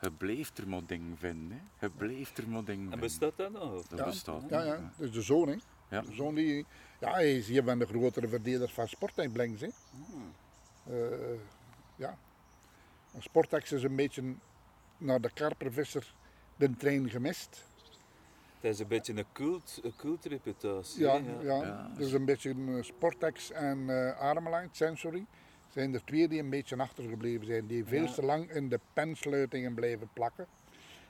[0.00, 1.60] je blijft er maar dingen vinden.
[1.78, 1.86] Hè.
[1.86, 3.00] Je blijft er maar dingen En vinden.
[3.08, 3.86] bestaat dat nog?
[3.86, 4.42] Dat Ja, bestaat.
[4.48, 4.92] Ja, ja.
[4.96, 5.56] Dat is de zoon, hè.
[5.88, 6.00] Ja.
[6.00, 6.66] De zoon die...
[7.00, 9.68] Ja, hij is een van de grotere verdedigers van Sportex Blanks, hè.
[10.86, 11.38] Eh,
[11.96, 12.18] ja.
[13.12, 14.34] En Sportex is een beetje
[14.98, 16.14] naar de karpervisser
[16.56, 17.64] de trein gemist.
[18.60, 21.00] Het is een beetje een cult, een cult reputatie.
[21.02, 21.62] Ja, ja.
[21.62, 25.26] Ja, dus een beetje eh, Sportex en uh, Armelight Sensory
[25.68, 27.66] zijn er twee die een beetje achtergebleven zijn.
[27.66, 28.12] Die veel Ja.
[28.12, 30.46] te lang in de pensluitingen blijven plakken.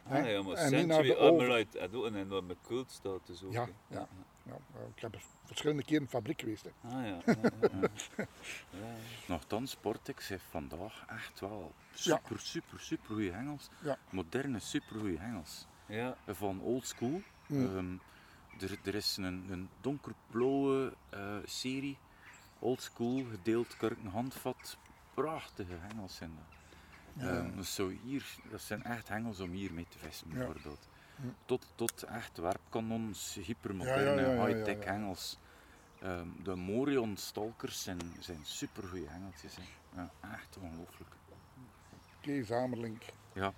[0.09, 1.13] Ah, ja, maar en Century.
[1.13, 3.53] Armorite had ook een enorme cultstatus ook.
[3.53, 4.09] Ja.
[4.45, 4.57] Ja,
[4.95, 6.65] ik heb verschillende keren in de fabriek geweest.
[6.65, 6.71] Hè.
[6.89, 7.21] Ah ja.
[7.27, 7.89] ja, ja, ja.
[8.81, 8.95] ja.
[9.27, 13.69] Nochtans, Sportex heeft vandaag echt wel super, super, super goede hengels.
[13.83, 13.99] Ja.
[14.11, 15.67] Moderne, super goede hengels.
[15.87, 16.17] ja.
[16.27, 17.23] Van old school.
[17.47, 17.65] Mm.
[17.65, 17.97] Ehm,
[18.65, 21.99] er, er is een, een donkerblauwe eh, serie.
[22.59, 24.77] Old school, gedeeld kurken handvat.
[25.15, 27.27] Prachtige hengels zijn dat.
[27.29, 30.89] Ehm, dus zo hier, dat zijn echt hengels om hier mee te vissen, bijvoorbeeld.
[31.45, 35.39] Tot, tot echt werpkanons, hypermoderne, Ja, ja, high-tech hengels.
[36.01, 39.57] Ehm, de Morion Stalkers zijn, zijn super goede hengeltjes.
[39.95, 40.03] Hè.
[40.33, 41.11] Echt ongelooflijk.
[42.21, 43.03] Kees Amerlink.
[43.33, 43.53] Ja.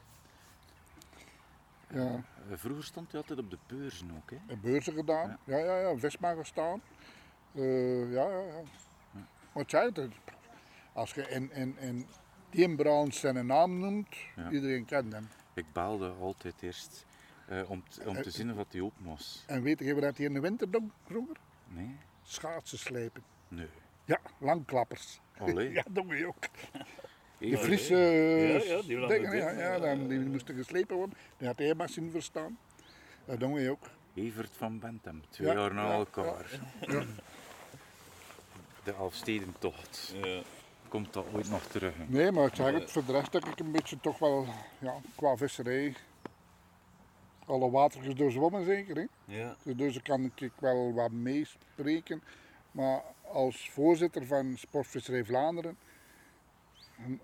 [1.89, 2.23] Ja.
[2.51, 4.31] Eh, vroeger stond hij altijd op de beurzen ook.
[4.31, 4.37] Hè.
[4.47, 5.39] En beurzen gedaan.
[5.45, 5.97] Ja, ja, ja.
[5.99, 6.83] Visma gestaan.
[7.55, 8.63] Eh, ja, ja, ja.
[9.61, 10.09] Ik zei het,
[10.93, 12.07] als je in, in, in
[12.51, 14.51] die branche zijn naam noemt, Ja.
[14.51, 15.29] iedereen kent hem.
[15.55, 17.05] Ik baalde altijd eerst
[17.49, 19.45] eh, om, t- om te zien of hij open was.
[19.47, 20.69] En weet je wat hij in de winter
[21.07, 21.37] vroeger?
[21.69, 21.97] Nee?
[22.23, 23.23] Schaatsen slijpen.
[23.49, 23.69] Nee.
[24.05, 25.21] Ja, langklappers.
[25.39, 25.71] Allee.
[25.79, 26.45] Ja, dat doe je ook.
[27.39, 31.19] Die Friese eh, Ja, ja, die dingen, ja, ja, ja, dan, die moesten geslepen worden.
[31.39, 32.59] Die had hij maar zien verstaan.
[33.25, 33.91] Dat doen we ook.
[34.15, 36.61] Evert van Bentham, twee Ja, jaar na ja, elkaar.
[36.81, 37.05] Ja.
[38.85, 40.15] De Alstedentocht.
[40.23, 40.43] ja.
[40.89, 41.97] Komt dat ooit nog terug?
[41.97, 42.05] hè?
[42.07, 44.47] Nee, maar ik zeg het, voor de rest heb ik een beetje toch wel,
[44.79, 45.95] ja, qua visserij,
[47.47, 48.97] alle watertjes doorzwommen zeker.
[48.97, 49.05] Hè?
[49.25, 49.57] ja.
[49.63, 52.23] Dus daar kan ik wel wat meespreken.
[52.71, 53.03] Maar
[53.33, 55.77] als voorzitter van Sportvisserij Vlaanderen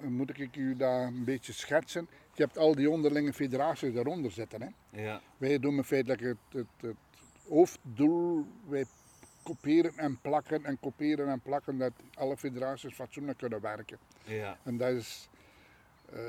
[0.00, 2.08] moet ik u daar een beetje schetsen.
[2.34, 4.62] Je hebt al die onderlinge federaties daaronder zitten.
[4.62, 4.68] Hè?
[5.02, 5.20] ja.
[5.36, 6.96] Wij doen feitelijk het, het, het
[7.48, 8.84] hoofddoel, wij
[9.42, 13.98] kopiëren en plakken en kopiëren en plakken dat alle federaties fatsoenlijk kunnen werken.
[14.24, 14.58] ja.
[14.62, 15.28] En dat is
[16.12, 16.20] eh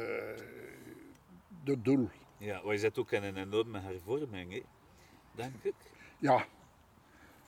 [1.63, 2.09] het doel.
[2.37, 4.61] Ja, wij zitten ook in een enorme hervorming, hè?
[5.31, 5.73] denk ik.
[6.17, 6.45] Ja.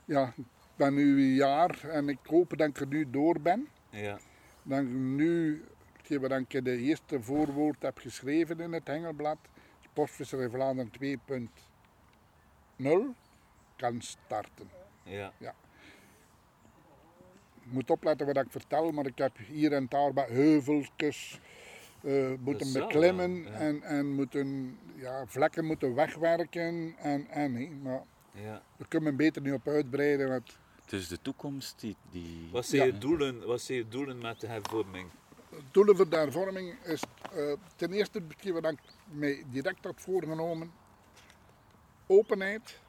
[0.05, 0.45] ja, ik
[0.75, 3.67] ben nu een jaar en ik hoop dat ik er nu door ben.
[3.89, 4.19] Ja,
[4.63, 5.63] Dat ik nu,
[6.19, 9.37] wat ik in de eerste voorwoord heb geschreven in het Hengelblad,
[9.79, 10.91] Sportvisserij Vlaanderen
[12.77, 12.87] 2.0,
[13.75, 14.69] kan starten.
[15.03, 15.33] ja,
[17.63, 21.39] Ik moet opletten wat ik vertel, maar ik heb hier en daar wat heuveltjes
[22.05, 23.49] eh, moeten wel, beklimmen ja.
[23.49, 26.95] en, en moeten, ja, vlekken moeten wegwerken.
[26.97, 27.69] En, en, hè.
[27.81, 28.01] Maar
[28.31, 28.61] ja.
[28.77, 30.29] we kunnen beter niet op uitbreiden.
[30.29, 31.95] Want Het is de toekomst die...
[32.11, 32.49] die...
[32.51, 32.93] Wat zijn, Ja.
[32.93, 35.07] je doelen, wat zijn je doelen met de hervorming?
[35.71, 37.03] doelen voor de hervorming is
[37.33, 38.21] eh, ten eerste
[38.53, 40.71] wat ik mij direct had voorgenomen,
[42.07, 42.79] openheid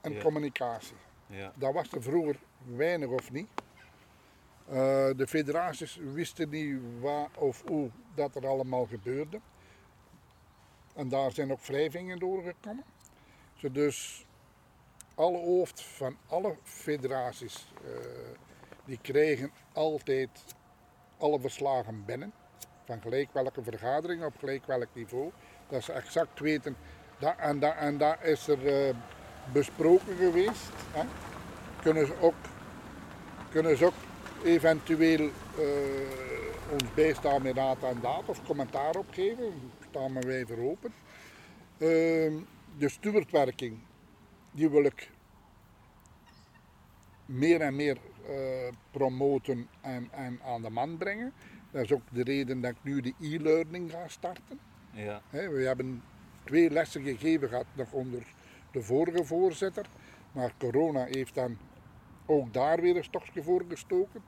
[0.00, 0.22] en Ja.
[0.22, 0.96] communicatie.
[1.26, 2.36] Ja, Dat was er vroeger
[2.76, 3.48] weinig of niet.
[4.68, 4.74] Eh,
[5.16, 9.40] de federaties wisten niet wat of hoe dat er allemaal gebeurde.
[10.94, 12.84] En daar zijn ook wrijvingen doorgekomen.
[13.72, 14.26] Dus
[15.14, 17.90] alle hoofd van alle federaties, eh,
[18.84, 20.30] die krijgen altijd
[21.18, 22.32] alle verslagen binnen.
[22.84, 25.30] Van gelijk welke vergadering, op gelijk welk niveau.
[25.68, 26.76] Dat ze exact weten,
[27.18, 28.94] dat en dat en dat is er eh,
[29.52, 30.68] besproken geweest.
[30.92, 31.04] Hè.
[31.82, 32.34] Kunnen, ze ook,
[33.50, 33.94] kunnen ze ook
[34.44, 36.33] eventueel eh,
[36.74, 39.44] ons bijstaan met data en daad of commentaar opgeven.
[39.44, 40.92] Daar staan we wij voor open.
[41.78, 42.32] Ehm,
[42.78, 43.78] de stewardwerking,
[44.50, 45.10] die wil ik
[47.26, 47.98] meer en meer
[48.28, 51.32] eh, promoten en, en aan de man brengen.
[51.70, 54.58] Dat is ook de reden dat ik nu de e-learning ga starten.
[54.90, 55.22] Ja.
[55.30, 56.02] Hè, we hebben
[56.44, 58.22] twee lessen gegeven gehad nog onder
[58.72, 59.86] de vorige voorzitter.
[60.32, 61.58] Maar corona heeft dan
[62.26, 64.22] ook daar weer een stokje voor gestoken.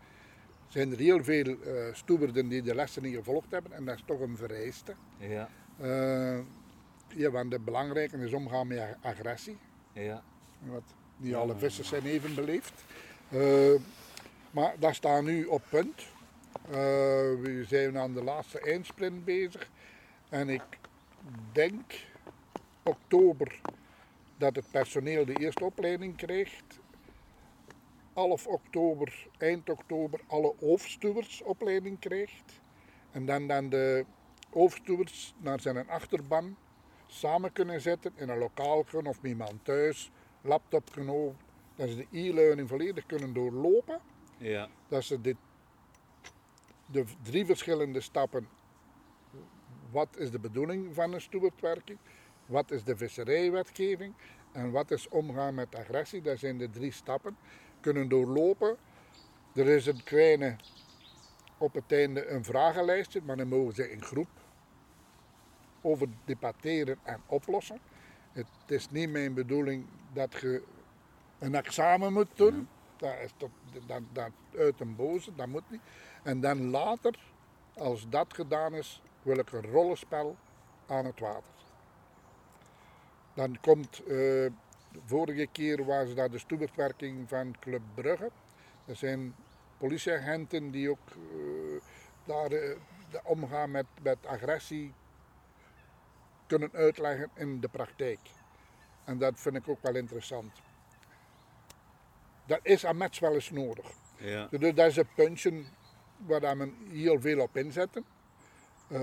[0.66, 3.96] Er zijn er heel veel eh stoeberden die de lessen niet gevolgd hebben en dat
[3.96, 4.94] is toch een vereiste.
[5.18, 5.48] Ja.
[5.80, 6.38] Eh,
[7.08, 9.56] ja, want het belangrijke is omgaan met ag- agressie.
[9.92, 10.22] Ja.
[10.60, 10.82] Want
[11.16, 12.84] niet alle vissers zijn even beleefd.
[13.28, 13.74] Eh,
[14.50, 16.02] maar dat staat nu op punt.
[17.40, 19.70] We zijn aan de laatste eindsprint bezig.
[20.28, 20.62] En ik
[21.52, 21.92] denk
[22.82, 23.60] oktober
[24.38, 26.78] dat het personeel de eerste opleiding krijgt.
[28.16, 32.60] Half oktober, eind oktober, alle hoofdstuwers opleiding krijgt.
[33.10, 34.04] En dan, dan de
[34.50, 36.56] hoofdstuwers naar zijn achterban
[37.06, 40.10] samen kunnen zetten in een lokaalje of bij iemand thuis,
[40.40, 41.36] laptop genomen.
[41.74, 44.00] Dat ze de e-learning volledig kunnen doorlopen.
[44.38, 44.68] Ja.
[44.88, 45.36] Dat ze dit,
[46.90, 48.48] de drie verschillende stappen.
[49.90, 51.98] Wat is de bedoeling van een stewardwerking?
[52.46, 54.14] Wat is de visserijwetgeving?
[54.52, 56.22] En wat is omgaan met agressie?
[56.22, 57.36] Dat zijn de drie stappen.
[57.86, 58.76] Kunnen doorlopen.
[59.54, 60.56] Er is een kleine,
[61.58, 64.28] op het einde een vragenlijstje, maar dan mogen ze in groep
[65.80, 67.78] over debatteren en oplossen.
[68.32, 70.62] Het is niet mijn bedoeling dat je
[71.38, 72.68] een examen moet doen.
[72.96, 73.50] Dat is tot,
[73.86, 75.82] dat, dat uit een boze, dat moet niet.
[76.22, 77.18] En dan later,
[77.74, 80.36] als dat gedaan is, wil ik een rollenspel
[80.86, 81.54] aan het water.
[83.34, 84.46] Dan komt, eh,
[85.04, 88.30] vorige keer was dat de stewardwerking van Club Brugge.
[88.84, 89.34] Dat zijn
[89.78, 91.82] politieagenten die ook eh,
[92.24, 94.92] daar de omgaan met, met agressie
[96.46, 98.20] kunnen uitleggen in de praktijk.
[99.04, 100.52] En dat vind ik ook wel interessant.
[102.46, 103.90] Dat is aan match wel eens nodig.
[104.16, 104.46] Ja.
[104.50, 105.64] Dus dat is een puntje
[106.16, 108.04] waar men heel veel op inzetten.
[108.88, 109.00] Eh,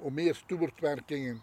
[0.00, 1.42] hoe meer stewardwerkingen,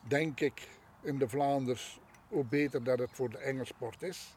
[0.00, 0.68] denk ik,
[1.00, 4.34] in de Vlaanders, hoe beter dat het voor de Engelsport is.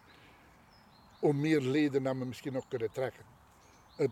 [1.19, 3.23] Hoe meer leden dat we misschien ook kunnen trekken.
[3.95, 4.11] Het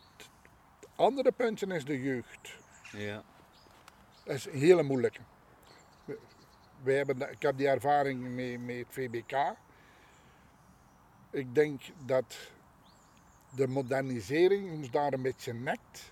[0.96, 2.58] andere puntje is de jeugd.
[2.92, 3.24] Ja.
[4.24, 5.20] Dat is een hele moeilijke.
[6.84, 9.56] Wij hebben, ik heb die ervaring met, met het VBK.
[11.30, 12.38] Ik denk dat
[13.56, 16.12] de modernisering ons daar een beetje nekt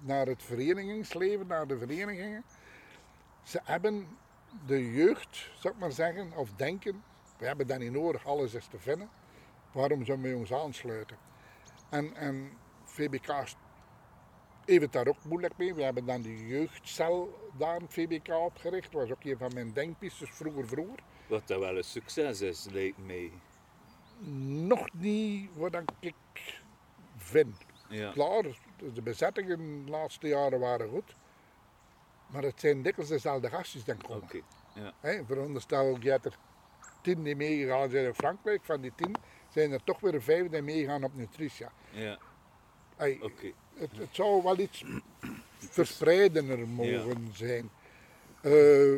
[0.00, 2.44] naar het verenigingsleven, naar de verenigingen.
[3.42, 4.18] Ze hebben
[4.66, 7.02] de jeugd, zou ik maar zeggen, of denken,
[7.38, 9.10] we hebben dat niet nodig, alles is te vinden.
[9.72, 11.16] Waarom zouden we ons aansluiten?
[11.90, 12.50] En, en
[12.84, 13.28] VBK
[14.64, 15.74] heeft het daar ook moeilijk mee.
[15.74, 18.92] We hebben dan de jeugdcel daar in het VBK opgericht.
[18.92, 20.98] Dat was ook een van mijn denkpistes vroeger vroeger.
[21.26, 23.32] Wat dat wel een succes is, lijkt mij.
[24.66, 26.14] Nog niet wat ik
[27.16, 27.56] vind.
[27.88, 28.10] Ja.
[28.10, 28.42] Klaar,
[28.94, 31.14] de bezettingen de laatste jaren waren goed.
[32.32, 34.22] Maar het zijn dikwijls dezelfde gastjes die komen.
[34.22, 34.40] Oké.
[34.74, 35.24] Ja.
[35.26, 36.36] Veronderstel ik dat er
[37.02, 38.64] tien die meegegaan zijn in Frankrijk.
[38.64, 39.16] Van die tien
[39.48, 41.72] zijn er toch weer vijf die meegaan op Nutritia.
[41.90, 42.18] Ja.
[42.96, 43.20] Hey,
[43.74, 44.84] het, het zou wel iets
[45.58, 47.70] verspreidender mogen zijn.
[48.42, 48.96] Eh,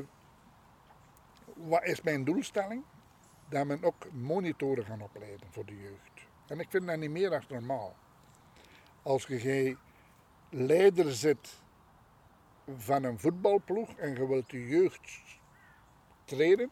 [1.55, 2.83] wat is mijn doelstelling?
[3.49, 6.27] Dat men ook monitoren gaan opleiden voor de jeugd.
[6.47, 7.97] En ik vind dat niet meer dan normaal.
[9.03, 9.79] Als je geen
[10.51, 11.63] leider zit
[12.77, 15.23] van een voetbalploeg en je wilt de jeugd
[16.25, 16.71] trainen,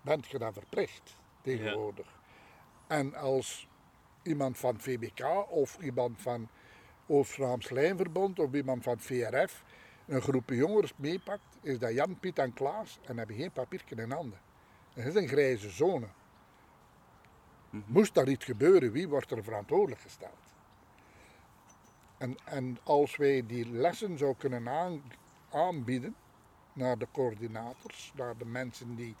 [0.00, 2.20] bent je dat verplicht tegenwoordig.
[2.86, 3.68] En als
[4.22, 6.48] iemand van VBK of iemand van
[7.06, 9.64] Oost-Vlaams Lijnverbond of iemand van VRF
[10.06, 14.10] een groepje jongens meepakt, is dat Jan, Piet en Klaas en hebben geen papiertje in
[14.10, 14.40] handen.
[14.94, 16.06] Dat is een grijze zone.
[17.70, 20.54] Moest daar iets gebeuren, wie wordt er verantwoordelijk gesteld?
[22.18, 25.02] En, en als wij die lessen zou kunnen aan-
[25.54, 26.14] aanbieden
[26.72, 29.16] naar de coördinators, naar de mensen die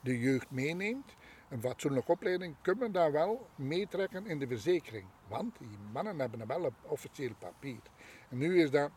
[0.00, 1.14] de jeugd meeneemt,
[1.48, 5.06] een fatsoenlijke opleiding, kunnen we daar wel meetrekken in de verzekering.
[5.28, 7.80] Want die mannen hebben wel een officieel papier.
[8.28, 8.90] En nu is dat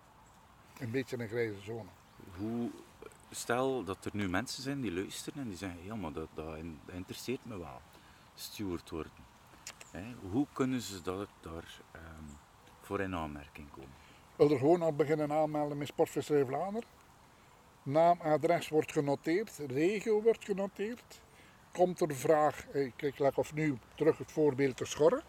[0.80, 1.90] een beetje een grijze zone.
[2.38, 2.72] Hoe,
[3.30, 7.46] stel dat er nu mensen zijn die luisteren en die zeggen, maar dat, dat interesseert
[7.46, 7.82] me wel,
[8.36, 9.12] steward worden.
[9.92, 12.24] Hè, hoe kunnen ze dat, daar ehm,
[12.82, 14.07] voor in aanmerking komen?
[14.38, 16.90] Wil er gewoon al beginnen aanmelden met Sportvisserij Vlaanderen.
[17.84, 21.22] Naam, adres wordt genoteerd, regio wordt genoteerd.
[21.72, 25.22] Komt er vraag, ik leg of nu terug het voorbeeld te schorren.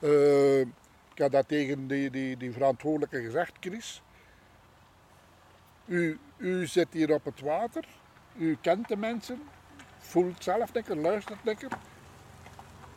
[0.00, 4.02] Eh, ik heb dat tegen die, die, die verantwoordelijke gezegd, Chris.
[5.86, 7.84] U, u zit hier op het water,
[8.36, 9.42] u kent de mensen,
[9.98, 11.70] voelt zelf lekker, luistert lekker.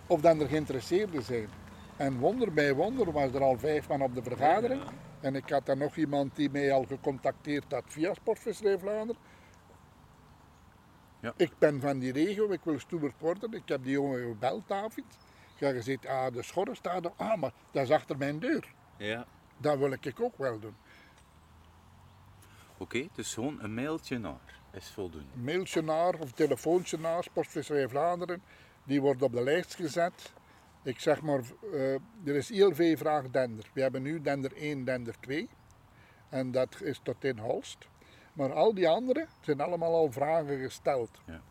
[0.07, 1.49] Of dan er geïnteresseerden zijn.
[1.97, 4.81] En wonder bij wonder was er al vijf man op de vergadering.
[5.25, 9.21] En ik had dan nog iemand die mij al gecontacteerd had via Sportvisserij Vlaanderen.
[11.19, 11.33] Ja.
[11.37, 13.53] Ik ben van die regio, ik wil steward worden.
[13.53, 15.05] Ik heb die jongen gebeld, David.
[15.55, 17.11] Ik heb gezegd, ah, de schorren staat er.
[17.15, 18.73] Ah, maar dat is achter mijn deur.
[18.97, 19.25] Ja.
[19.57, 20.75] Dat wil ik ook wel doen.
[22.77, 25.27] Oké, dus gewoon een mailtje naar is voldoende.
[25.35, 28.41] Een mailtje naar of telefoontje naar Sportvisserij Vlaanderen.
[28.83, 30.33] Die wordt op de lijst gezet.
[30.85, 31.41] Ik zeg maar,
[31.73, 31.93] eh,
[32.25, 33.69] er is heel veel vraag dender.
[33.73, 35.49] We hebben nu dender 1, dender 2.
[36.29, 37.77] En dat is tot in Holst.
[38.33, 41.09] Maar al die anderen zijn allemaal al vragen gesteld.
[41.25, 41.41] Ja.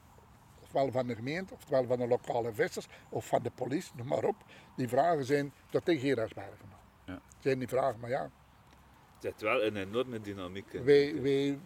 [0.63, 4.25] Ofwel van de gemeente, ofwel van de lokale vissers, of van de politie, noem maar
[4.25, 4.37] op.
[4.77, 6.73] Die vragen zijn tot in Gerardsbergen.
[7.07, 7.21] Ja.
[7.39, 8.31] Zijn die vragen, maar ja, Het
[9.23, 10.85] zit wel een enorme dynamiek in.
[10.85, 11.59] wij, wij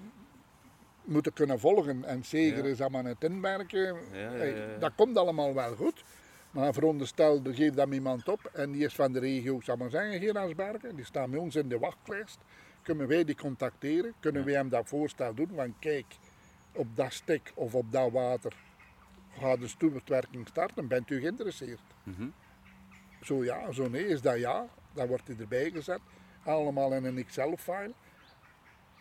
[1.04, 2.04] moeten kunnen volgen.
[2.04, 2.70] En zeker Ja.
[2.70, 3.80] is dat maar het inwerken.
[3.80, 4.78] Ja, ja, Hey, ja, ja.
[4.78, 6.04] Dat komt allemaal wel goed.
[6.50, 9.90] Maar veronderstel, er geeft dan iemand op en die is van de regio, zal maar
[9.90, 10.96] zeggen, Gerardsbergen.
[10.96, 12.38] Die staat bij ons in de wachtlijst.
[12.82, 14.14] Kunnen wij die contacteren?
[14.20, 15.50] Kunnen wij hem dat voorstel doen?
[15.54, 16.06] Want kijk,
[16.72, 18.56] op dat stik of op dat water
[19.38, 20.88] gaat de stewardwerking starten.
[20.88, 21.80] Bent u geïnteresseerd?
[22.02, 22.28] Mhm.
[23.22, 24.06] Zo ja, zo nee.
[24.06, 24.66] Is dat ja?
[24.92, 26.00] Dan wordt hij erbij gezet.
[26.44, 27.92] Allemaal in een Excel-file.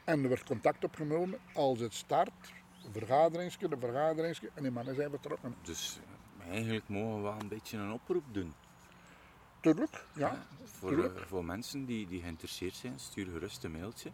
[0.04, 2.54] En er wordt contact opgenomen als het start.
[2.86, 4.50] Een vergaderingsje, een vergaderingsje.
[4.54, 5.56] En die mannen zijn vertrokken.
[5.62, 6.00] Dus
[6.50, 8.54] eigenlijk mogen we wel een beetje een oproep doen.
[9.60, 10.46] Tuurlijk, ja.
[10.64, 11.20] Voor, tuurlijk.
[11.20, 14.12] eh, voor mensen die, die geïnteresseerd zijn, stuur gerust een mailtje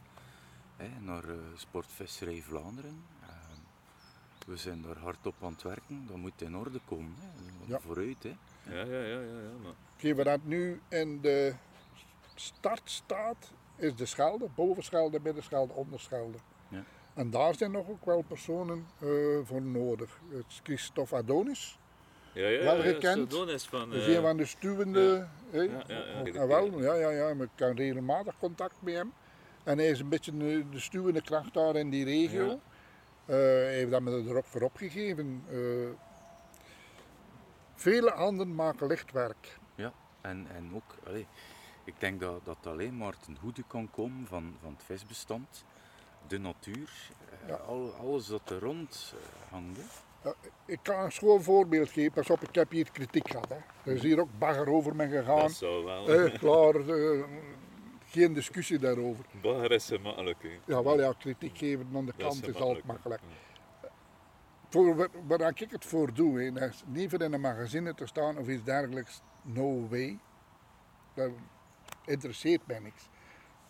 [0.77, 3.03] hè, naar eh, Sportvisserij Vlaanderen.
[3.22, 3.27] Eh,
[4.45, 7.14] we zijn daar hard op aan het werken, dat moet in orde komen.
[7.18, 7.27] Hè.
[7.65, 7.80] Ja.
[7.80, 8.23] Vooruit.
[8.23, 8.35] Hè.
[8.64, 9.39] Ja, ja, ja, ja,
[10.01, 10.15] ja.
[10.15, 11.53] Maar dat nu in de
[12.35, 16.38] start staat, is de Schelde, bovenschelde, middenschelde, onderschelde.
[16.68, 16.84] Ja.
[17.14, 19.07] En daar zijn nog ook wel personen eh,
[19.43, 20.19] voor nodig.
[20.30, 21.77] Het is Christophe Adonis.
[22.34, 23.34] Ja, ja, Wel ja, gekend.
[23.34, 23.45] Van...
[23.45, 25.27] Dat is eh, een van de stuwende.
[25.51, 25.61] hè.
[25.61, 26.41] Ja, ja, ja.
[26.41, 27.34] Ah, wel, ja, ja, ja.
[27.34, 29.14] maar Ik kan regelmatig contact met hem.
[29.64, 32.45] En hij is een beetje de, de stuwende kracht daar in die regio.
[32.45, 32.51] Ja.
[33.26, 35.43] Eh, hij heeft dat me er ook voor opgegeven.
[35.49, 35.57] Eh,
[37.76, 39.57] vele anderen maken licht werk.
[39.76, 41.27] Ja, en, en ook, allee,
[41.84, 45.64] ik denk dat, dat alleen maar ten goede kan komen van, van het visbestand,
[46.27, 46.89] de natuur,
[47.41, 47.55] eh, Ja.
[47.55, 49.80] al, alles dat er rond eh, hangt.
[50.23, 50.31] Eh,
[50.65, 52.11] ik kan een schoon voorbeeld geven.
[52.11, 53.49] Pas op, ik heb hier kritiek gehad.
[53.49, 53.91] Hè.
[53.91, 55.39] Er is hier ook bagger over me gegaan.
[55.39, 56.07] Dat zou wel...
[56.07, 57.23] Eh, klaar, eh,
[58.05, 59.25] geen discussie daarover.
[59.41, 60.49] Bagger is gemakkelijk, hè.
[60.65, 63.21] Ja, wel ja, kritiek geven aan de kant is altijd makkelijk.
[64.69, 67.93] Voor waar, waar ik het voor doe, hè, dat is niet voor in een magazine
[67.93, 70.19] te staan of iets dergelijks, no way.
[71.13, 71.29] Dat
[72.05, 73.09] interesseert mij niks.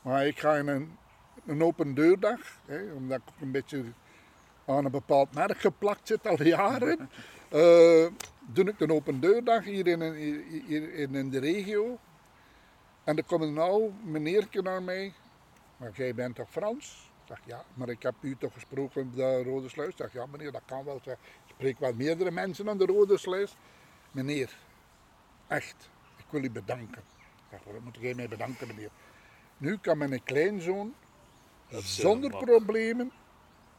[0.01, 0.97] Maar ik ga in een,
[1.45, 3.83] een open deurdag, hè, omdat ik een beetje
[4.65, 7.09] aan een bepaald merk geplakt zit al jaren,
[7.49, 8.07] eh,
[8.39, 10.13] doe ik een open deurdag hier in,
[10.67, 11.99] hier in, de regio.
[13.03, 15.13] En er komt een nou meneertje naar mij,
[15.77, 17.11] maar jij bent toch Frans?
[17.21, 19.89] Ik zeg ja, maar ik heb u toch gesproken op de Rode Sluis?
[19.89, 21.01] Ik zeg ja meneer, dat kan wel.
[21.05, 21.17] Ik
[21.47, 23.55] spreek wel meerdere mensen aan de Rode Sluis.
[24.11, 24.57] Meneer,
[25.47, 27.01] echt, ik wil u bedanken.
[27.17, 28.89] Ik zeg, waarom moet jij mij bedanken meneer?
[29.57, 30.93] Nu kan mijn kleinzoon
[31.81, 33.11] zonder problemen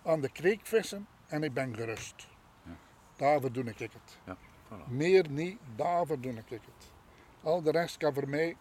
[0.04, 2.26] aan de kreek vissen en ik ben gerust.
[3.16, 4.18] Daarvoor doe ik het.
[4.26, 4.88] Ja, voilà.
[4.88, 6.92] Meer niet, daarvoor doe ik het.
[7.42, 8.56] Al de rest kan voor mij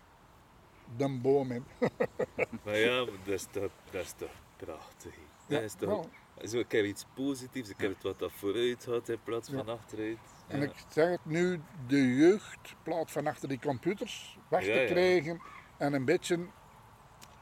[0.97, 1.65] de boom in.
[2.63, 5.13] Maar ja, dat is toch, dat is toch prachtig.
[5.47, 5.89] Ja, Dat is toch...
[5.89, 6.09] wel.
[6.47, 9.69] Zo, ik heb iets positiefs, ik heb het wat dat vooruit gaat in plaats van
[9.69, 10.17] achteruit.
[10.47, 10.65] En Ja.
[10.65, 14.85] ik zeg het nu, de jeugd plaat van achter die computers weg Ja, te ja.
[14.87, 15.41] krijgen
[15.77, 16.47] en een beetje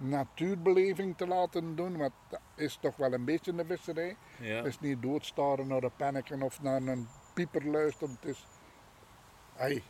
[0.01, 4.15] natuurbeleving te laten doen, want dat is toch wel een beetje een visserij.
[4.39, 4.55] Ja.
[4.55, 8.17] Het is niet doodstaren naar een penneken of naar een pieper luisteren.
[8.21, 8.45] Het is,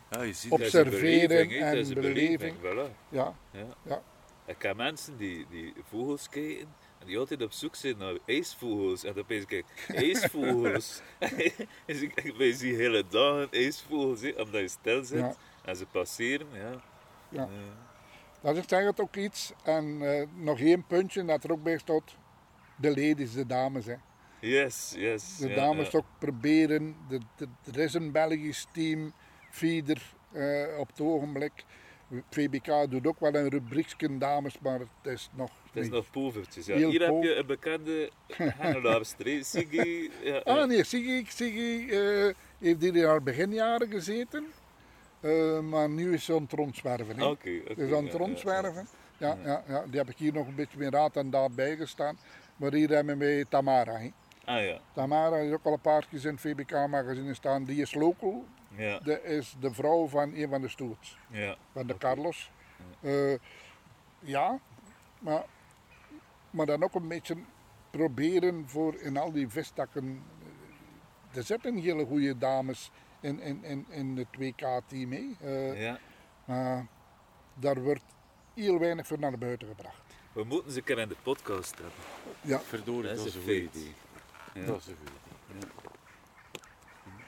[0.09, 2.55] Ja, je ziet observeren beleving, en beleving.
[2.57, 2.91] Voilà.
[3.09, 3.65] ja, Ja.
[3.83, 4.01] ja,
[4.45, 6.67] Ik heb mensen die, die vogels kijken
[6.99, 9.03] en die altijd op zoek zijn naar ijsvogels.
[9.03, 11.01] En dan ben ik, ijsvogels?
[11.85, 16.47] dus ik, hele dagen ijsvogels, hè, omdat je stil zit en ze passeren.
[16.53, 16.81] Ja.
[17.29, 17.49] ja.
[18.41, 19.53] Dat is het ook iets.
[19.63, 22.15] En eh, nog één puntje dat er ook bij staat.
[22.75, 23.85] De ladies, de dames.
[23.85, 23.95] Hè.
[24.39, 25.37] yes, yes.
[25.37, 25.97] De ja, dames ja.
[25.97, 26.95] ook proberen.
[27.07, 29.13] De, de, er is een Belgisch team,
[29.49, 30.01] feeder
[30.31, 31.65] eh, op het ogenblik.
[32.29, 36.65] VBK doet ook wel een rubriekje dames, maar het is nog Het is nog povertjes.
[36.65, 36.75] Ja.
[36.75, 40.09] Hier heb je een bekende Hengelaarster, Siggy.
[40.23, 44.45] Ja, Ah nee, Siggy eh, heeft hier in haar beginjaren gezeten.
[45.21, 47.21] Eh, maar nu is ze aan het rondzwerven.
[47.21, 48.87] Oké, is aan ja, het ja, rondzwerven.
[49.17, 52.17] Ja, ja, ja, die heb ik hier nog een beetje meer raad en daad bijgestaan.
[52.55, 53.99] Maar hier hebben we Tamara.
[54.45, 57.63] Ah ja, Tamara is ook al een paar keer in het VBK-magazine staan.
[57.63, 58.45] Die is local.
[58.75, 61.17] ja, Dat is de vrouw van een van de stoets.
[61.29, 61.55] ja.
[61.71, 62.51] Van de Carlos.
[63.01, 63.33] Eh,
[64.19, 64.59] ja,
[65.19, 65.43] maar,
[66.49, 67.35] maar dan ook een beetje
[67.89, 70.23] proberen voor in al die vistakken.
[71.33, 72.91] Er zitten hele goede dames
[73.21, 75.35] in, in, in, in het WK-team mee.
[75.41, 75.99] Eh, ja.
[76.45, 76.87] maar
[77.53, 78.03] daar wordt
[78.53, 80.01] heel weinig voor naar buiten gebracht.
[80.33, 81.93] We moeten ze een keer in de podcast hebben.
[82.41, 83.75] Ja, Verdorie, Dat dat, is een een goed feit.
[83.75, 83.93] idee.
[84.53, 84.65] Ja.
[84.65, 85.09] Dat is een goed
[85.49, 85.69] idee.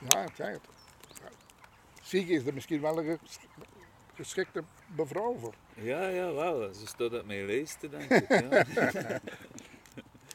[0.10, 0.62] ja ik zeg het.
[2.02, 3.40] Zieke is er misschien wel een ges-
[4.16, 4.64] geschikte
[4.96, 5.54] mevrouw voor.
[5.74, 6.74] Ja, ja, wel.
[6.74, 8.30] Ze staat op mijn lijst, denk ik.
[8.30, 8.66] Ja.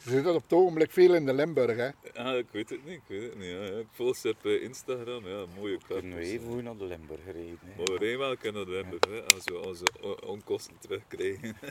[0.09, 1.77] Ze zit op het ogenblik veel in de Limburg.
[1.77, 2.21] Hè.
[2.23, 3.49] Ah, ik weet het niet, ik weet het niet.
[3.49, 3.79] Ja, ja.
[3.79, 7.25] Ik volg ze op eh, Instagram, ja, mooie Kunnen we even goed naar de Limburg
[7.25, 7.59] rijden.
[7.65, 7.77] hè.
[7.77, 9.85] Maar we rijden wel kunnen naar Limburg, hè, als we onze
[10.27, 11.57] onkosten terugkrijgen.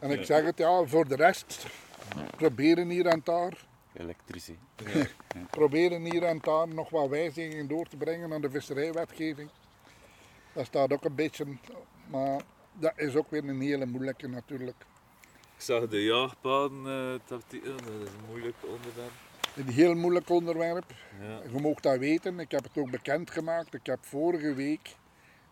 [0.00, 1.66] En ik zeg het, ja, voor de rest,
[2.36, 4.58] proberen hier en daar, Elektrici.
[5.50, 9.50] proberen hier en daar nog wat wijzigingen door te brengen aan de visserijwetgeving.
[10.52, 11.44] Dat staat ook een beetje,
[12.10, 12.42] maar
[12.72, 14.84] dat is ook weer een hele moeilijke natuurlijk.
[15.62, 19.12] Ik zag de jaagpaden eh dat is een moeilijk onderwerp.
[19.56, 20.94] Een heel moeilijk onderwerp.
[21.20, 23.74] Ja, Je mag dat weten, ik heb het ook bekendgemaakt.
[23.74, 24.96] Ik heb vorige week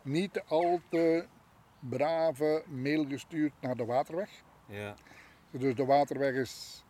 [0.03, 1.27] niet al te
[1.79, 4.31] brave mail gestuurd naar de waterweg.
[4.67, 4.95] ja,
[5.51, 6.85] Dus de waterweg is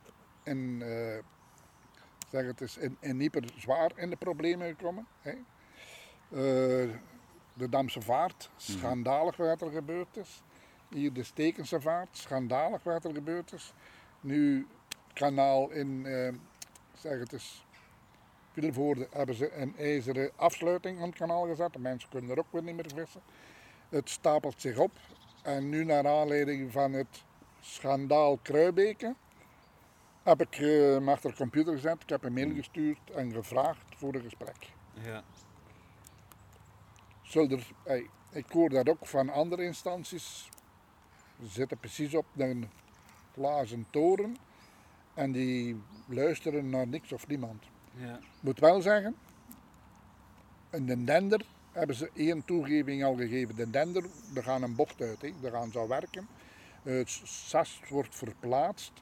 [0.45, 1.19] in, eh,
[2.31, 5.07] zeg het is in, in Nieper zwaar in de problemen gekomen.
[5.21, 5.31] Hè.
[5.31, 6.95] Eh,
[7.53, 10.43] de Damse vaart, schandalig wat er gebeurd is.
[10.91, 13.73] Hier de Stekense vaart, schandalig wat er gebeurd is.
[14.21, 16.35] Nu het kanaal in, eh,
[16.99, 17.65] zeg het is,
[18.53, 21.73] Vilvoorde hebben ze een ijzeren afsluiting aan het kanaal gezet.
[21.73, 23.21] De mensen kunnen er ook weer niet meer vissen.
[23.89, 24.93] Het stapelt zich op.
[25.43, 27.25] En nu naar aanleiding van het
[27.61, 29.15] schandaal Kruibeke
[30.23, 32.03] heb ik eh, achter de computer gezet.
[32.03, 34.71] Ik heb een mail gestuurd en gevraagd voor een gesprek.
[35.05, 35.23] ja.
[37.33, 40.49] Er, hey, ik hoor dat ook van andere instanties.
[41.43, 42.69] Ze zitten precies op een
[43.33, 44.37] glazen toren
[45.15, 47.65] en die luisteren naar niks of niemand.
[47.97, 48.17] ja.
[48.17, 49.17] Ik moet wel zeggen,
[50.71, 53.57] in de dender hebben ze één toegeving al gegeven.
[53.57, 54.05] De dender,
[54.35, 55.33] er gaan een bocht uit, hè.
[55.41, 56.29] daar gaan ze werken.
[56.83, 58.93] Het sas wordt verplaatst.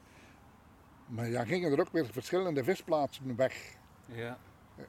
[1.05, 3.75] Maar ja, gingen er ook weer verschillende visplaatsen weg.
[4.05, 4.37] ja.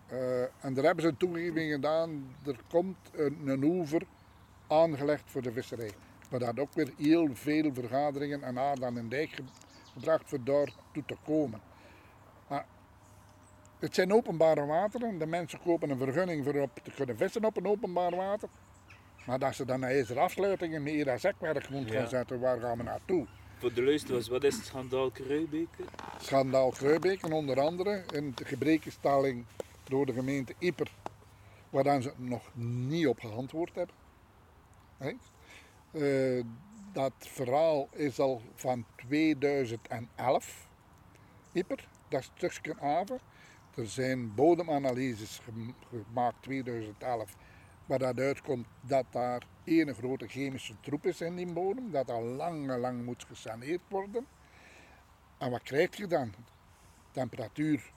[0.07, 2.37] Eh, en daar hebben ze een toegeving gedaan.
[2.47, 4.03] Er komt een, een oever
[4.69, 5.91] aangelegd voor de visserij.
[6.31, 9.43] Maar dat ook weer heel veel vergaderingen en aarde aan een dijk ge-
[9.93, 11.61] gebracht voor daar toe te komen.
[12.49, 12.67] Maar
[13.79, 15.19] het zijn openbare wateren.
[15.19, 18.49] De mensen kopen een vergunning voor op te kunnen vissen op een openbaar water.
[19.27, 22.83] Maar dat ze dan ijzeren afsluitingen met hier zekwerk moeten gaan zetten, waar gaan we
[22.83, 23.27] naartoe?
[23.59, 25.83] Voor de luisteraars, wat is het schandaal Kruibeke?
[26.19, 29.45] Schandaal Kruibeken onder andere in de gebrekenstelling
[29.85, 30.93] door de gemeente Ieper,
[31.71, 33.95] waar dan ze nog niet op geantwoord hebben.
[35.93, 36.45] Eh,
[36.93, 40.69] dat verhaal is al van 2011,
[41.53, 43.19] Ieper, dat is stukje haven.
[43.75, 47.37] Er zijn bodemanalyses gem- gemaakt 2011,
[47.87, 52.23] waar dat uitkomt dat daar één grote chemische troep is in die bodem, dat al
[52.23, 54.27] lang lang moet gesaneerd worden.
[55.39, 56.33] En wat krijg je dan?
[57.11, 57.93] Temperatuur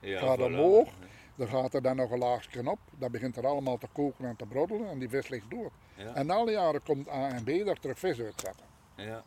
[0.00, 0.92] Ja, gaat omhoog,
[1.34, 4.36] dan gaat er dan nog een laagje op, dat begint er allemaal te koken en
[4.36, 5.72] te broddelen en die vis ligt dood.
[5.96, 6.14] Ja.
[6.14, 8.66] En alle jaren komt A en B daar terug vis uitzetten.
[8.96, 9.24] Ja,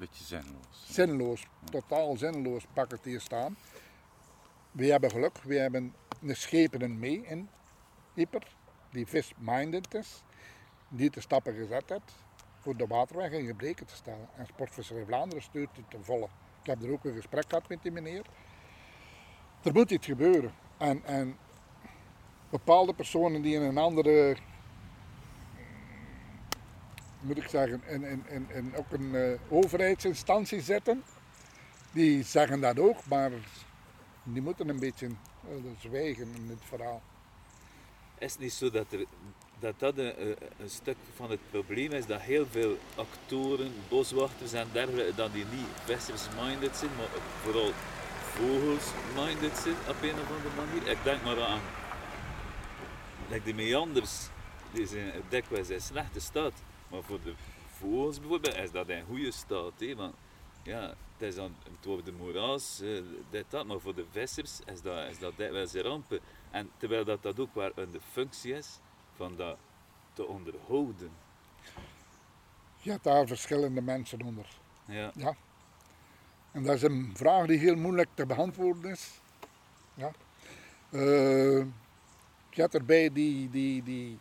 [0.00, 0.86] Beetje zinloos.
[0.86, 3.56] Zinloos, totaal zinloos pak het hier staan.
[4.72, 7.48] We hebben geluk, we hebben een schepenen mee in
[8.14, 8.42] Ieper,
[8.90, 10.22] die vis-minded is,
[10.88, 12.14] die de stappen gezet heeft
[12.58, 14.28] voor de waterweg in gebreken te stellen.
[14.36, 16.28] En Sportvisserij Vlaanderen steunt die ten volle.
[16.60, 18.24] Ik heb er ook een gesprek gehad met die meneer.
[19.62, 20.52] Er moet iets gebeuren.
[20.76, 21.38] En, en
[22.50, 24.36] bepaalde personen die in een andere,
[27.20, 31.02] moet ik zeggen, in, in, in ook een eh, overheidsinstantie zitten,
[31.92, 33.30] die zeggen dat ook, maar
[34.22, 37.02] die moeten een beetje eh, zwijgen in dit verhaal.
[38.18, 38.86] Is het niet zo dat
[39.58, 40.36] dat, dat een,
[40.66, 45.66] stuk van het probleem is dat heel veel actoren, boswachters en dergelijke, dat die niet
[45.84, 47.08] vissers-minded zijn, maar
[47.42, 47.72] vooral
[48.20, 50.88] vogels-minded zijn op een of andere manier?
[50.90, 51.60] Ik denk maar aan
[53.30, 54.28] like de meanders
[54.72, 56.52] die zijn dikwijls in slechte staat.
[56.90, 57.34] Maar voor de
[57.70, 59.94] vogels bijvoorbeeld is dat in goede staat.
[59.96, 60.14] Want
[60.62, 63.66] ja, het is dan het wordt de moeraas, eh, dit, dat.
[63.66, 66.20] Maar voor de vissers is dat, is dat dikwijls een rampen.
[66.50, 68.78] En terwijl dat, dat ook wel een functie is
[69.14, 69.56] van dat
[70.12, 71.10] te onderhouden.
[72.76, 74.46] Je hebt daar verschillende mensen onder.
[74.84, 75.36] Ja, Ja.
[76.52, 79.20] En dat is een vraag die heel moeilijk te beantwoorden is.
[79.94, 80.10] Ja.
[80.90, 81.64] Eh,
[82.50, 84.18] je hebt erbij die, die, die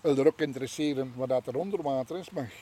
[0.00, 2.52] wil er ook interesseren wat dat er onder water is, maar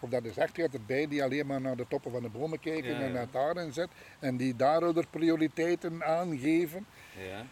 [0.00, 0.56] of dat is echt.
[0.56, 3.12] Je hebt erbij die alleen maar naar de toppen van de bomen kijken Ja, en
[3.12, 3.88] naar daarin zit
[4.18, 6.86] en die daardoor prioriteiten aangeven.
[7.28, 7.46] ja,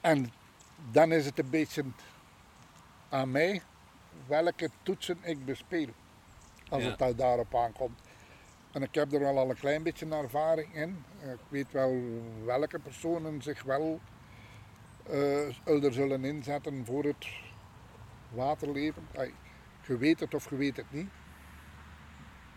[0.00, 0.32] En
[0.90, 1.84] dan is het een beetje
[3.08, 3.62] aan mij
[4.26, 5.88] welke toetsen ik bespeel.
[6.68, 8.00] Als het daar daarop aankomt.
[8.72, 11.04] En ik heb er wel al een klein beetje ervaring in.
[11.20, 12.00] Ik weet wel
[12.44, 14.00] welke personen zich wel
[15.06, 17.26] eh, er zullen inzetten voor het
[18.32, 19.08] waterleven.
[19.86, 21.08] Je weet het of je weet het niet.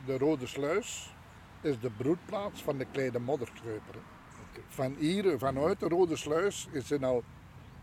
[0.06, 1.16] De Rode Sluis
[1.62, 3.96] is de broedplaats van de kleine modderkruiper.
[4.68, 7.24] Van hier, vanuit de Rode Sluis is er al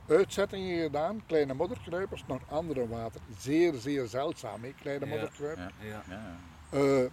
[0.08, 3.20] uitzettingen gedaan, kleine modderkruipers, naar andere water.
[3.38, 5.72] Zeer, zeer zeldzaam, hè, kleine Ja, modderkruiper.
[5.80, 5.86] Ja.
[5.86, 6.02] ja.
[6.08, 6.36] Ja,
[6.78, 7.10] Eh,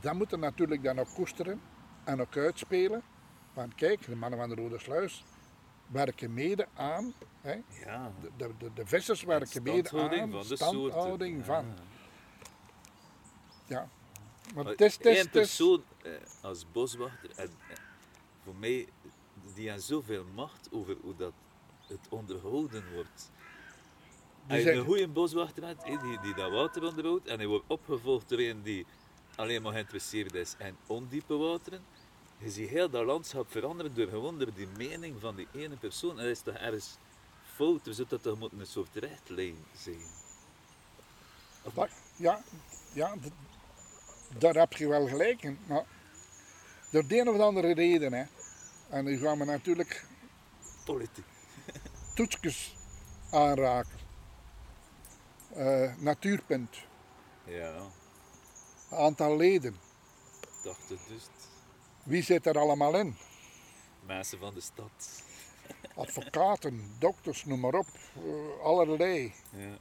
[0.00, 1.60] dat moeten natuurlijk dan ook koesteren
[2.04, 3.02] en ook uitspelen.
[3.52, 5.24] Want kijk, de mannen van de Rode Sluis
[5.90, 8.12] werken mede aan, hè, ja.
[8.36, 11.44] de, de, de, vissers werken mede aan van de standhouding soorten.
[11.44, 11.64] van.
[11.66, 11.88] Ja.
[13.66, 13.88] Ja.
[14.54, 16.12] Maar Maar het is, het is, Eén het is, persoon eh,
[16.42, 17.76] als boswachter, en, eh,
[18.44, 18.88] voor mij,
[19.54, 21.32] die heeft zoveel macht over hoe dat
[21.86, 23.30] het onderhouden wordt.
[24.48, 27.64] Als je een goede boswachter hebt, eh, die, die dat water onderhoudt, en hij wordt
[27.66, 28.86] opgevolgd door een die
[29.36, 31.82] alleen maar geïnteresseerd is in ondiepe wateren,
[32.42, 36.10] je ziet heel dat landschap veranderen door gewoon door die mening van die ene persoon.
[36.10, 36.96] En dat is toch ergens
[37.54, 40.00] fout, dus dat toch moet een soort rechtlijn zijn.
[41.74, 42.42] dat- ja,
[42.92, 43.14] ja,
[44.38, 45.58] daar heb je wel gelijk in.
[45.66, 45.84] Maar
[46.90, 48.24] door de een of andere reden, hè,
[48.88, 50.06] en nu gaan we natuurlijk
[50.84, 51.24] Politiek.
[52.14, 52.74] toetsjes
[53.30, 53.98] aanraken.
[55.54, 56.76] Eh, natuurpunt,
[57.44, 57.80] Ja,
[58.90, 59.76] aantal leden,
[60.62, 61.22] dacht het dus.
[62.02, 63.16] Wie zit er allemaal in?
[64.06, 65.22] Mensen van de stad.
[65.94, 67.86] Advocaten, dokters, noem maar op,
[68.16, 69.32] eh, allerlei.
[69.56, 69.76] Ja.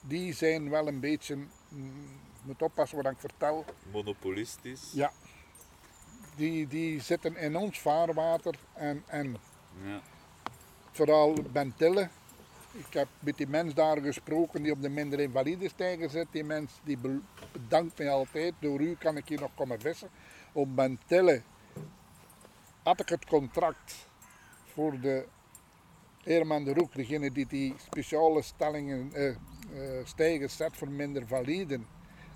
[0.00, 1.34] Die zijn wel een beetje,
[1.68, 4.90] mm, moet oppassen wat ik vertel, Monopolistisch.
[4.94, 5.12] ja,
[6.36, 9.36] die, die zitten in ons vaarwater en, en
[9.84, 10.00] Ja.
[10.92, 12.08] vooral Bentille.
[12.72, 16.26] Ik heb met die mens daar gesproken die op de minder invalide stijger zit.
[16.30, 17.20] Die mens die be-
[17.52, 18.54] bedankt mij altijd.
[18.58, 20.08] Door u kan ik hier nog komen vissen.
[20.54, 21.42] Op Bentille
[22.82, 24.08] had ik het contract
[24.64, 25.26] voor de
[26.22, 29.36] Herman de Roek, degene die die speciale stellingen, eh,
[30.04, 31.86] stijgers zet voor minder validen.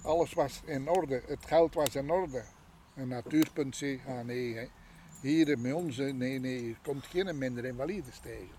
[0.03, 2.43] Alles was in orde, het geld was in orde.
[2.95, 4.67] Een natuurpunt zei, ah nee, hè.
[5.21, 8.57] hier bij ons, nee, nee, komt geen minder invalide stijger.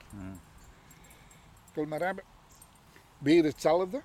[1.68, 2.24] Ik wil maar hebben.
[3.18, 4.02] Weer hetzelfde.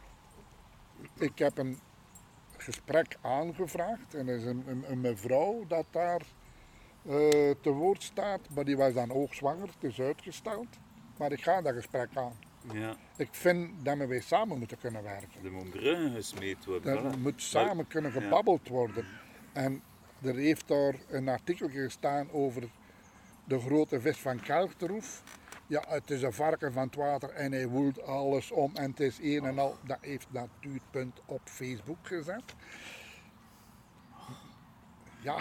[1.14, 1.78] Ik heb een
[2.64, 6.20] gesprek aangevraagd en er is een, een, een mevrouw dat daar
[7.06, 10.66] eh, te woord staat, maar die was dan hoogzwanger, het is uitgesteld.
[11.18, 12.32] Maar ik ga dat gesprek aan.
[12.72, 12.96] ja.
[13.16, 15.44] Ik vind dat we weer samen moeten kunnen werken.
[15.44, 15.66] Er moet
[16.14, 17.04] gesmeed worden.
[17.04, 19.04] Er moet samen kunnen gebabbeld worden.
[19.52, 19.82] En
[20.22, 22.62] er heeft daar een artikel gestaan over
[23.44, 25.22] de grote vis van Kelkterhoef.
[25.66, 29.00] Ja, het is een varken van het water en hij woelt alles om en het
[29.00, 29.76] is een en al.
[29.86, 32.54] Dat heeft Natuurpunt op Facebook gezet.
[35.20, 35.38] Ja,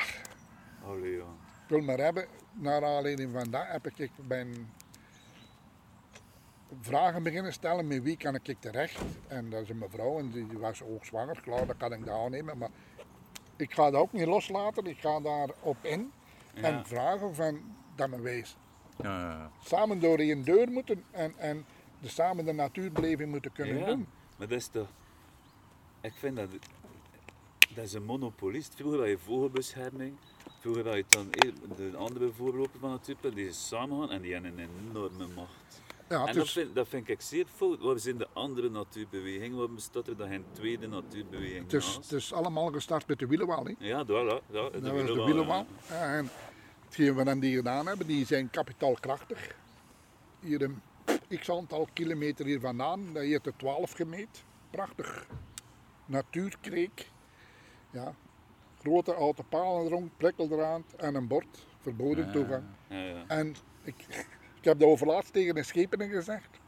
[0.86, 1.24] Allee, ja.
[1.64, 4.72] ik wil maar hebben, naar aanleiding van dat heb ik mijn
[6.82, 7.88] vragen beginnen stellen.
[7.88, 9.02] Met wie kan ik terecht?
[9.28, 11.42] En dat is een mevrouw en die was ook zwanger.
[11.42, 12.58] Klaar, dat kan ik daar aannemen.
[12.58, 12.70] Maar
[13.56, 14.86] ik ga dat ook niet loslaten.
[14.86, 16.12] Ik ga daarop in
[16.54, 17.62] en vragen van
[17.96, 18.58] dat we wijs
[19.02, 21.66] ja, samen door één deur moeten en, en
[22.00, 24.08] de, samen de natuurbeleving moeten kunnen Ja, doen.
[24.38, 24.88] Maar dat is toch...
[26.02, 26.50] Ik vind dat...
[27.76, 28.74] Dat is een monopolist.
[28.76, 30.14] Vroeger had je vogelbescherming.
[30.60, 33.34] Vroeger had je dan eh, de andere voorloper van het type.
[33.34, 35.82] Die is samengaan en die hebben een enorme macht.
[36.10, 37.80] Ja, en dat vind, dat vind ik zeer fout.
[37.80, 39.58] Waar zijn de andere natuurbewegingen?
[39.58, 41.98] Waarom bestaat er dan geen tweede natuurbeweging het, is, naast?
[41.98, 43.66] het is allemaal gestart met de wielenwal.
[43.66, 43.74] hè.
[43.78, 45.66] Ja, daar, ja, ja, de Dat was de wielerwal, wielenwal.
[45.90, 46.16] ja.
[46.18, 46.30] En
[46.94, 49.56] hetgeen we dan die gedaan hebben, die zijn kapitaalkrachtig.
[50.40, 50.82] Hier een
[51.40, 54.44] x aantal kilometer hier vandaan, dat heet de 12 gemeet.
[54.70, 55.28] Prachtig.
[56.06, 57.12] Natuurkreek.
[57.92, 58.16] Ja.
[58.80, 61.66] Grote oude palen erom, prikkel eraan en een bord.
[61.80, 62.64] Verboden toegang.
[62.88, 63.24] Ja, ja.
[63.28, 64.06] En ik,
[64.56, 66.60] ik heb dat overlaatst tegen de schepenen gezegd.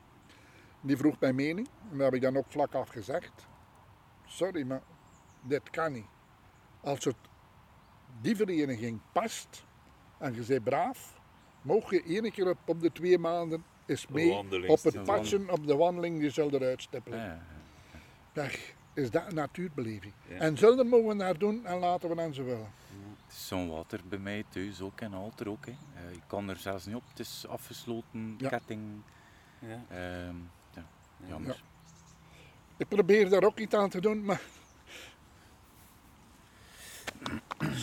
[0.82, 1.68] Die vroeg mijn mening.
[1.92, 3.48] En dat heb ik dan ook vlak af gezegd.
[4.26, 4.82] Sorry, maar
[5.42, 6.08] dit kan niet.
[6.82, 7.16] Als het
[8.22, 9.66] die vereniging past
[10.18, 11.20] en je bent braaf,
[11.62, 14.34] mocht je één keer op, op de twee maanden eens mee
[14.68, 17.42] op het padje, op de wandeling, die zullen eruit stippelen.
[18.34, 18.48] Ja,
[18.94, 20.14] is dat een natuurbeleving.
[20.28, 20.36] Ja.
[20.38, 22.72] En zullen mogen we naar doen en laten we dan ze willen.
[23.26, 25.66] Het is zo'n water bij mij thuis ook en alter ook.
[25.66, 25.72] Hè.
[25.72, 28.50] Eh, ik kan er zelfs niet op, het is afgesloten, Ja.
[28.50, 28.82] ketting.
[29.60, 29.84] Ja.
[29.90, 30.36] Ehm,
[30.74, 30.86] ja,
[31.28, 31.64] jammer.
[32.78, 34.42] Ik probeer daar ook iets aan te doen, maar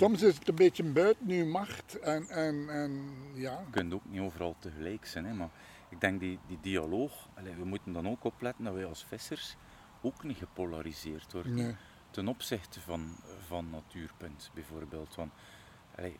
[0.02, 1.98] soms is het een beetje buiten uw macht.
[1.98, 5.50] En, en, en ja, Je kunt ook niet overal tegelijk zijn, hè, maar
[5.88, 9.56] ik denk die, die dialoog, allee, we moeten dan ook opletten dat wij als vissers
[10.00, 11.54] ook niet gepolariseerd worden.
[11.54, 11.76] nee.
[12.10, 13.16] ten opzichte van,
[13.46, 15.14] van Natuurpunt bijvoorbeeld.
[15.14, 15.32] Want,
[15.96, 16.18] allee,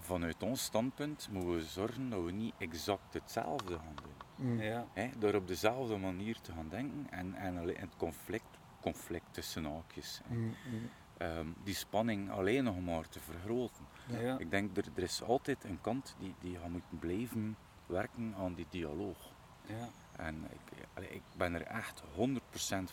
[0.00, 4.48] vanuit ons standpunt moeten we zorgen dat we niet exact hetzelfde gaan doen.
[4.48, 4.60] Mm.
[4.60, 4.86] Ja.
[4.92, 5.10] Hè?
[5.18, 10.20] Door op dezelfde manier te gaan denken en, en het conflict, conflict tussen haakjes.
[10.26, 10.90] Mm, mm.
[11.20, 13.84] Ehm, die spanning alleen nog maar te vergroten.
[14.06, 14.38] Ja.
[14.38, 17.56] Ik denk er, er is altijd een kant die, die gaat moeten blijven
[17.86, 19.18] werken aan die dialoog.
[19.66, 19.88] Ja.
[20.16, 22.04] En ik, ik ben er echt 100%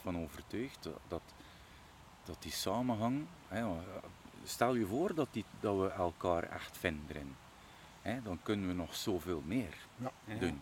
[0.01, 1.21] van overtuigd dat, dat,
[2.23, 3.25] dat die samenhang.
[3.47, 3.65] Hè,
[4.43, 7.35] stel je voor dat, die, dat we elkaar echt vinden erin.
[8.01, 10.11] Hè, dan kunnen we nog zoveel meer Ja.
[10.25, 10.35] Ja.
[10.35, 10.61] doen.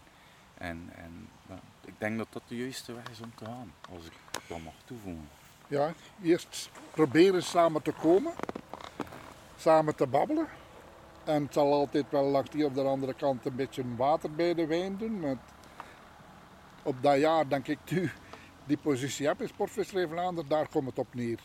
[0.54, 4.06] En, en nou, ik denk dat dat de juiste weg is om te gaan, als
[4.06, 4.14] ik
[4.48, 5.30] dat mag toevoegen.
[5.68, 8.34] Ja, eerst proberen samen te komen,
[9.58, 10.48] samen te babbelen.
[11.24, 14.54] En het zal altijd wel langs die op de andere kant een beetje water bij
[14.54, 15.40] de wijn doen.
[16.84, 18.12] Op dat jaar, denk ik, nu
[18.66, 21.40] die positie heb in Sportvisserij Vlaanderen, daar komt het op neer.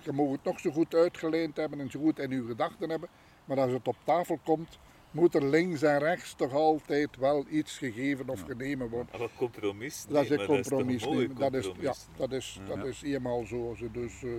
[0.00, 3.08] Je mag het nog zo goed uitgeleend hebben en zo goed in uw gedachten hebben.
[3.44, 4.78] Maar als het op tafel komt,
[5.10, 9.18] moet er links en rechts toch altijd wel iets gegeven of genomen worden.
[9.18, 11.02] Maar compromis Dat is een compromis.
[11.02, 11.36] een mooi nemen.
[11.36, 12.06] Dat is, ja, compromis.
[12.16, 13.76] dat is, dat is eenmaal zo.
[13.92, 14.30] Dus eh,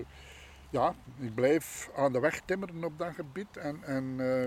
[0.70, 3.58] ja, ik blijf aan de weg timmeren op dat gebied.
[3.58, 4.44] En, en eh,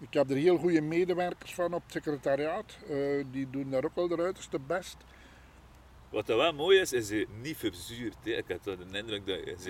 [0.00, 2.78] ik heb er heel goede medewerkers van op het secretariaat.
[2.88, 4.96] Eh, die doen daar ook wel de uiterste best.
[6.10, 8.16] Wat dat wel mooi is, is hij niet verzuurd.
[8.22, 8.30] Hè.
[8.30, 9.64] Ik heb de indruk dat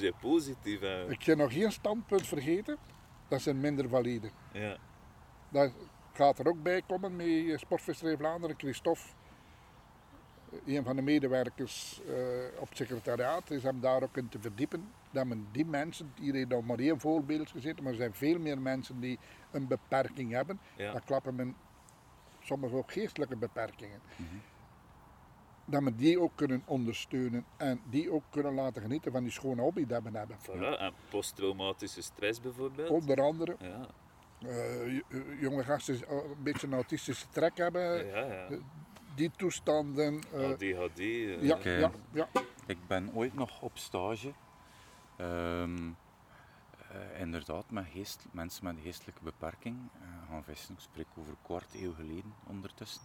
[0.00, 0.80] je positief.
[1.08, 2.76] Ik ga nog geen standpunt vergeten.
[3.28, 4.30] Dat zijn minder valide.
[4.52, 4.78] ja.
[5.54, 5.72] Dat
[6.12, 8.58] gaat er ook bij komen met Sportvisserij Vlaanderen.
[8.58, 9.02] Christophe,
[10.64, 14.40] eh, een van de medewerkers eh, op het secretariaat, is hem daar ook in te
[14.40, 14.92] verdiepen.
[15.10, 18.38] Dat men die mensen, hier heeft nog maar één voorbeeld gezeten, maar er zijn veel
[18.38, 19.18] meer mensen die
[19.50, 20.60] een beperking hebben.
[20.76, 20.92] Ja.
[20.92, 21.56] Dat klappen men
[22.40, 24.00] soms ook geestelijke beperkingen.
[25.64, 29.62] Dat men die ook kunnen ondersteunen en die ook kunnen laten genieten van die schone
[29.62, 30.36] hobby die we hebben.
[30.38, 30.80] Voilà.
[30.80, 32.90] En posttraumatische stress bijvoorbeeld.
[32.90, 33.88] Onder andere Ja.
[34.46, 35.02] Eh, j-
[35.40, 38.06] jonge gasten die een beetje een autistische trek hebben.
[38.06, 38.48] ja, ja.
[39.14, 40.20] die toestanden.
[40.32, 40.98] eh, ADHD.
[40.98, 41.70] eh, ja, Oké.
[41.70, 42.28] ja, ja.
[42.66, 44.32] Ik ben ooit nog op stage.
[45.16, 45.90] ehm,
[46.90, 50.74] eh, inderdaad, met geest, mensen met een geestelijke beperking eh, gaan vissen.
[50.74, 53.02] Ik spreek over een kwart eeuw geleden ondertussen.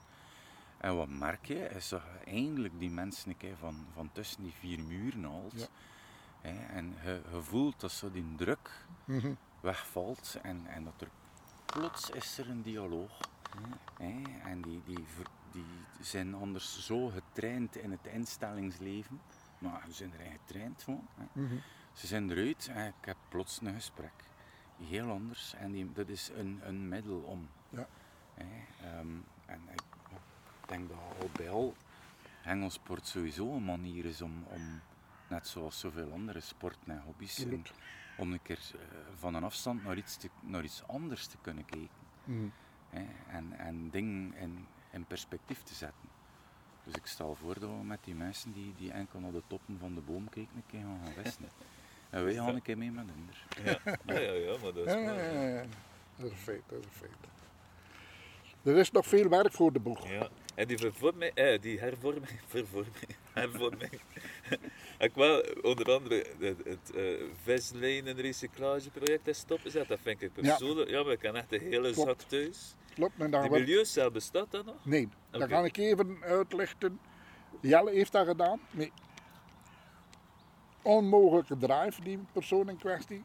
[0.77, 4.43] En wat merk je, is dat je eindelijk die mensen een keer van, van tussen
[4.43, 5.53] die vier muren haalt.
[5.55, 5.65] Ja.
[6.41, 9.33] Hè, en je, je voelt dat zo die druk Mhm.
[9.61, 11.07] wegvalt en, en dat er
[11.71, 13.19] plots is er een dialoog.
[13.97, 15.05] Hè, en die, die,
[15.51, 15.65] die
[15.99, 19.21] zijn anders zo getraind in het instellingsleven,
[19.57, 21.07] maar ze zijn erin getraind gewoon.
[21.15, 21.41] Hè.
[21.41, 21.55] Mhm.
[21.93, 24.13] Ze zijn eruit en ik heb plots een gesprek.
[24.77, 27.49] Heel anders en die, dat is een, een middel om.
[27.69, 27.87] Ja.
[28.33, 28.45] Hè,
[28.87, 29.07] ehm,
[29.45, 29.81] en ik,
[30.65, 31.75] denk dat al bij al
[32.41, 34.81] hengelsport sowieso een manier is om, om
[35.27, 37.65] net zoals zoveel andere sporten en hobby's, een-.
[38.19, 38.79] Om een keer eh,
[39.15, 41.97] van een afstand naar iets, te, naar iets anders te kunnen kijken.
[42.23, 42.47] Mhm.
[42.89, 46.09] Hè, en, en dingen in, in perspectief te zetten.
[46.83, 49.77] Dus ik stel voor dat we met die mensen die, die enkel naar de toppen
[49.79, 51.49] van de boom kijken, een keer gaan gaan.
[52.09, 53.29] En wij gaan een keer mee met hen.
[53.63, 53.97] Ja.
[54.05, 55.65] Ja, ja, ja, maar dat is Ja, ja, ja, ja.
[56.15, 57.38] Dat is een feit, dat is een feit.
[58.64, 60.07] Er is nog veel werk voor de boeg.
[60.10, 60.30] Ja.
[60.56, 63.91] En die vervorming, eh, die hervorming, vervorming, hervorming.
[64.99, 69.88] ik wel onder andere het, het uh, vislijnen recyclageproject is stopgezet.
[69.88, 72.10] Dat vind ik persoonlijk, ja, maar ik heb echt een hele Klopt.
[72.10, 72.76] zak thuis.
[72.94, 74.76] Klopt, maar daar Die wordt- milieucel bestaat dat nog?
[74.86, 75.49] Nee, dat Oké.
[75.49, 76.99] ga ik even uitlichten.
[77.61, 78.60] Jelle heeft dat gedaan.
[78.72, 78.91] Nee.
[80.81, 83.23] Onmogelijke drive, die persoon in kwestie.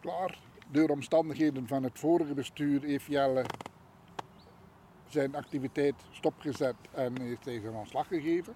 [0.00, 0.38] Klaar.
[0.68, 3.44] Door omstandigheden van het vorige bestuur heeft Jelle
[5.12, 8.54] zijn activiteit stopgezet en heeft hij zijn ontslag gegeven.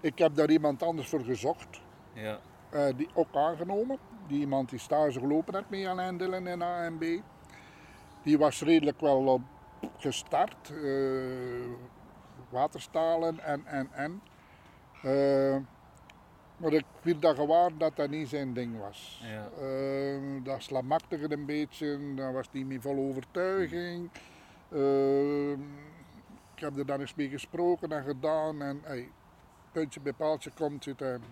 [0.00, 1.80] Ik heb daar iemand anders voor gezocht,
[2.12, 2.38] Ja.
[2.70, 3.98] eh, die ook aangenomen.
[4.28, 7.04] Die iemand die stage gelopen heeft met Jan Dillen en AMB.
[8.22, 9.40] Die was redelijk wel op
[9.98, 10.70] gestart.
[10.70, 11.70] eh,
[12.48, 14.22] waterstalen en, en, en.
[15.02, 15.56] Eh,
[16.56, 19.22] maar ik werd daar gewaar dat dat niet zijn ding was.
[19.24, 19.48] Ja.
[20.42, 24.10] Dat slamakte een beetje, dat was niet meer vol overtuiging.
[24.68, 25.50] Eh,
[26.54, 29.08] ik heb er dan eens mee gesproken en gedaan en hey,
[29.72, 31.22] puntje bij paaltje komt zitten.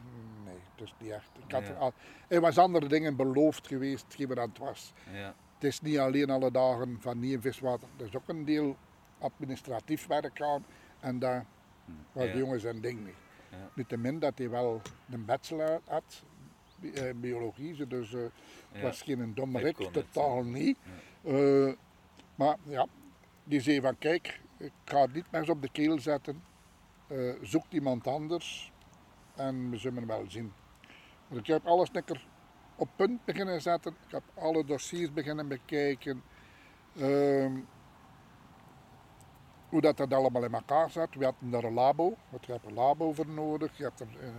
[0.45, 1.31] Nee, dat is niet echt.
[1.47, 1.73] Ik had Ja.
[1.75, 1.93] al,
[2.29, 4.93] er was andere dingen beloofd geweest, hetgeen wat het was.
[5.13, 5.35] Ja.
[5.55, 7.89] Het is niet alleen alle dagen van nieuw viswater.
[7.99, 8.77] Er is ook een deel
[9.19, 10.65] administratief werk aan.
[11.01, 11.45] En daar
[12.13, 12.33] was Ja.
[12.33, 13.15] de jongen zijn ding niet.
[13.51, 13.57] Ja.
[13.75, 14.81] Niettemin dat hij wel
[15.11, 16.23] een bachelor had,
[16.95, 17.87] eh, biologie.
[17.87, 18.21] Dus eh,
[18.73, 20.79] het was geen domme rik, het, totaal niet.
[21.25, 21.73] Eh,
[22.35, 22.87] maar ja,
[23.45, 26.43] die zei van kijk, ik ga het niet meer op de keel zetten.
[27.07, 28.73] Eh, zoek iemand anders
[29.35, 30.53] en we zullen wel zien.
[31.31, 32.27] Ik heb alles lekker
[32.77, 33.97] op punt beginnen zetten.
[34.07, 36.23] Ik heb alle dossiers beginnen bekijken.
[36.97, 37.53] Ehm,
[39.69, 41.15] hoe dat, dat allemaal in elkaar zat.
[41.15, 42.17] We hadden daar een labo.
[42.29, 43.77] Want je hebt een labo voor nodig.
[43.77, 44.31] Je hebt er eh,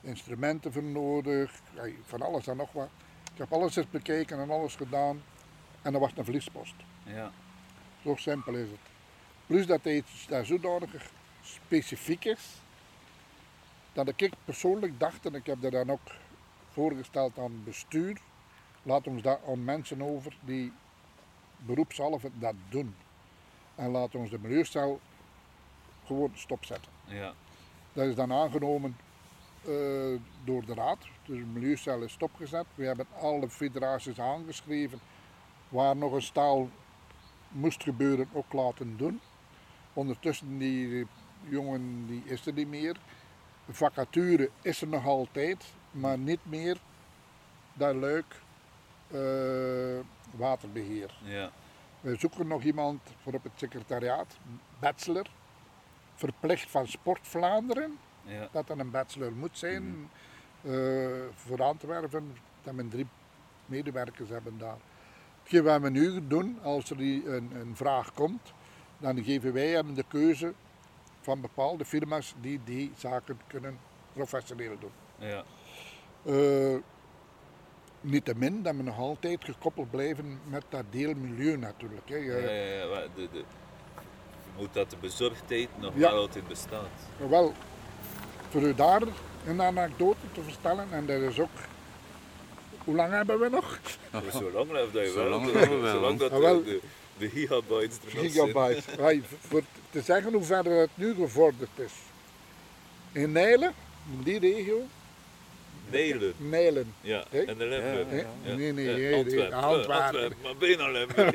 [0.00, 1.60] instrumenten voor nodig.
[2.02, 2.88] Van alles en nog wat.
[3.32, 5.22] Ik heb alles eens bekeken en alles gedaan.
[5.82, 6.74] En dat was een verliespost.
[7.04, 7.30] Ja.
[8.02, 8.78] Zo simpel is het.
[9.46, 11.10] Plus dat hij iets daar zodanig
[11.42, 12.60] specifiek is,
[13.92, 16.10] dat ik persoonlijk dacht, en ik heb dat dan ook
[16.72, 18.20] voorgesteld aan het bestuur,
[18.82, 20.72] laat ons dat aan mensen over die
[21.56, 22.94] beroepshalve dat doen.
[23.74, 25.00] En laat ons de milieucel
[26.06, 26.92] gewoon stopzetten.
[27.04, 27.32] Ja.
[27.92, 28.96] Dat is dan aangenomen
[29.64, 29.70] eh,
[30.44, 30.98] door de raad.
[31.24, 32.66] Dus de milieucel is stopgezet.
[32.74, 35.00] We hebben alle federaties aangeschreven
[35.68, 36.68] waar nog een staal
[37.50, 39.20] moest gebeuren ook laten doen.
[39.92, 41.06] Ondertussen die
[41.48, 42.96] jongen die is er niet meer.
[43.68, 46.76] Vacature is er nog altijd, maar niet meer
[47.72, 48.40] dat leuk
[49.10, 49.98] eh,
[50.36, 51.18] waterbeheer.
[51.24, 51.50] Ja.
[52.00, 54.36] We zoeken nog iemand voor op het secretariaat,
[54.78, 55.26] bachelor,
[56.14, 58.48] verplicht van Sport Vlaanderen Ja.
[58.52, 60.10] dat dat een bachelor moet zijn
[60.62, 60.72] eh,
[61.34, 63.06] voor Antwerpen, dat men drie
[63.66, 64.78] medewerkers hebben daar.
[65.50, 68.52] Hetgeen wat we nu doen, als er een, een vraag komt,
[68.98, 70.52] dan geven wij hem de keuze
[71.20, 73.78] van bepaalde firma's die die zaken kunnen
[74.12, 74.90] professioneel doen.
[75.18, 75.44] Ja.
[76.24, 76.76] Eh
[78.00, 82.08] Niettemin dat we nog altijd gekoppeld blijven met dat deel milieu natuurlijk.
[82.08, 82.16] Hè.
[82.16, 83.44] Ja, ja, ja, de, de,
[84.58, 86.00] moet dat de bezorgdheid nog Ja.
[86.10, 86.88] wel altijd bestaat.
[87.28, 87.52] Wel,
[88.48, 89.02] voor u daar
[89.46, 91.48] een anekdote te vertellen, en dat is ook.
[92.84, 93.78] Hoe lang hebben we nog?
[94.32, 95.24] Zo lang blijft dat je wel.
[95.24, 96.64] Zolang dat we wel, Zolang dat Ah, wel.
[96.64, 96.80] de,
[97.18, 98.30] de, gigabytes er nog zijn.
[98.30, 98.82] Gigabyte.
[99.02, 101.92] Hey, voor te zeggen hoe ver het nu gevorderd is.
[103.12, 103.74] In Nijlen,
[104.12, 104.82] in die regio,
[105.90, 106.34] Nijlen.
[106.36, 106.94] Nijlen.
[107.00, 108.06] Ja, en de Limburg.
[108.10, 108.16] Hè?
[108.16, 108.56] Ja.
[108.56, 109.52] Nee, nee, nee, Antwerpen.
[109.52, 110.32] Antwerpen.
[110.42, 110.92] Maar bijna.
[110.92, 111.34] Dat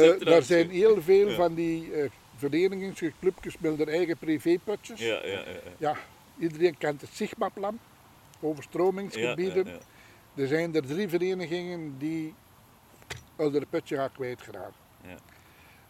[0.00, 1.34] is Eh, daar zijn heel veel Ja.
[1.34, 2.08] van die eh
[2.38, 5.00] verenigingsclubjes met hun eigen privéputjes.
[5.00, 5.38] Ja, ja, ja.
[5.38, 5.60] ja.
[5.78, 5.96] Ja,
[6.38, 7.78] iedereen kent het Sigma-plan,
[8.40, 9.66] overstromingsgebieden.
[10.36, 12.34] Er zijn er drie verenigingen die
[13.36, 14.76] onder het putje gaan kwijtgeraakt.
[15.02, 15.16] Ja.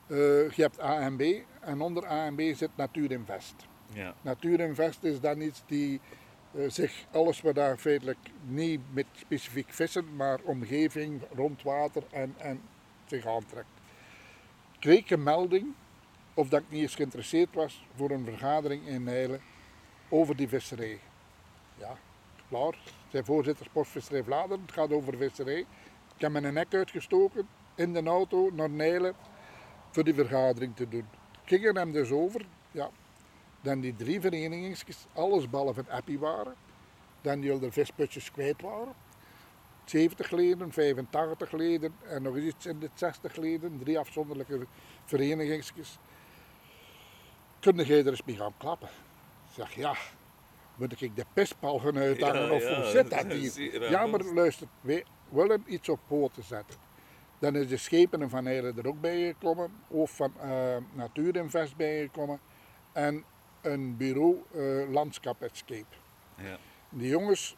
[0.07, 3.55] Eh, je hebt ANB en onder ANB zit Natuurinvest.
[3.93, 4.15] Ja.
[4.21, 6.01] Natuurinvest is dan iets die
[6.55, 12.35] eh, zich alles wat daar feitelijk niet met specifiek vissen, maar omgeving, rond water en,
[12.39, 12.61] en
[13.07, 13.69] zich aantrekt.
[14.73, 15.75] Ik kreeg een melding
[16.35, 19.41] of dat ik niet eens geïnteresseerd was voor een vergadering in Nijlen
[20.09, 21.01] over die visserij.
[21.79, 21.97] Ja,
[22.49, 22.79] klaar.
[23.09, 25.67] Zijn voorzitter Sportvisserij Vlaanderen, het gaat over visserij.
[26.15, 29.15] Ik heb mijn nek uitgestoken in de auto naar Nijlen
[29.91, 31.09] voor die vergadering te doen.
[31.43, 32.91] Ik ging hem dus over, ja,
[33.61, 34.77] dan die drie verenigingen,
[35.13, 36.55] alles behalve appie waren,
[37.21, 38.95] dan die de visputjes kwijt waren.
[39.85, 44.67] 70 leden, 85 leden en nog iets in de 60 leden, drie afzonderlijke
[45.05, 45.65] verenigingen.
[47.61, 48.89] Kun jij er eens mee gaan klappen?
[48.89, 49.97] Ik zeg ja,
[50.77, 53.91] moet ik de pispal gaan uithangen Ja, of ja, hoe zit dat hier?
[53.91, 56.77] Ja, maar luister, wij willen iets op poten zetten.
[57.39, 62.41] Dan is de schepen van Eilen er ook bij gekomen, of van eh, Natuurinvest bijgekomen
[62.93, 63.25] en
[63.63, 65.97] een bureau eh Landschap Escape.
[66.37, 66.59] Ja.
[66.89, 67.57] Die jongens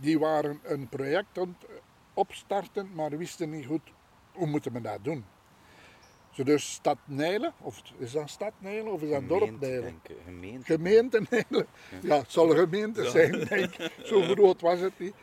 [0.00, 1.80] die waren een project aan het
[2.14, 3.92] opstarten, maar wisten niet goed
[4.32, 5.24] hoe moeten we dat doen.
[6.36, 9.82] Zo dus stad Nijlen, of is dat stad Nijlen of is dat dorp Gemeente, Nijlen?
[9.82, 10.16] denk ik.
[10.24, 10.64] Gemeente.
[10.64, 11.66] Gemeente Nijlen,
[12.02, 15.14] ja het zal een gemeente zijn denk ik, zo groot was het niet.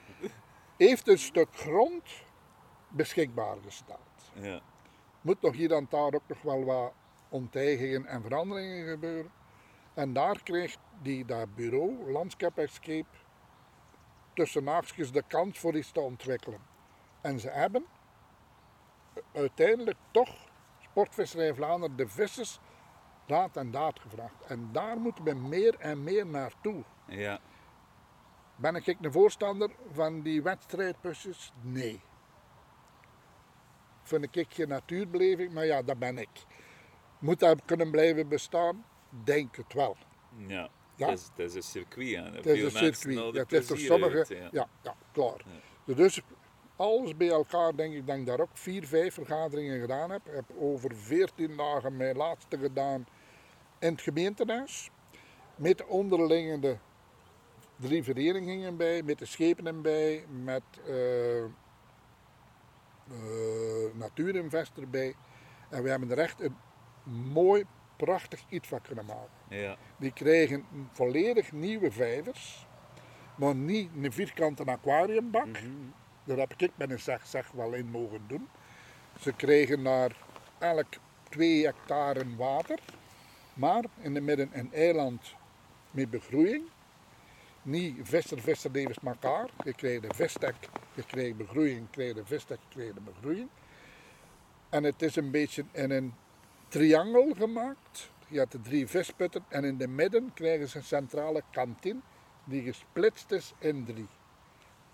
[0.77, 2.03] Heeft een stuk grond
[2.89, 4.31] beschikbaar gesteld.
[4.33, 4.61] Ja.
[5.21, 6.93] Moet nog hier en daar ook nog wel wat
[7.29, 9.31] onteigingen en veranderingen gebeuren.
[9.93, 13.09] En daar kreeg die, dat bureau, Landschap Escape,
[14.33, 16.59] tussen haakjes de kans voor iets te ontwikkelen.
[17.21, 17.85] En ze hebben
[19.33, 20.51] uiteindelijk toch
[20.93, 22.59] Sportvisserij Vlaanderen de vissers
[23.27, 24.45] raad en daad gevraagd.
[24.47, 26.83] En daar moeten we meer en meer naartoe.
[27.07, 27.39] Ja.
[28.55, 31.51] Ben ik een voorstander van die wedstrijdpusjes?
[31.61, 32.01] Nee.
[34.03, 36.45] Vind ik geen natuurbeleving, maar ja, dat ben ik.
[37.19, 38.85] Moet dat kunnen blijven bestaan?
[39.23, 39.97] Denk het wel.
[40.47, 40.69] Ja.
[40.95, 41.09] Ja.
[41.09, 42.15] Het, is, het is een circuit.
[42.15, 43.33] En Het is een circuit.
[43.33, 44.49] Ja, het is voor sommigen, ja.
[44.51, 44.67] ja.
[44.81, 45.41] Ja, klaar.
[45.85, 46.21] Dus
[46.75, 50.27] alles bij elkaar denk ik dat ik daar ook vier, vijf vergaderingen gedaan heb.
[50.27, 53.05] Ik heb over veertien dagen mijn laatste gedaan
[53.79, 54.89] in het gemeentehuis.
[55.55, 56.77] Met de onderliggende
[57.75, 61.43] drie verenigingen bij, met de schepen erbij, met eh,
[63.93, 65.15] Natuurinvestor bij.
[65.69, 66.55] En we hebben er echt een
[67.31, 69.31] mooi, prachtig iets van kunnen maken.
[69.49, 69.77] Ja.
[69.97, 72.67] Die krijgen volledig nieuwe vijvers,
[73.35, 75.47] maar niet een vierkante aquariumbak.
[76.23, 78.49] Daar heb ik met een zeg, wel in mogen doen.
[79.19, 80.15] Ze kregen daar
[80.57, 80.87] elk
[81.29, 82.79] twee hectare water,
[83.53, 85.35] maar in het midden een eiland
[85.91, 86.63] met begroeiing.
[87.61, 89.49] Niet visser, visser, levens elkaar.
[89.63, 90.55] Je krijgt de vistek,
[90.93, 93.49] je krijgt begroeiing, je krijgt de vistek, je krijgt de begroeiing.
[94.69, 96.13] En het is een beetje in een
[96.67, 98.11] triangel gemaakt.
[98.27, 101.99] Je hebt de drie visputten en in de midden krijgen ze een centrale kantine
[102.43, 104.07] die gesplitst is in drie.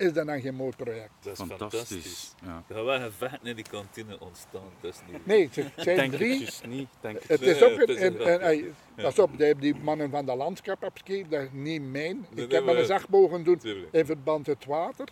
[0.00, 1.10] Is dat dan geen mooi project?
[1.20, 1.80] Dat is Fantastisch.
[1.80, 2.34] fantastisch.
[2.44, 2.62] Ja.
[2.68, 4.62] Er gaan wel gevechten in die kantine ontstaan.
[4.80, 5.26] Dat is niet...
[5.26, 6.32] Nee, het zijn Denk drie.
[6.32, 6.88] het dus niet.
[7.00, 11.40] Denk het Het is ook een, pas op, die, die mannen van de landschapscape, dat
[11.42, 12.26] is niet mijn.
[12.34, 13.60] Nee, Ik heb nee, met een zacht mogen doen
[13.92, 15.08] in verband met het water.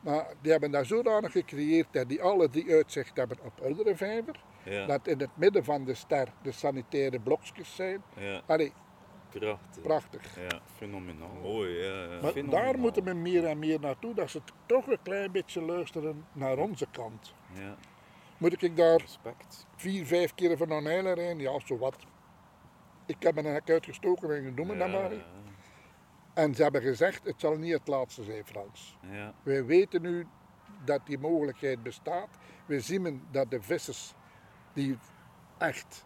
[0.00, 4.40] Maar die hebben dat zodanig gecreëerd dat die alle drie uitzicht hebben op oudere vijver.
[4.64, 4.86] Ja.
[4.86, 8.02] Dat in het midden van de ster de sanitaire blokjes zijn.
[8.18, 8.42] ja.
[8.46, 8.72] Allee,
[9.30, 9.82] Prachtig.
[9.82, 10.36] prachtig.
[10.50, 10.60] Ja.
[10.76, 11.34] Fenomenaal.
[11.42, 12.02] Mooi, ja.
[12.02, 12.20] ja.
[12.22, 12.62] Maar Fenomenaal.
[12.64, 16.58] daar moeten we meer en meer naartoe, dat ze toch een klein beetje luisteren naar
[16.58, 17.34] onze kant.
[17.54, 17.76] ja.
[18.38, 19.66] Moet ik daar Respect.
[19.76, 21.38] vier, vijf keer van een eilen rijden?
[21.38, 21.96] Ja, zo wat.
[23.06, 25.12] Ik heb mijn nek uitgestoken en noem het dan Ja, maar.
[26.34, 28.96] En ze hebben gezegd, het zal niet het laatste zijn, Frans.
[29.10, 29.34] Ja.
[29.42, 30.26] Wij weten nu
[30.84, 32.28] dat die mogelijkheid bestaat.
[32.66, 34.14] We zien dat de vissers
[34.72, 34.98] die
[35.58, 36.04] echt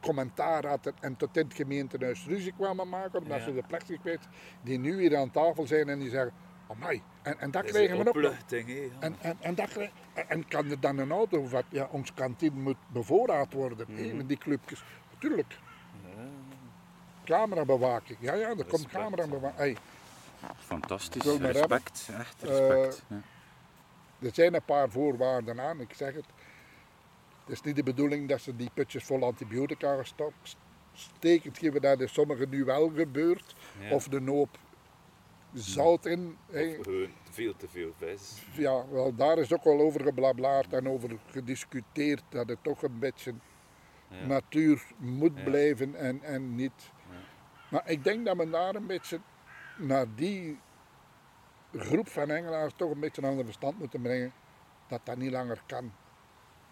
[0.00, 3.44] commentaar hadden en tot in het gemeentehuis ruzie kwamen maken, omdat Ja.
[3.44, 4.28] ze de plekjes kwijt,
[4.62, 6.32] die nu hier aan tafel zijn en die zeggen,
[6.68, 7.78] amai, en, en dat Dat we
[8.08, 8.76] ook ja.
[9.00, 12.14] En, en, en, dat, krijg- en- en kan er dan een auto wat ja, ons
[12.14, 14.82] kantine moet bevoorraad worden, hè, met die clubjes.
[15.12, 15.58] Natuurlijk.
[17.24, 18.18] Camerabewaking.
[18.20, 19.56] Ja, ja, er komt camerabewaking.
[19.58, 19.76] Hey,
[20.56, 21.24] Fantastisch.
[21.38, 22.08] Respect.
[22.18, 23.02] Echt Eh, respect.
[23.08, 23.16] ja.
[24.26, 26.24] er zijn een paar voorwaarden aan, ik zeg het.
[27.50, 30.02] Het is niet de bedoeling dat ze die putjes vol antibiotica
[30.92, 31.80] stekend geven.
[31.80, 33.54] Dat is sommigen nu wel gebeurt.
[33.80, 33.94] Ja.
[33.94, 34.58] Of de hoop
[35.52, 36.36] zout in.
[36.52, 38.44] gewoon veel te veel vis.
[38.52, 42.98] Ja, wel, daar is ook al over geblablaard en over gediscuteerd dat het toch een
[42.98, 43.34] beetje
[44.08, 44.26] Ja.
[44.26, 45.42] natuur moet Ja.
[45.44, 46.90] blijven en, en niet.
[47.70, 49.20] Maar ik denk dat we daar een beetje
[49.78, 50.58] naar die
[51.76, 54.32] groep van Engelaars toch een beetje aan de verstand moeten brengen
[54.88, 55.92] dat dat niet langer kan.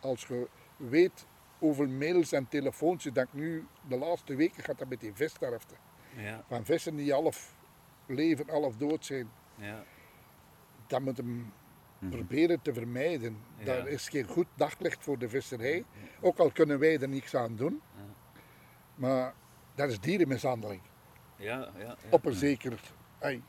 [0.01, 0.49] Als je
[0.79, 1.27] weet
[1.59, 5.75] hoeveel mails en telefoontjes dat ik nu de laatste weken gaat dat met die vissterfte.
[6.17, 6.45] Ja.
[6.49, 7.55] Van vissen die half
[8.07, 9.31] leven, half dood zijn.
[9.55, 9.85] Ja.
[10.87, 11.53] Dat moet hem
[12.11, 13.39] proberen te vermijden.
[13.59, 13.65] Ja.
[13.65, 15.85] Daar is geen goed daglicht voor de visserij.
[16.21, 17.81] Ook al kunnen wij er niets aan doen.
[18.95, 19.35] Maar
[19.75, 20.81] dat is dierenmishandeling.
[21.37, 21.97] Ja, ja, ja.
[22.11, 22.81] Op een zeker.
[23.19, 23.43] Ai.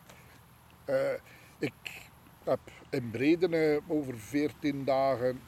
[0.85, 1.13] Eh,
[1.59, 2.09] ik
[2.43, 5.41] heb in Bredene over 14 dagen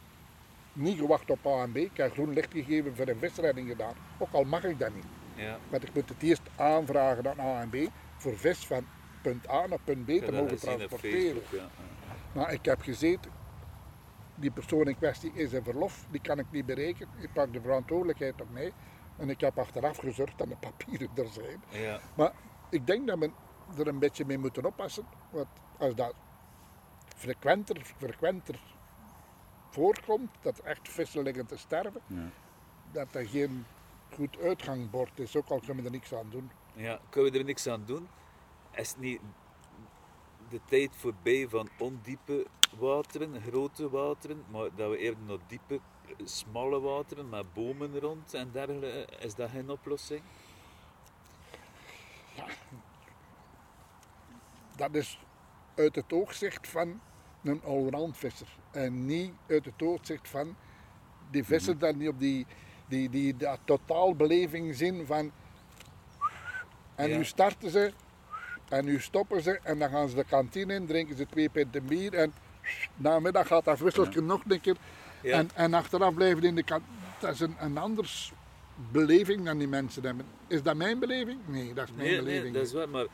[0.73, 1.75] niet gewacht op ANB.
[1.75, 3.93] Ik heb groen licht gegeven voor een visredding gedaan.
[4.17, 5.05] Ook al mag ik dat niet.
[5.35, 5.57] ja.
[5.69, 7.87] Want ik moet het eerst aanvragen aan ANB
[8.17, 8.85] voor vis van
[9.21, 11.41] punt A naar punt B te mogen transporteren.
[11.41, 11.69] Facebook, ja.
[12.33, 13.31] Maar ik heb gezeten,
[14.35, 17.13] die persoon in kwestie is in verlof, die kan ik niet berekenen.
[17.19, 18.71] Ik pak de verantwoordelijkheid op mij
[19.17, 21.63] en ik heb achteraf gezorgd dat de papieren er zijn.
[21.69, 21.99] Ja.
[22.15, 22.31] Maar
[22.69, 23.31] ik denk dat we
[23.77, 25.05] er een beetje mee moeten oppassen.
[25.29, 26.13] Want als dat
[27.15, 28.59] frequenter, frequenter
[29.71, 32.29] voorkomt, dat echt vissen liggen te sterven, Ja.
[32.91, 33.65] dat dat geen
[34.13, 36.51] goed uitgangbord is, ook al kunnen we er niks aan doen.
[36.73, 38.07] Ja, kunnen we er niks aan doen?
[38.71, 39.21] Is het niet
[40.49, 42.45] de tijd voorbij van ondiepe
[42.77, 45.79] wateren, grote wateren, maar dat we eerder naar diepe,
[46.23, 50.21] smalle wateren met bomen rond en dergelijke, is dat geen oplossing?
[54.75, 55.19] Dat is
[55.75, 57.01] uit het oogzicht van
[57.43, 58.47] een allround visser.
[58.71, 60.55] En niet uit het oogzicht van
[61.31, 62.45] die visser die niet op die,
[62.87, 65.31] die, die, dat totaalbeleving zien van...
[66.95, 67.17] En Ja.
[67.17, 67.91] nu starten ze,
[68.69, 71.85] en nu stoppen ze, en dan gaan ze de kantine in, drinken ze twee pinten
[71.85, 72.33] bier, en
[72.95, 74.75] namiddag gaat dat wisseltje nog een keer.
[75.21, 75.37] Ja.
[75.37, 76.83] En, en achteraf blijven in de kant.
[77.19, 78.33] dat is een, een anders
[78.91, 80.25] beleving dan die mensen hebben.
[80.47, 81.39] Is dat mijn beleving?
[81.45, 82.53] Nee, dat is mijn Nee, nee, beleving.
[82.53, 83.05] dat is maar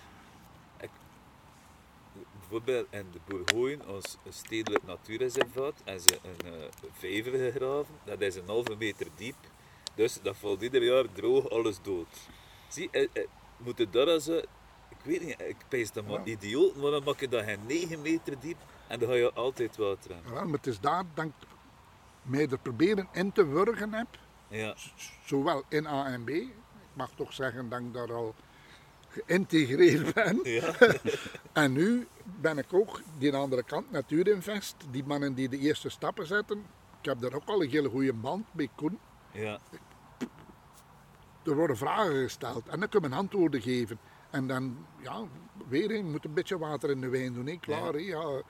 [2.50, 7.96] bijvoorbeeld in de Bourgogne, ons stedelijk natuurreservaat, en ze een uh, vijver gegraven.
[8.04, 9.36] Dat is een halve meter diep.
[9.96, 12.08] Dus dat valt ieder jaar droog, alles dood.
[12.68, 13.24] Zie, eh, eh,
[13.58, 16.26] moet het daar als, ik weet niet, ik pees dat maar Ja.
[16.26, 18.58] idioot, maar dan maak je dat geen 9 meter diep
[18.88, 20.34] en dan ga je altijd water aan.
[20.34, 21.32] Ja, maar het is daar dat ik
[22.22, 24.08] mij er proberen in te wurgen heb.
[24.48, 24.76] Ja,
[25.26, 26.30] Zowel in A en B.
[26.30, 26.54] Ik
[26.94, 28.36] mag toch zeggen dat ik daar al
[29.26, 30.40] geïntegreerd ben.
[30.44, 30.74] ja,
[31.54, 34.76] En nu ben ik ook die andere kant, Natuurinvest.
[34.92, 36.58] Die mannen die de eerste stappen zetten.
[37.00, 39.00] Ik heb daar ook al een hele goede band bij Koen.
[39.32, 39.60] ja,
[41.44, 44.00] Er worden vragen gesteld en dan kunnen we antwoorden geven.
[44.30, 45.24] En dan, ja,
[45.68, 47.94] weer moet een beetje water in de wijn doen, hè, klaar.
[47.94, 48.42] hè, Ja.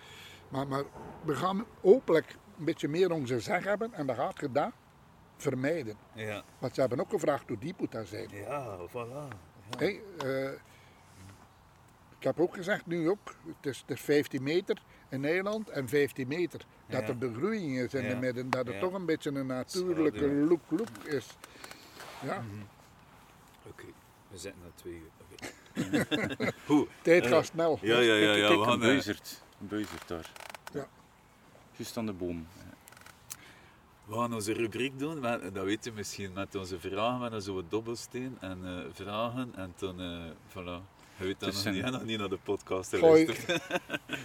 [0.49, 0.83] Maar, maar
[1.25, 4.71] we gaan openlijk een beetje meer onze zeg hebben en dan gaat je dat
[5.37, 5.95] vermijden.
[6.13, 8.29] ja, Want ze hebben ook gevraagd hoe diep moet dat zijn.
[8.31, 9.35] ja, voilà.
[9.69, 9.77] Ja.
[9.85, 10.51] Hé, eh,
[12.19, 15.89] ik heb ook gezegd, nu ook, het is, het is 15 meter in Nederland en
[15.89, 16.65] 15 meter.
[16.87, 17.07] Dat Ja.
[17.07, 18.07] er begroeiing is in Ja.
[18.07, 18.81] het midden, dat het Ja.
[18.81, 20.47] toch een beetje een natuurlijke Schaduw.
[20.47, 21.27] look, look is.
[22.23, 22.43] Ja,
[23.69, 23.85] Oké,
[24.29, 25.09] we zitten na twee uur.
[25.21, 26.51] Oké.
[26.73, 26.87] Hoe?
[27.01, 27.79] tijd Eh, gaat snel.
[27.81, 28.73] Ja, ja, ja, ja, we een gaan...
[28.73, 29.43] eh, buizerd.
[29.61, 30.31] Een buizerd daar.
[30.73, 30.87] Ja.
[31.75, 32.47] Juist aan de boom.
[34.07, 37.65] We gaan onze rubriek doen, maar dat weet je misschien, met onze vragen, met zo'n
[37.69, 40.17] dobbelsteen en eh, vragen en dan, eh
[40.51, 40.95] voilà.
[41.17, 43.45] Je weet dat Dus nog niet, een- hè, nog niet naar de podcast geluisterd.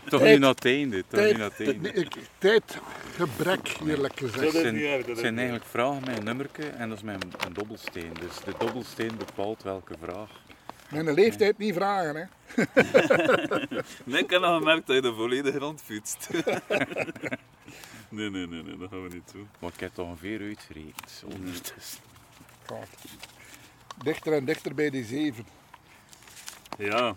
[0.09, 1.05] Toch Tijd- niet naar het einde.
[1.09, 1.93] Toch niet naar het einde.
[1.93, 4.43] ik- tijdgebrek, eerlijk gezegd.
[4.43, 6.89] Dat is zijn, niet erg, dat het zijn niet eigenlijk vragen met een nummerke en
[6.89, 8.13] dat is met een, een dobbelsteen.
[8.21, 10.31] Dus de dobbelsteen bepaalt welke vraag.
[10.91, 12.25] Mijn leeftijd niet vragen, hè.
[14.05, 16.29] Nee, ik heb nog gemerkt dat je er volledig rond fietst.
[18.13, 19.49] nee, nee, nee, nee, dat gaan we niet doen.
[19.61, 21.11] Maar ik heb het ongeveer uitgerekend.
[21.11, 22.01] zo ondertussen.
[22.67, 22.89] Gaat.
[24.03, 25.47] Dichter en dichter bij die zeven.
[26.79, 27.15] Ja,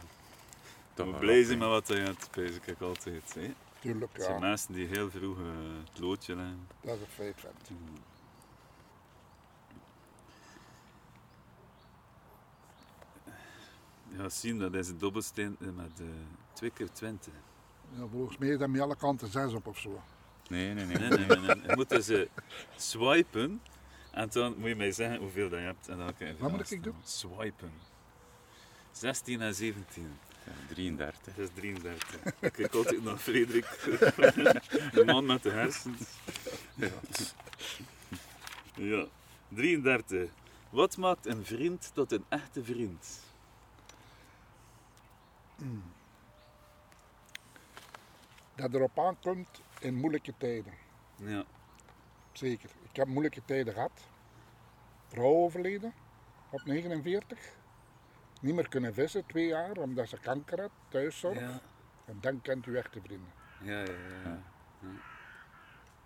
[0.94, 3.34] Toch we blij zijn met wat je hebt, spijs ik altijd.
[3.34, 3.54] Hè.
[3.80, 4.48] Tuurlijk, Het zijn ja.
[4.48, 5.46] mensen die heel vroeg eh,
[5.90, 6.68] het loodje leggen.
[6.82, 7.70] Dat is een feit, vent.
[14.18, 16.06] Ja, zien, dat is een dobbelsteen eh, met eh
[16.54, 17.34] 2 keer 20.
[17.98, 20.02] Ja, volgens mij is dat met alle kanten zes op of zo.
[20.50, 20.98] Nee, nee, nee.
[20.98, 21.68] Nee, nee, nee, nee.
[21.68, 22.28] Je moet dus eh,
[22.76, 23.62] swipen
[24.12, 25.88] en dan moet je mij zeggen hoeveel dat je hebt.
[25.88, 26.96] En dan kan je Wat moet ik doen?
[27.04, 27.72] Swipen.
[28.92, 30.18] 16 en 17.
[30.46, 31.36] Ja, 33.
[31.36, 32.34] Dat is 33.
[32.40, 33.66] Ik kijk altijd naar Frederik,
[34.94, 36.02] de man met de hersens.
[36.76, 36.90] Ja.
[38.76, 39.06] ja.
[39.48, 40.30] 33.
[40.70, 43.24] Wat maakt een vriend tot een echte vriend?
[48.56, 50.74] Dat erop aankomt in moeilijke tijden.
[51.16, 51.45] Ja.
[52.32, 52.70] Zeker.
[52.90, 54.07] Ik heb moeilijke tijden gehad.
[55.07, 55.94] Vrouw overleden
[56.49, 57.40] op 49.
[58.41, 61.40] Niet meer kunnen vissen, twee jaar, omdat ze kanker had, thuiszorg.
[61.40, 61.62] Ja.
[62.06, 63.32] En dan kent u echte vrienden.
[63.62, 63.94] Ja, ja,
[64.24, 64.44] ja.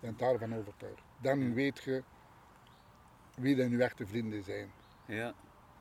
[0.00, 1.02] ben daarvan overtuigd.
[1.20, 2.02] Dan weet je
[3.34, 4.72] wie dan uw echte vrienden zijn.
[5.06, 5.34] Ja,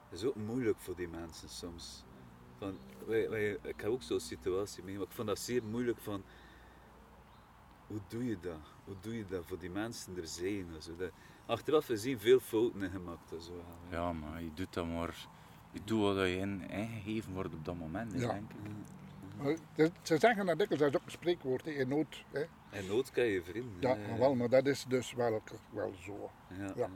[0.10, 2.04] dat is ook moeilijk voor die mensen soms.
[2.58, 6.00] Van, wij, wij, ik heb ook zo'n situatie mee, maar ik vond dat zeer moeilijk
[6.00, 6.24] van...
[7.90, 8.60] Hoe doe je dat?
[8.86, 10.66] Hoe doe je dat voor die mensen er zijn?
[10.80, 10.96] Zo.
[10.96, 11.12] Dat,
[11.46, 13.30] achteraf gezien veel fouten in gemaakt.
[13.40, 13.64] Zo.
[13.90, 15.28] Ja, maar je doet dat maar.
[15.72, 18.28] Je doet wat je in ingegeven wordt op dat moment, Ja.
[18.32, 19.56] denk ik.
[19.76, 22.24] Het- ze zeggen dat dikwijls, dat is ook een spreekwoord, hè, in nood.
[22.32, 22.42] Hè.
[22.80, 23.90] In nood kan je vrienden.
[23.90, 26.30] Ja, maar wel, maar dat is dus wel, wel zo.
[26.48, 26.72] Ja, Ja.
[26.76, 26.90] ja.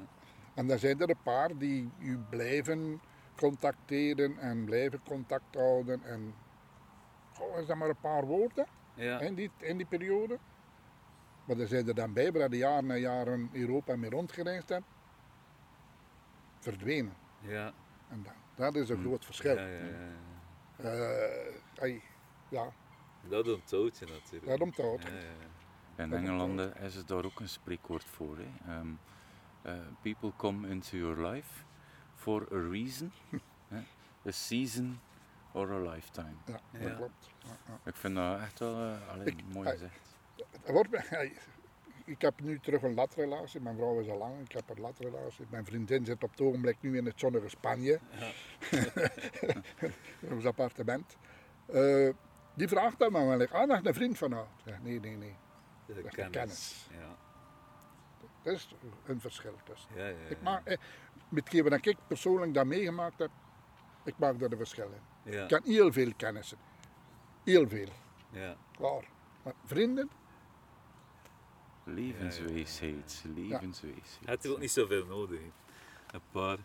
[0.54, 3.02] En dan zijn er een paar die u blijven
[3.36, 6.04] contacteren en blijven contact houden.
[6.04, 6.34] En
[7.34, 8.66] goh, is dat maar een paar woorden
[8.96, 9.20] ja.
[9.20, 10.38] in, die, in die periode.
[11.46, 14.90] Maar er zijn er dan bij, waar de jaren en jaren Europa mee rondgereisd hebben,
[16.60, 17.14] verdwenen.
[17.42, 17.74] ja.
[18.10, 19.56] En dat, dat is een groot verschil.
[19.56, 20.12] Ja, ja, ja.
[20.90, 22.02] Eh, ai,
[22.50, 22.74] ja,
[23.30, 24.46] Dat onthoudt je natuurlijk.
[24.52, 25.04] dat onthoudt.
[25.04, 26.04] Ja, ja, ja.
[26.04, 28.38] In Dat Engeland is er daar ook een spreekwoord voor.
[28.38, 28.74] Hè.
[28.74, 28.88] Ehm,
[29.62, 31.64] eh, people come into your life
[32.16, 33.12] for a reason,
[33.68, 33.78] hè.
[34.28, 35.00] a season
[35.52, 36.34] or a lifetime.
[36.46, 36.96] Ja, dat Ja.
[36.96, 37.30] klopt.
[37.40, 37.80] Ja, ja.
[37.86, 40.13] Ik vind dat echt wel eh, allee, Ik- mooi gezegd.
[40.66, 40.90] Wordt,
[42.06, 43.60] ik heb nu terug een latrelatie.
[43.62, 44.40] Mijn vrouw is al lang.
[44.46, 45.46] Ik heb een latrelatie.
[45.50, 48.00] Mijn vriendin zit op het ogenblik nu in het zonnige Spanje.
[50.20, 51.18] in ons appartement.
[51.66, 52.10] Eh,
[52.54, 53.42] die vraagt dan maar wel.
[53.42, 54.48] eens, Ah, dat is een vriend van haar.
[54.82, 55.36] Nee, nee, nee.
[55.86, 56.32] De is de kennis.
[56.32, 56.88] kennis.
[56.92, 57.16] Ja.
[58.44, 58.76] Dat is
[59.06, 59.90] een verschil tussen.
[59.96, 60.30] Ja, ja, ja.
[60.30, 60.78] Ik maak, eh,
[61.30, 63.30] met hetgeen wat ik persoonlijk daar meegemaakt heb,
[64.04, 65.32] ik maak daar een verschil in.
[65.32, 65.44] ja.
[65.44, 66.58] Ik heb heel veel kennissen.
[67.44, 67.88] Heel veel.
[68.30, 68.56] ja.
[68.78, 69.04] Klaar.
[69.44, 70.10] Maar vrienden,
[71.84, 74.20] Levenswijsheid, levenswijsheid.
[74.26, 75.40] Het is ook niet zoveel nodig.
[76.12, 76.58] Een paar.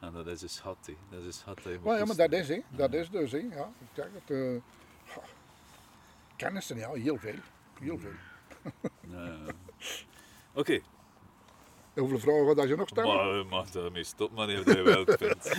[0.00, 0.76] En dat is een schat.
[0.86, 0.94] hè.
[1.10, 2.60] Dat is een schat dat je Maar ja, maar dat is, hè.
[2.70, 3.32] dat is dus.
[3.32, 3.38] Hè.
[3.38, 4.30] Ja, ik zeg het.
[4.30, 5.22] eh, ja.
[6.36, 7.34] kennissen, ja, heel veel.
[7.80, 8.12] Heel veel.
[9.08, 9.46] Ja, ja.
[10.52, 10.80] Oké,
[11.98, 13.16] Hoeveel vragen dat je nog stellen?
[13.16, 15.56] maar je mag daarmee stoppen wanneer je wel vindt.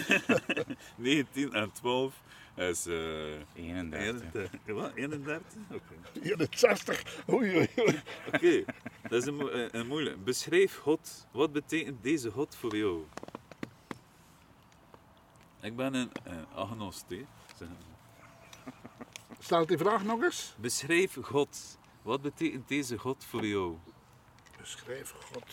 [0.96, 2.22] 19 en 12
[2.56, 2.96] is eh
[3.54, 4.22] 31.
[4.34, 4.52] 31.
[4.66, 4.92] Wat?
[4.96, 5.44] 31?
[5.72, 5.94] Oké.
[6.24, 7.24] 61.
[7.32, 8.02] Oei, oei, oei.
[8.34, 8.64] Oké,
[9.02, 10.24] dat is een, mo- een, een moeilijk.
[10.24, 11.28] Beschrijf God.
[11.32, 13.04] Wat betekent deze God voor jou?
[15.62, 17.26] Ik ben een uh, agnost, hè.
[19.40, 20.54] Stel die vraag nog eens.
[20.58, 21.78] Beschrijf God.
[22.02, 23.76] Wat betekent deze God voor jou?
[24.58, 25.44] Beschrijf God.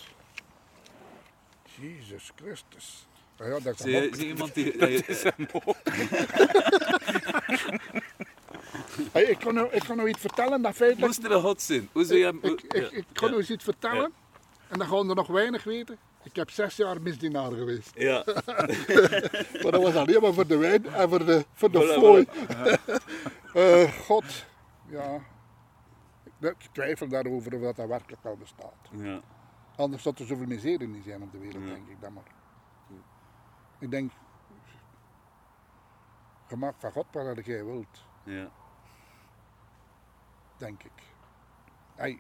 [1.81, 3.07] Jezus Christus.
[3.39, 4.77] Ah ja, dat is een iemand die...
[4.79, 5.33] dat je-
[9.13, 11.07] Hey, ik, kan nou, ik kan nou iets vertellen dat feitelijk...
[11.07, 11.89] Moest er een God zijn?
[11.93, 12.39] Hoe zou je hem...
[12.43, 13.27] Ik, ik, ik kan ja.
[13.27, 14.13] nou eens iets vertellen.
[14.69, 15.99] En dan gaan er nog weinig weten.
[16.23, 17.91] Ik heb zes jaar misdienaar geweest.
[17.95, 18.25] Ja,
[19.63, 22.27] Maar dat was alleen maar voor de wijn en voor de, voor de fooi.
[23.55, 24.25] Eh, God,
[24.89, 25.21] ja.
[26.41, 28.75] Ik twijfel daarover of dat, dat werkelijk wel bestaat.
[29.03, 29.21] ja.
[29.77, 31.71] Anders zou er zoveel miserie niet zijn op de wereld, Ja.
[31.75, 32.35] denk ik dan maar.
[33.79, 34.13] Ik denk,
[36.47, 38.51] gemaakt van God wat jij wilt, ja.
[40.57, 41.03] denk ik.
[41.95, 42.19] Hey,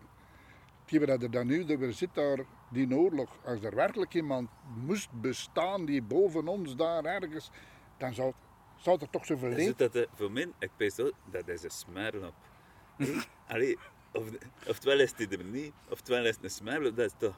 [0.84, 2.38] zie dat er dan nu, er zit daar
[2.68, 7.50] die oorlog, als er werkelijk iemand moest bestaan die boven ons daar ergens,
[7.96, 8.32] dan zou,
[8.76, 11.48] zou er toch zoveel Is leed het dat eh, voor mij, ik weet wel, dat
[11.48, 12.34] is een smerlap.
[13.48, 13.78] Allee,
[14.16, 14.28] of,
[14.66, 16.96] oftewel is het er niet, oftewel is het een smerlap.
[16.96, 17.34] Dat is toch...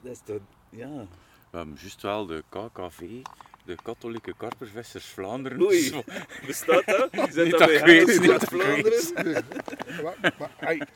[0.00, 0.40] Dat is toch...
[0.70, 1.06] Ja.
[1.50, 3.22] We hebben juist wel de KKV,
[3.64, 5.62] de Katholieke Karpervissers Vlaanderen.
[5.62, 6.02] Oei, Zo,
[6.46, 7.08] bestaat dat?
[7.32, 9.44] Zit Niet dat bij ik weet, niet uit dat ik Vlaanderen?
[10.02, 10.86] Maar, maar, hey,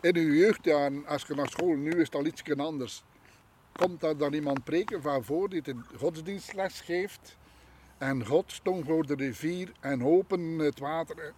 [0.00, 3.02] in uw jeugdjaren, als je naar school, nu is het al iets anders.
[3.72, 7.36] Komt daar dan iemand preken van voor die de godsdienstles geeft?
[7.98, 11.32] En God stond voor de rivier en open het water.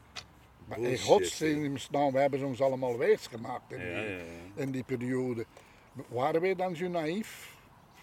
[0.69, 4.23] Maar in godsdienstnaam, we hebben ze ons allemaal wijs gemaakt in, Ja, die, ja, ja.
[4.55, 5.45] in die periode.
[6.09, 7.57] Waren wij dan zo naïef?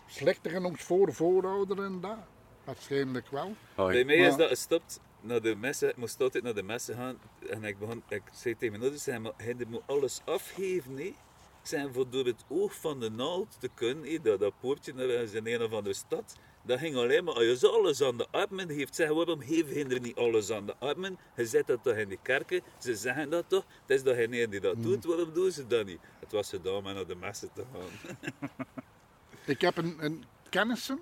[0.07, 2.17] Slechter ons voor voorouderen en dat?
[2.63, 3.55] Waarschijnlijk wel.
[3.75, 3.93] Hoi.
[3.93, 5.89] Bij mij is dat gestopt naar de messen.
[5.89, 7.17] Ik moest altijd naar de messen gaan.
[7.49, 9.05] En ik, begon, ik zei tegen mijn ouders,
[9.37, 10.97] hij moet alles afgeven.
[10.97, 11.03] Hè.
[11.03, 15.09] Ik zei, voor door het oog van de naald te kunnen, dat, dat poortje naar
[15.09, 18.27] eh, in een of andere stad, dat ging alleen maar, als je alles aan de
[18.31, 21.17] armen heeft, zeg, waarom geven hen er niet alles aan de armen?
[21.35, 24.49] Je zet dat toch in de kerken, ze zeggen dat toch, het is dat geen
[24.49, 25.99] die dat doet, waarom doen ze dat niet?
[26.19, 28.17] Het was gedaan om naar de messen te gaan.
[29.45, 30.99] Ik heb een, een kennissen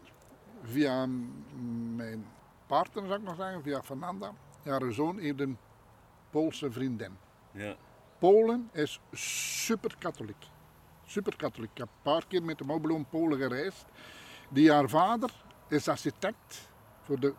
[0.64, 1.06] via
[1.96, 2.26] mijn
[2.68, 4.34] partner, zou ik nog zeggen, via Fernanda.
[4.64, 5.58] Haar zoon heeft een
[6.30, 7.18] Poolse vriendin.
[7.52, 7.76] Ja,
[8.20, 10.46] Polen is super katholiek.
[11.06, 11.72] Super katholiek.
[11.72, 13.86] Ik heb een paar keer met de Mobiloon Polen gereisd.
[14.50, 15.32] Die haar vader
[15.68, 16.70] is architect
[17.02, 17.34] voor de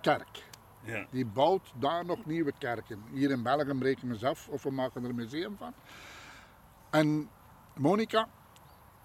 [0.00, 0.44] kerk.
[0.84, 3.02] ja, Die bouwt daar nog nieuwe kerken.
[3.12, 5.72] Hier in België breken we ze af of we maken er een museum van.
[6.90, 7.30] En
[7.76, 8.28] Monica,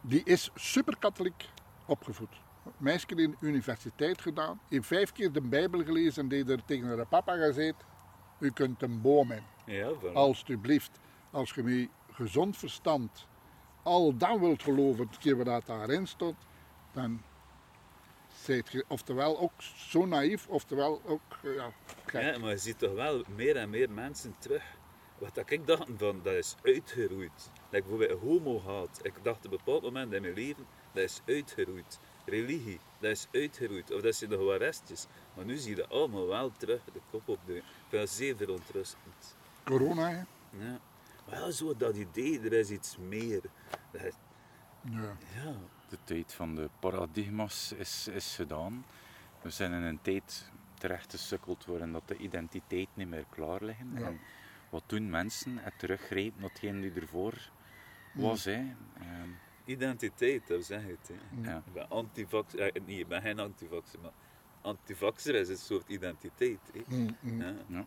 [0.01, 1.49] die is super katholiek
[1.85, 2.35] opgevoed.
[2.77, 6.87] Meisje in de universiteit gedaan, heeft vijf keer de Bijbel gelezen en die er tegen
[6.87, 7.83] haar papa gezegd:
[8.39, 9.43] U kunt een boom in.
[9.65, 9.89] ja.
[10.13, 10.99] Alsjeblieft,
[11.31, 13.27] als je met gezond verstand
[13.83, 16.35] al dat wilt geloven, het keer wat daarin stond,
[16.91, 17.21] dan
[18.47, 21.71] zijt oftewel ook zo naïef, oftewel ook eh, ja,
[22.05, 22.21] gek.
[22.21, 24.63] Ja, maar je ziet toch wel meer en meer mensen terug.
[25.17, 27.49] Wat dat ik dacht van, dat is uitgeroeid.
[27.69, 28.99] Like bijvoorbeeld homo haat.
[29.01, 31.99] Ik dacht op een bepaald moment in mijn leven, dat is uitgeroeid.
[32.25, 33.91] Religie, dat is uitgeroeid.
[33.91, 35.07] Of dat zijn nog wat restjes.
[35.33, 37.55] Maar nu zie je dat allemaal wel terug de kop op de.
[37.55, 39.35] Ik vind dat zeer verontrustend.
[39.63, 40.17] Corona, hè?
[40.65, 40.79] Ja.
[41.29, 43.41] Maar ja, zo dat idee, er is iets meer.
[43.91, 44.01] Dat
[44.81, 45.17] Ja.
[45.35, 45.55] ja,
[45.89, 48.85] De tijd van de paradigma's is, is gedaan.
[49.41, 53.91] We zijn in een tijd terecht gesukkeld waarin dat de identiteit niet meer klaar liggen.
[53.95, 54.05] Ja.
[54.05, 54.19] En
[54.69, 55.57] wat doen mensen?
[55.57, 57.49] Het teruggrepen naar hetgeen die ervoor
[58.13, 58.43] was.
[58.43, 58.75] Hè.
[58.99, 59.29] Ehm,
[59.65, 61.11] identiteit, dat zeg het.
[61.11, 61.49] Hè.
[61.49, 61.57] ja.
[61.65, 64.11] Ik ben antivax, eh, nee, ik ben geen antivaxer, maar
[64.61, 66.59] antivaxer is een soort identiteit.
[66.73, 66.81] Hè.
[66.87, 67.41] Mm, mm.
[67.41, 67.53] Ja.
[67.67, 67.85] Ja.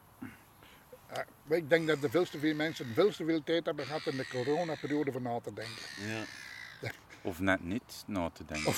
[1.15, 3.87] Ja, maar ik denk dat er veel te veel mensen veel te veel tijd hebben
[3.87, 5.83] gehad in de coronaperiode van na te denken.
[6.07, 6.23] Ja.
[7.23, 8.73] Of net niet na te denken.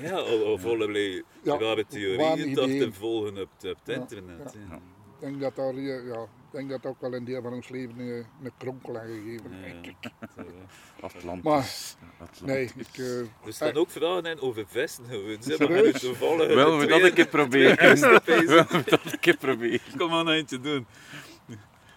[0.00, 3.94] Ja, of, of allerlei Ja, rare theorieën toch te volgen op, het- op het Ja,
[3.94, 4.52] internet.
[4.54, 4.60] ja.
[4.70, 4.76] Ja.
[4.76, 7.68] Ik denk dat daar, eh, ja, ik denk dat ook wel een deel van ons
[7.68, 9.96] leven eh, een kronkel aan gegeven Ja, denk ik.
[10.36, 11.06] zo, ja.
[11.06, 11.96] Atlantis.
[12.18, 12.40] Atlantis.
[12.40, 15.04] Nee, ik, eh, Er staan ook vragen in over vesten.
[15.08, 15.92] Maar Serieus?
[15.92, 16.54] nu toevallig.
[16.54, 18.00] Wel, we dat een keer proberen.
[18.00, 19.80] Wel, Wel, we dat een keer proberen.
[19.96, 20.86] Kom aan eentje doen.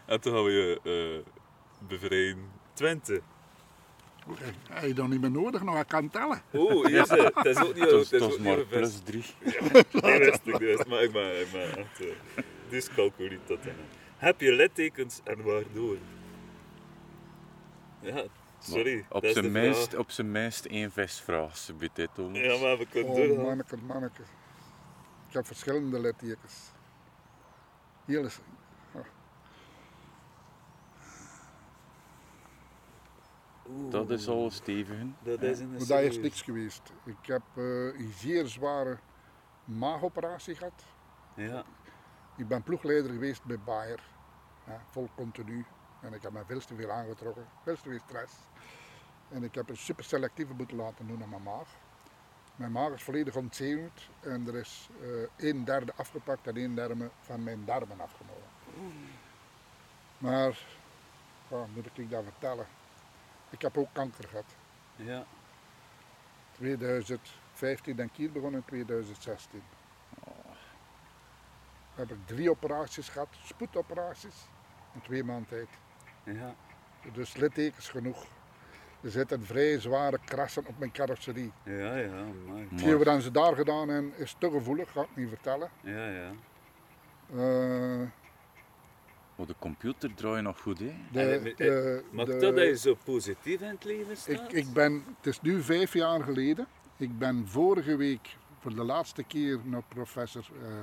[0.05, 0.79] En toen gaan we je
[1.23, 1.31] eh
[1.87, 2.43] bevrijden.
[2.73, 3.21] Twente.
[4.69, 6.41] Heb je dan niet meer nodig, nog ik kan tellen.
[6.53, 7.35] Oeh, hier is het.
[7.35, 9.25] Het is ook niet het is maar niet plus drie.
[10.01, 10.85] Wist ik dus.
[10.85, 11.31] Maar ik ben
[11.77, 12.03] echt
[12.69, 13.97] dyscalculie tot en met.
[14.17, 15.97] Heb je littekens en waardoor?
[18.01, 18.23] Ja,
[18.59, 19.05] sorry.
[19.09, 19.99] Op dat is zijn, minst, vraag.
[19.99, 22.35] op zijn minst één vistvraag, ze biedt dit om.
[22.35, 24.21] Ja, maar we kunnen Oh, manneke, manneke.
[25.27, 26.71] Ik heb verschillende littekens.
[28.05, 28.39] Hier is...
[33.69, 34.97] Oeh, Dat is al stevig.
[35.23, 36.81] Dat is een Maar dat is niks geweest.
[37.03, 37.63] Ik heb eh,
[37.99, 38.97] een zeer zware
[39.63, 40.83] maagoperatie gehad.
[41.33, 41.63] Ja,
[42.35, 44.03] Ik ben ploegleider geweest bij Bayer.
[44.67, 45.65] Ja, vol continu.
[46.01, 47.45] En ik heb me veel te veel aangetrokken.
[47.63, 48.33] Veel te veel stress.
[49.29, 51.67] En ik heb een super selectieve moeten laten doen aan mijn maag.
[52.55, 54.09] Mijn maag is volledig ontzenuwd.
[54.19, 58.47] En er is eh een derde afgepakt en een derde van mijn darmen afgenomen.
[60.17, 60.59] Maar,
[61.47, 62.65] ja, moet ik dat vertellen?
[63.55, 64.55] Ik heb ook kanker gehad.
[64.95, 65.25] ja.
[66.51, 69.63] 2015 denk ik hier begonnen in 2016.
[71.95, 74.47] Heb ik drie operaties gehad, spoedoperaties,
[74.93, 75.67] in twee maanden tijd.
[76.23, 76.55] ja.
[77.13, 78.25] Dus littekens genoeg.
[79.01, 81.51] Er zitten vrij zware krassen op mijn carrosserie.
[81.63, 82.63] Ja, ja, maar.
[82.69, 85.69] Hetgeen wat ze daar gedaan hebben is te gevoelig, ga ik niet vertellen.
[85.81, 86.31] Ja, ja.
[87.35, 88.07] Eh,
[89.35, 90.93] Maar de computer draait nog goed, hè?
[91.11, 94.17] de, En, eh, de- Maakt de- dat dat je zo positief in het leven ik,
[94.17, 94.53] staat?
[94.53, 96.67] ik ben, het is nu vijf jaar geleden.
[96.97, 100.81] Ik ben vorige week voor de laatste keer naar professor eh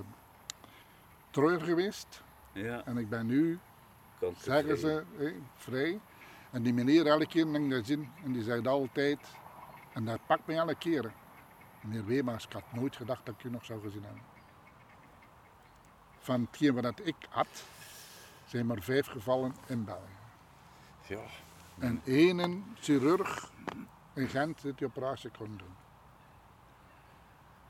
[1.31, 2.23] Troyer geweest.
[2.53, 3.59] Ja, En ik ben nu
[4.37, 5.03] zeggen ze,
[5.57, 6.01] vrij.
[6.51, 9.19] En die meneer elke keer neemt dat zin en die zegt altijd,
[9.93, 11.13] en dat pakt mij elke keer.
[11.83, 14.23] Meneer Weema's, ik had nooit gedacht dat ik u nog zou gezien hebben.
[16.19, 17.65] Van hetgeen wat ik had,
[18.53, 20.19] zijn maar vijf gevallen in België.
[21.07, 21.21] Ja.
[21.79, 23.51] En één chirurg
[24.15, 25.75] in Gent die die operatie kon doen.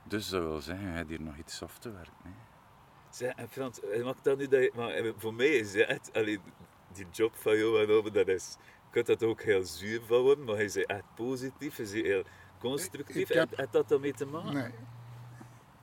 [0.04, 2.14] Dus dat wil zeggen, je hebt hier nog iets af te werken.
[2.22, 2.30] Hè?
[3.10, 6.40] Zeg, en Frans, mag dat nu dat je, maar eh, voor mij is het, allee,
[6.92, 10.20] die job van jou en over, dat is, je kunt dat ook heel zuur van
[10.20, 12.24] worden, maar hij is echt positief, hij is heel
[12.58, 13.16] constructief.
[13.16, 14.52] Ik- ik heb- heb dat daarmee te maken?
[14.54, 14.72] Nee.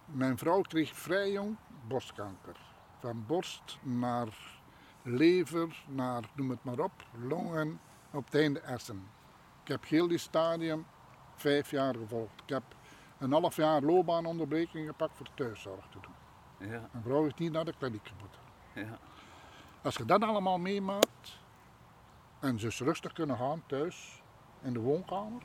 [0.06, 1.58] Mijn vrouw kreeg vrij jong
[1.88, 2.56] borstkanker.
[3.00, 4.59] Van borst naar
[5.10, 6.92] lever, naar noem het maar op,
[7.28, 7.80] longen,
[8.12, 9.08] op het einde hersen.
[9.64, 10.86] Ik heb heel die stadium
[11.36, 12.42] vijf jaar gevolgd.
[12.44, 12.64] Ik heb
[13.18, 16.70] een half jaar loopbaanonderbreking gepakt voor thuiszorg te doen.
[16.70, 18.12] Ja, Mijn vrouw is niet naar de kliniek
[18.74, 19.00] ja,
[19.82, 21.40] Als je dat allemaal meemaakt
[22.40, 24.24] en ze rustig kunnen gaan thuis
[24.62, 25.42] in de woonkamer,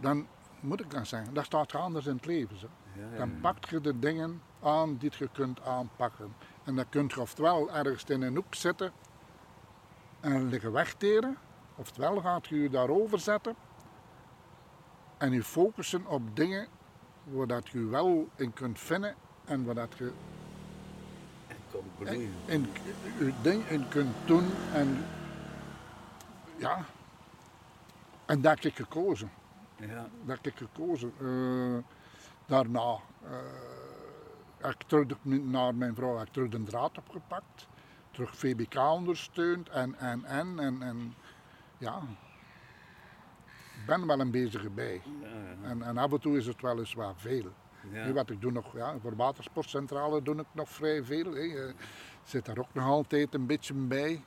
[0.00, 0.26] dan
[0.60, 2.58] moet ik dan zeggen, dat staat anders in het leven.
[2.58, 2.68] Zo.
[2.94, 3.16] ja, ja.
[3.16, 6.34] Dan pak je de dingen aan die je kunt aanpakken.
[6.68, 8.92] En dan kun je oftewel ergens in een hoek zitten
[10.20, 11.36] en liggen wegteren,
[11.74, 13.56] oftewel gaat je je daarover zetten
[15.18, 16.66] en je focussen op dingen
[17.24, 19.14] waar dat je wel in kunt vinden
[19.44, 20.12] en waar dat je
[21.98, 22.32] bloeien.
[22.46, 22.66] in,
[23.18, 25.04] je ding in kunt doen en
[26.56, 26.84] ja,
[28.26, 29.30] en dat heb ik gekozen.
[29.76, 31.12] Ja, Dat heb ik gekozen.
[31.20, 31.84] Eh,
[32.46, 33.30] daarna eh,
[34.60, 37.66] heb ik terug de- naar mijn vrouw heb ik terug de draad opgepakt,
[38.10, 41.14] terug VBK ondersteund en en en en, en
[41.78, 42.02] ja,
[43.74, 45.02] ik ben wel een bezige bij.
[45.22, 45.68] ja.
[45.68, 47.52] En, en af en toe is het wel eens wat veel.
[47.92, 48.06] Ja.
[48.06, 51.32] Nu, wat ik doe nog, ja, voor watersportcentrale doe ik nog vrij veel.
[51.34, 51.40] Hè.
[51.68, 51.74] Eh,
[52.24, 54.24] zit daar ook nog altijd een beetje bij.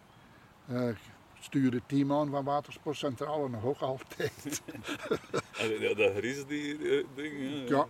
[0.67, 0.97] Ik
[1.39, 4.61] stuur het team aan van watersportcentrale nog ook altijd.
[5.79, 7.33] Ja, dat grizzly-ding,
[7.69, 7.88] ja.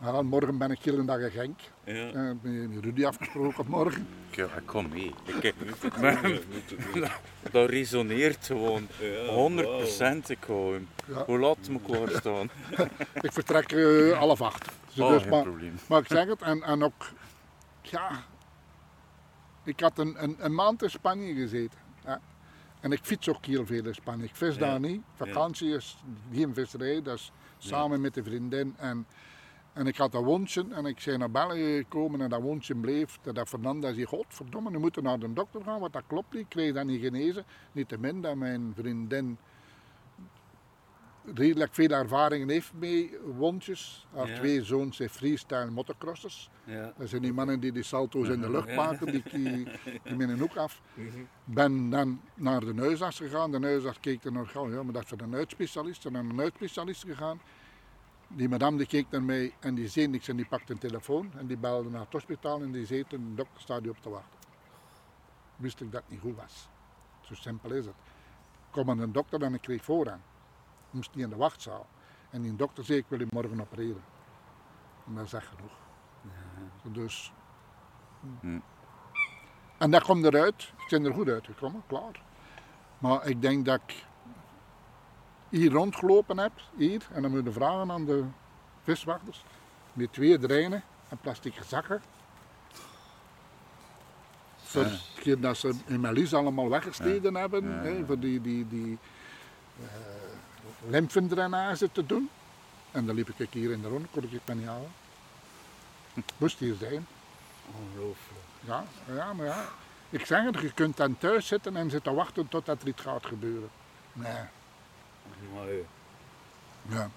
[0.00, 1.60] Ja, ja, morgen ben ik heel een dag in Genk.
[1.84, 2.12] Ja.
[2.12, 4.06] Eh, met Rudy afgesproken morgen.
[4.30, 5.14] Ja, ik kom mee.
[5.40, 5.54] Ik,
[6.00, 6.30] maar,
[7.50, 8.88] dat resoneert gewoon.
[9.52, 10.86] 100% ik gewoon.
[11.06, 11.24] Ja.
[11.24, 12.50] Hoe laat moet ik klaarstaan?
[13.26, 14.64] Ik vertrek eh half acht.
[14.94, 15.74] Dus Oh, dus geen maar, probleem.
[15.88, 17.08] maar ik zeg het, en, en ook,
[17.82, 18.24] ja,
[19.64, 21.78] ik had een, een, een maand in Spanje gezeten.
[22.82, 24.24] En ik fiets ook heel veel in Spanje.
[24.24, 24.60] Ik vis Ja.
[24.60, 25.02] daar niet.
[25.14, 25.96] Vakantie is
[26.32, 28.74] geen visserij, dat is samen met de vriendin.
[28.76, 29.06] En,
[29.72, 33.18] en ik had een wondje en ik zei naar België gekomen en dat wondje bleef.
[33.22, 36.42] Dat Fernanda zei, godverdomme, we moeten naar de dokter gaan, want dat klopt niet.
[36.42, 37.44] Ik kreeg dat niet genezen.
[37.72, 39.38] Niettemin dat mijn vriendin
[41.34, 44.06] redelijk veel ervaring heeft mee wondjes.
[44.14, 44.36] Haar Ja.
[44.36, 46.50] twee zoons zijn freestyle motocrossers.
[46.64, 46.92] Ja.
[46.98, 49.68] Dat zijn die mannen die die salto's in de lucht maken, die, die,
[50.04, 50.80] die met een hoek af.
[50.94, 51.08] Mhm.
[51.44, 53.50] Ben dan naar de huisarts gegaan.
[53.50, 56.04] De huisarts keek er oh ja, maar dat is voor een uitspecialist.
[56.06, 57.40] En naar een uitspecialist gegaan.
[58.28, 61.32] Die madame die keek naar mij en die zei niks en die pakte een telefoon.
[61.36, 64.38] En die belde naar het hospitaal en die zei, een dokter staat op te wachten.
[65.56, 66.68] Wist ik dat het niet goed was.
[67.20, 67.94] Zo simpel is het.
[68.70, 70.20] kwam aan een dokter en ik kreeg voorrang.
[70.92, 71.86] Moest niet in de wachtzaal.
[72.30, 74.02] En die dokter zei, ik wil je morgen opereren.
[75.06, 75.72] En dat is echt genoeg.
[76.82, 77.32] Dus...
[78.40, 78.58] Hm.
[79.78, 80.72] En dat komt eruit.
[80.78, 82.22] Ik ben er goed uitgekomen, klaar.
[82.98, 84.04] Maar ik denk dat ik
[85.48, 88.24] hier rondgelopen heb, hier, en dan moet je vragen aan de
[88.82, 89.44] viswachters,
[89.92, 92.02] met twee dreinen en plastic zakken.
[94.56, 94.86] Voor
[95.38, 98.04] dat ze in Melis allemaal weggesneden hebben, Ja, ja.
[98.04, 98.98] voor die, die, die
[99.80, 99.86] eh,
[100.88, 102.30] lymfendrainage te doen.
[102.90, 104.92] En dan liep ik hier in de ronde, kon ik het niet halen.
[106.36, 107.06] Moest hier zijn.
[107.80, 108.40] Ongelooflijk.
[108.60, 108.84] Ja,
[109.14, 109.64] ja, maar ja.
[110.10, 113.26] Ik zeg het, je kunt dan thuis zitten en zitten wachten totdat er iets gaat
[113.26, 113.70] gebeuren.
[114.12, 115.84] Nee, eh,
[116.88, 117.10] ja.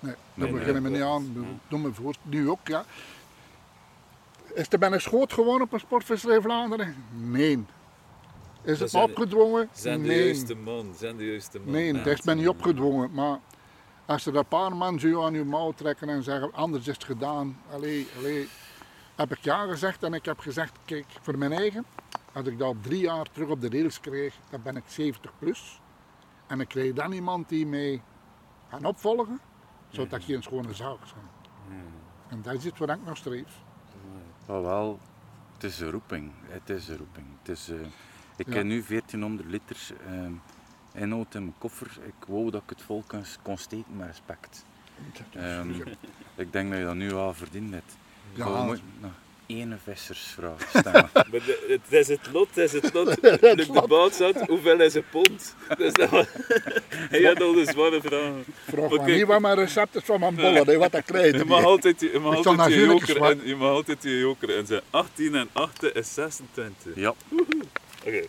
[0.00, 1.32] Nee, daar Nee, beginnen we niet dat aan.
[1.32, 2.14] Doe, doe me voor.
[2.22, 2.84] Nu ook, ja.
[4.54, 7.04] Is er ben ik schoot gewoon op een sportvisserij Vlaanderen?
[7.10, 7.64] Nee.
[8.62, 9.68] Is het zijn- opgedwongen?
[9.72, 10.24] Zijn de Nee.
[10.24, 11.70] juiste man, zijn de juiste man.
[11.72, 13.10] Nee, het is mij niet opgedwongen.
[13.12, 13.38] Maar
[14.06, 17.04] als er een paar man zo aan je mouw trekken en zeggen, anders is het
[17.04, 17.58] gedaan.
[17.70, 18.48] Allee, allee.
[19.16, 21.84] Heb ik ja gezegd en ik heb gezegd, kijk, voor mijn eigen,
[22.32, 25.80] als ik dat drie jaar terug op de rails kreeg, dan ben ik 70 plus.
[26.46, 28.02] En ik krijg dan iemand die mij
[28.68, 29.40] gaat opvolgen,
[29.90, 31.24] zou dat geen schone zaak zijn.
[32.28, 33.58] En dat is iets waar ik nog streef.
[34.46, 34.98] Maar wel,
[35.54, 36.32] het is een roeping.
[36.42, 37.26] Het is een roeping.
[37.38, 37.76] Het is, eh,
[38.38, 38.54] ik Ja.
[38.54, 40.32] heb nu 1400 liter ehm,
[41.02, 41.86] inhoud in mijn koffer.
[42.06, 44.64] Ik wou dat ik het vol kon, kon steken met respect.
[45.32, 45.70] Ehm,
[46.36, 47.96] ik denk dat je dat nu al verdiend hebt.
[48.32, 48.44] Ja.
[48.48, 49.10] Maar we moeten nog
[49.46, 51.08] één vissersvraag stellen.
[51.14, 53.06] Maar de- het is het lot, het is het lot.
[53.22, 55.54] De debat zat, hoeveel is een pond?
[55.78, 56.26] Dus dat was...
[57.10, 58.44] Hij had al de zware vragen.
[58.64, 61.36] Vraag maar niet wat mijn recept is van mijn bollen, wat ik krijg.
[61.36, 64.66] Je mag altijd, je mag altijd je joker en je mag altijd je joker en
[64.66, 66.94] zeggen 18 en 8 is 26.
[66.94, 67.14] ja,
[68.08, 68.24] Oké.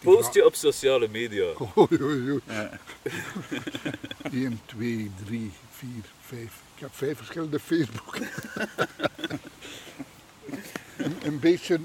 [0.00, 1.44] Post je op sociale media.
[1.76, 2.40] Oei, oei, oei.
[2.46, 2.70] Ja.
[4.32, 5.88] 1, 2, 3, 4,
[6.20, 6.42] 5.
[6.74, 8.16] Ik heb vijf verschillende Facebook.
[10.96, 11.80] een, een beetje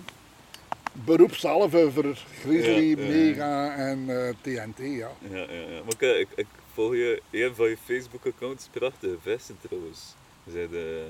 [0.92, 3.12] beroepshalve voor Grizzly, Ja, ja, ja.
[3.12, 4.78] Mega en eh, TNT.
[4.78, 5.12] Ja.
[5.30, 5.84] Ja, ja, ja.
[5.84, 10.16] Maar kijk, ik, ik volg je een van je Facebook-accounts, prachtige vesten trouwens.
[10.46, 11.08] Ze zijn de...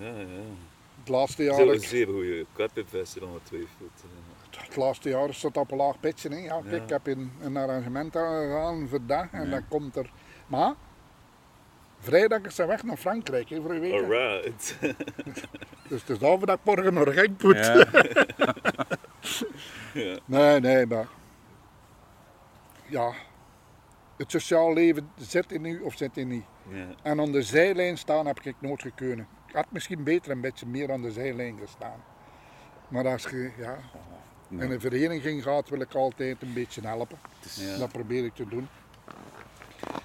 [0.00, 0.69] Ja, ja.
[1.00, 3.70] Het laatste jaar, Zo ik- zeer goede karpenvesten ongetwijfeld.
[4.50, 4.60] Ja.
[4.62, 6.28] het laatste jaar is het op een laag pitje.
[6.28, 6.36] Hè.
[6.36, 6.82] Ja, kijk, Ja.
[6.82, 9.50] Ik heb een, een arrangement gedaan voor dat en Ja.
[9.50, 10.10] dan komt er.
[10.46, 10.74] Maar
[11.98, 13.92] vrijdag is ze weg naar Frankrijk hè, voor een week.
[13.92, 13.98] hè.
[13.98, 14.76] Alright.
[15.88, 17.56] Dus het is daarvoor dat ik morgen naar Genk moet.
[17.56, 17.86] ja.
[20.02, 20.18] ja.
[20.24, 21.08] Nee, nee, maar.
[22.86, 23.12] Ja.
[24.16, 26.44] Het sociaal leven zit in u of zit in niet.
[26.68, 26.86] ja.
[27.02, 29.20] En aan de zijlijn staan heb ik nooit gekund.
[29.50, 32.00] Ik had misschien beter een beetje meer aan de zijlijn gestaan.
[32.88, 33.78] Maar als je ja,
[34.48, 34.66] Nee.
[34.66, 37.18] in een vereniging gaat, wil ik altijd een beetje helpen.
[37.54, 37.78] Ja.
[37.78, 38.68] Dat probeer ik te doen.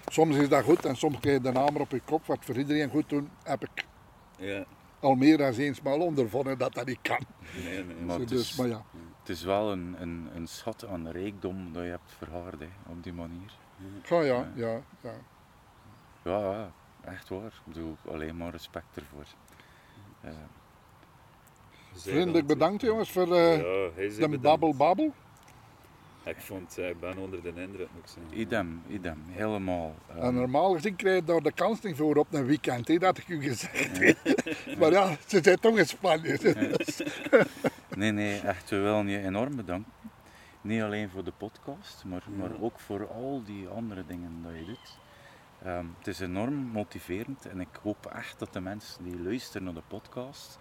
[0.07, 2.25] Soms is dat goed en soms krijg je de naam op je kop.
[2.25, 3.85] Wat voor iedereen goed doen, heb ik
[4.37, 4.65] Ja.
[4.99, 7.25] al meer dan eens maal ondervonden dat dat niet kan.
[7.63, 7.95] Nee, nee.
[7.95, 8.83] Maar het dus, is- maar ja,
[9.19, 13.03] Het is wel een, een, een schat aan rijkdom dat je hebt verhaard hè, op
[13.03, 13.51] die manier.
[14.09, 14.81] ja, ja, ja.
[15.01, 15.11] ja.
[16.23, 16.71] Ja, ja,
[17.05, 17.45] echt waar.
[17.45, 19.25] Ik bedoel, alleen maar respect ervoor.
[20.21, 20.31] Eh,
[21.95, 23.57] Zij Vriendelijk dan- bedankt jongens voor eh,
[24.17, 25.13] Ja, de babbel babbel.
[26.23, 28.39] Ik vond, eh, ik ben onder de indruk, moet ik zeggen.
[28.39, 29.95] idem, idem, helemaal.
[30.19, 33.17] En normaal gezien krijg je daar de kans niet voor op een weekend, hè, dat
[33.17, 34.17] ik u gezegd heb.
[34.79, 36.55] maar ja, ze zijn toch in Spanje.
[37.95, 39.91] Nee, nee, echt, we willen je enorm bedanken.
[40.61, 44.65] Niet alleen voor de podcast, maar, maar ook voor al die andere dingen dat je
[44.65, 44.97] doet.
[45.65, 49.73] Ehm, het is enorm motiverend en ik hoop echt dat de mensen die luisteren naar
[49.73, 50.59] de podcast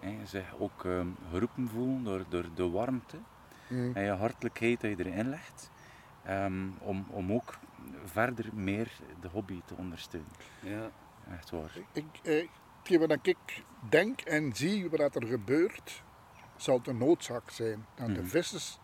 [0.00, 3.16] hè, zich ook ehm, geroepen voelen door, door de warmte
[3.68, 3.94] Mm.
[3.96, 5.70] en je hartelijkheid dat je erin legt.
[6.24, 7.58] ehm, om, om ook
[8.04, 10.30] verder meer de hobby te ondersteunen.
[10.60, 10.90] Ja.
[11.30, 11.72] Echt waar.
[11.92, 12.48] Ik, eh,
[12.78, 16.02] hetgeen wat ik denk en zie wat er gebeurt,
[16.56, 18.24] zal het een noodzaak zijn dat de Mhm.
[18.26, 18.78] vissers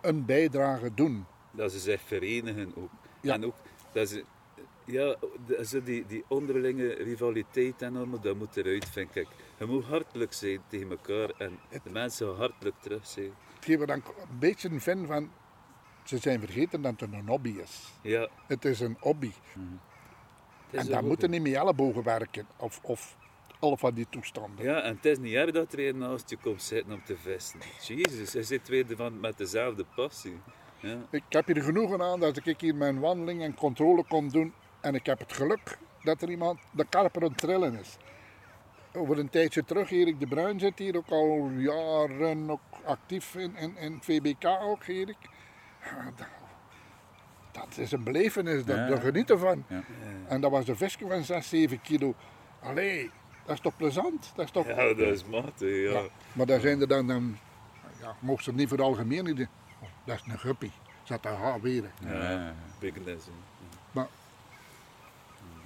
[0.00, 1.26] een bijdrage doen.
[1.50, 2.90] Dat ze zich verenigen ook.
[3.20, 3.34] Ja.
[3.34, 3.56] En ook
[3.92, 4.24] dat ze,
[4.90, 5.16] ja,
[5.46, 9.26] de- zo die, die onderlinge rivaliteit en allemaal, dat moet eruit, vind ik.
[9.58, 13.30] Je moet hartelijk zijn tegen elkaar en de mensen hartelijk terug zijn.
[13.54, 15.30] Hetgeen wat ik een beetje vind van,
[16.04, 17.92] ze zijn vergeten dat het een hobby is.
[18.02, 19.26] Ja, Het is een hobby.
[19.32, 19.60] het
[20.70, 23.16] is En een daar moeten niet met ellebogen werken of, of
[23.58, 24.64] alle van die toestanden.
[24.64, 27.16] Ja, en het is niet erg dat er een naast je komt zitten om te
[27.16, 27.60] vissen.
[27.86, 30.36] Jezus, hij zit weer van, met dezelfde passie.
[30.80, 30.98] Ja.
[31.10, 34.52] Ik heb hier genoegen aan dat ik hier mijn wandeling en controle kon doen.
[34.80, 37.96] En ik heb het geluk dat er iemand de karper aan het trillen is.
[38.94, 43.56] over een tijdje terug, Erik de Bruin zit hier ook al jaren ook actief in,
[43.56, 45.16] in, in VBK ook, Erik.
[45.84, 46.26] Ja, dat,
[47.52, 48.86] dat is een belevenis, dat, Ja.
[48.88, 49.64] daar genieten van.
[49.68, 49.82] Ja.
[50.28, 52.14] En dat was een visje van 6, 7 kilo.
[52.62, 53.10] Allee,
[53.44, 54.32] dat is toch plezant?
[54.34, 54.66] Dat is toch...
[54.66, 55.98] Ja, dat is matig, ja.
[56.00, 57.38] Ja, Maar daar zijn er dan, dan
[58.00, 59.48] ja, mocht ze het niet voor het algemeen niet doen.
[59.82, 60.70] Oh, dat is een guppy.
[61.02, 61.84] Zat daar haar weer.
[62.00, 62.54] Ja.
[62.78, 63.26] Bigness.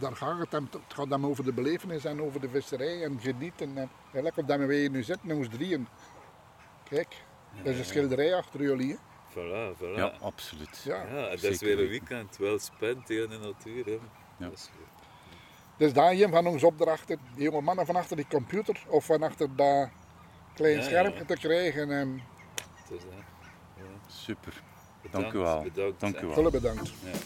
[0.02, 3.20] Daar gaat het, hem, het gaat hem over de belevenis en over de visserij en
[3.20, 3.78] genieten.
[3.78, 3.90] En,
[4.36, 5.88] op dat we hier nu zitten, ons drieën.
[6.88, 7.16] Kijk,
[7.56, 8.90] dat is een schilderij achter jullie.
[8.90, 8.96] Hè?
[9.30, 9.96] Voilà, voilà.
[9.96, 10.82] Ja, absoluut.
[10.84, 11.04] Ja.
[11.04, 13.84] Ja, dat is weer een weekend, wel spent hier in de natuur.
[13.84, 13.90] Hè.
[13.92, 13.98] Ja.
[14.38, 14.70] Dat is.
[15.76, 19.22] Dus daar een van onze opdrachten, die jonge mannen van achter die computer of van
[19.22, 19.88] achter dat
[20.54, 20.84] klein Ja, ja.
[20.84, 21.90] schermpje te krijgen.
[21.90, 22.22] En
[22.82, 23.02] Het is.
[24.06, 24.62] Super.
[25.02, 25.62] Bedankt, Dank u wel.
[25.62, 26.00] Bedankt.
[26.00, 26.34] Dank u wel.
[26.34, 26.92] veel bedankt.
[27.04, 27.18] Ja.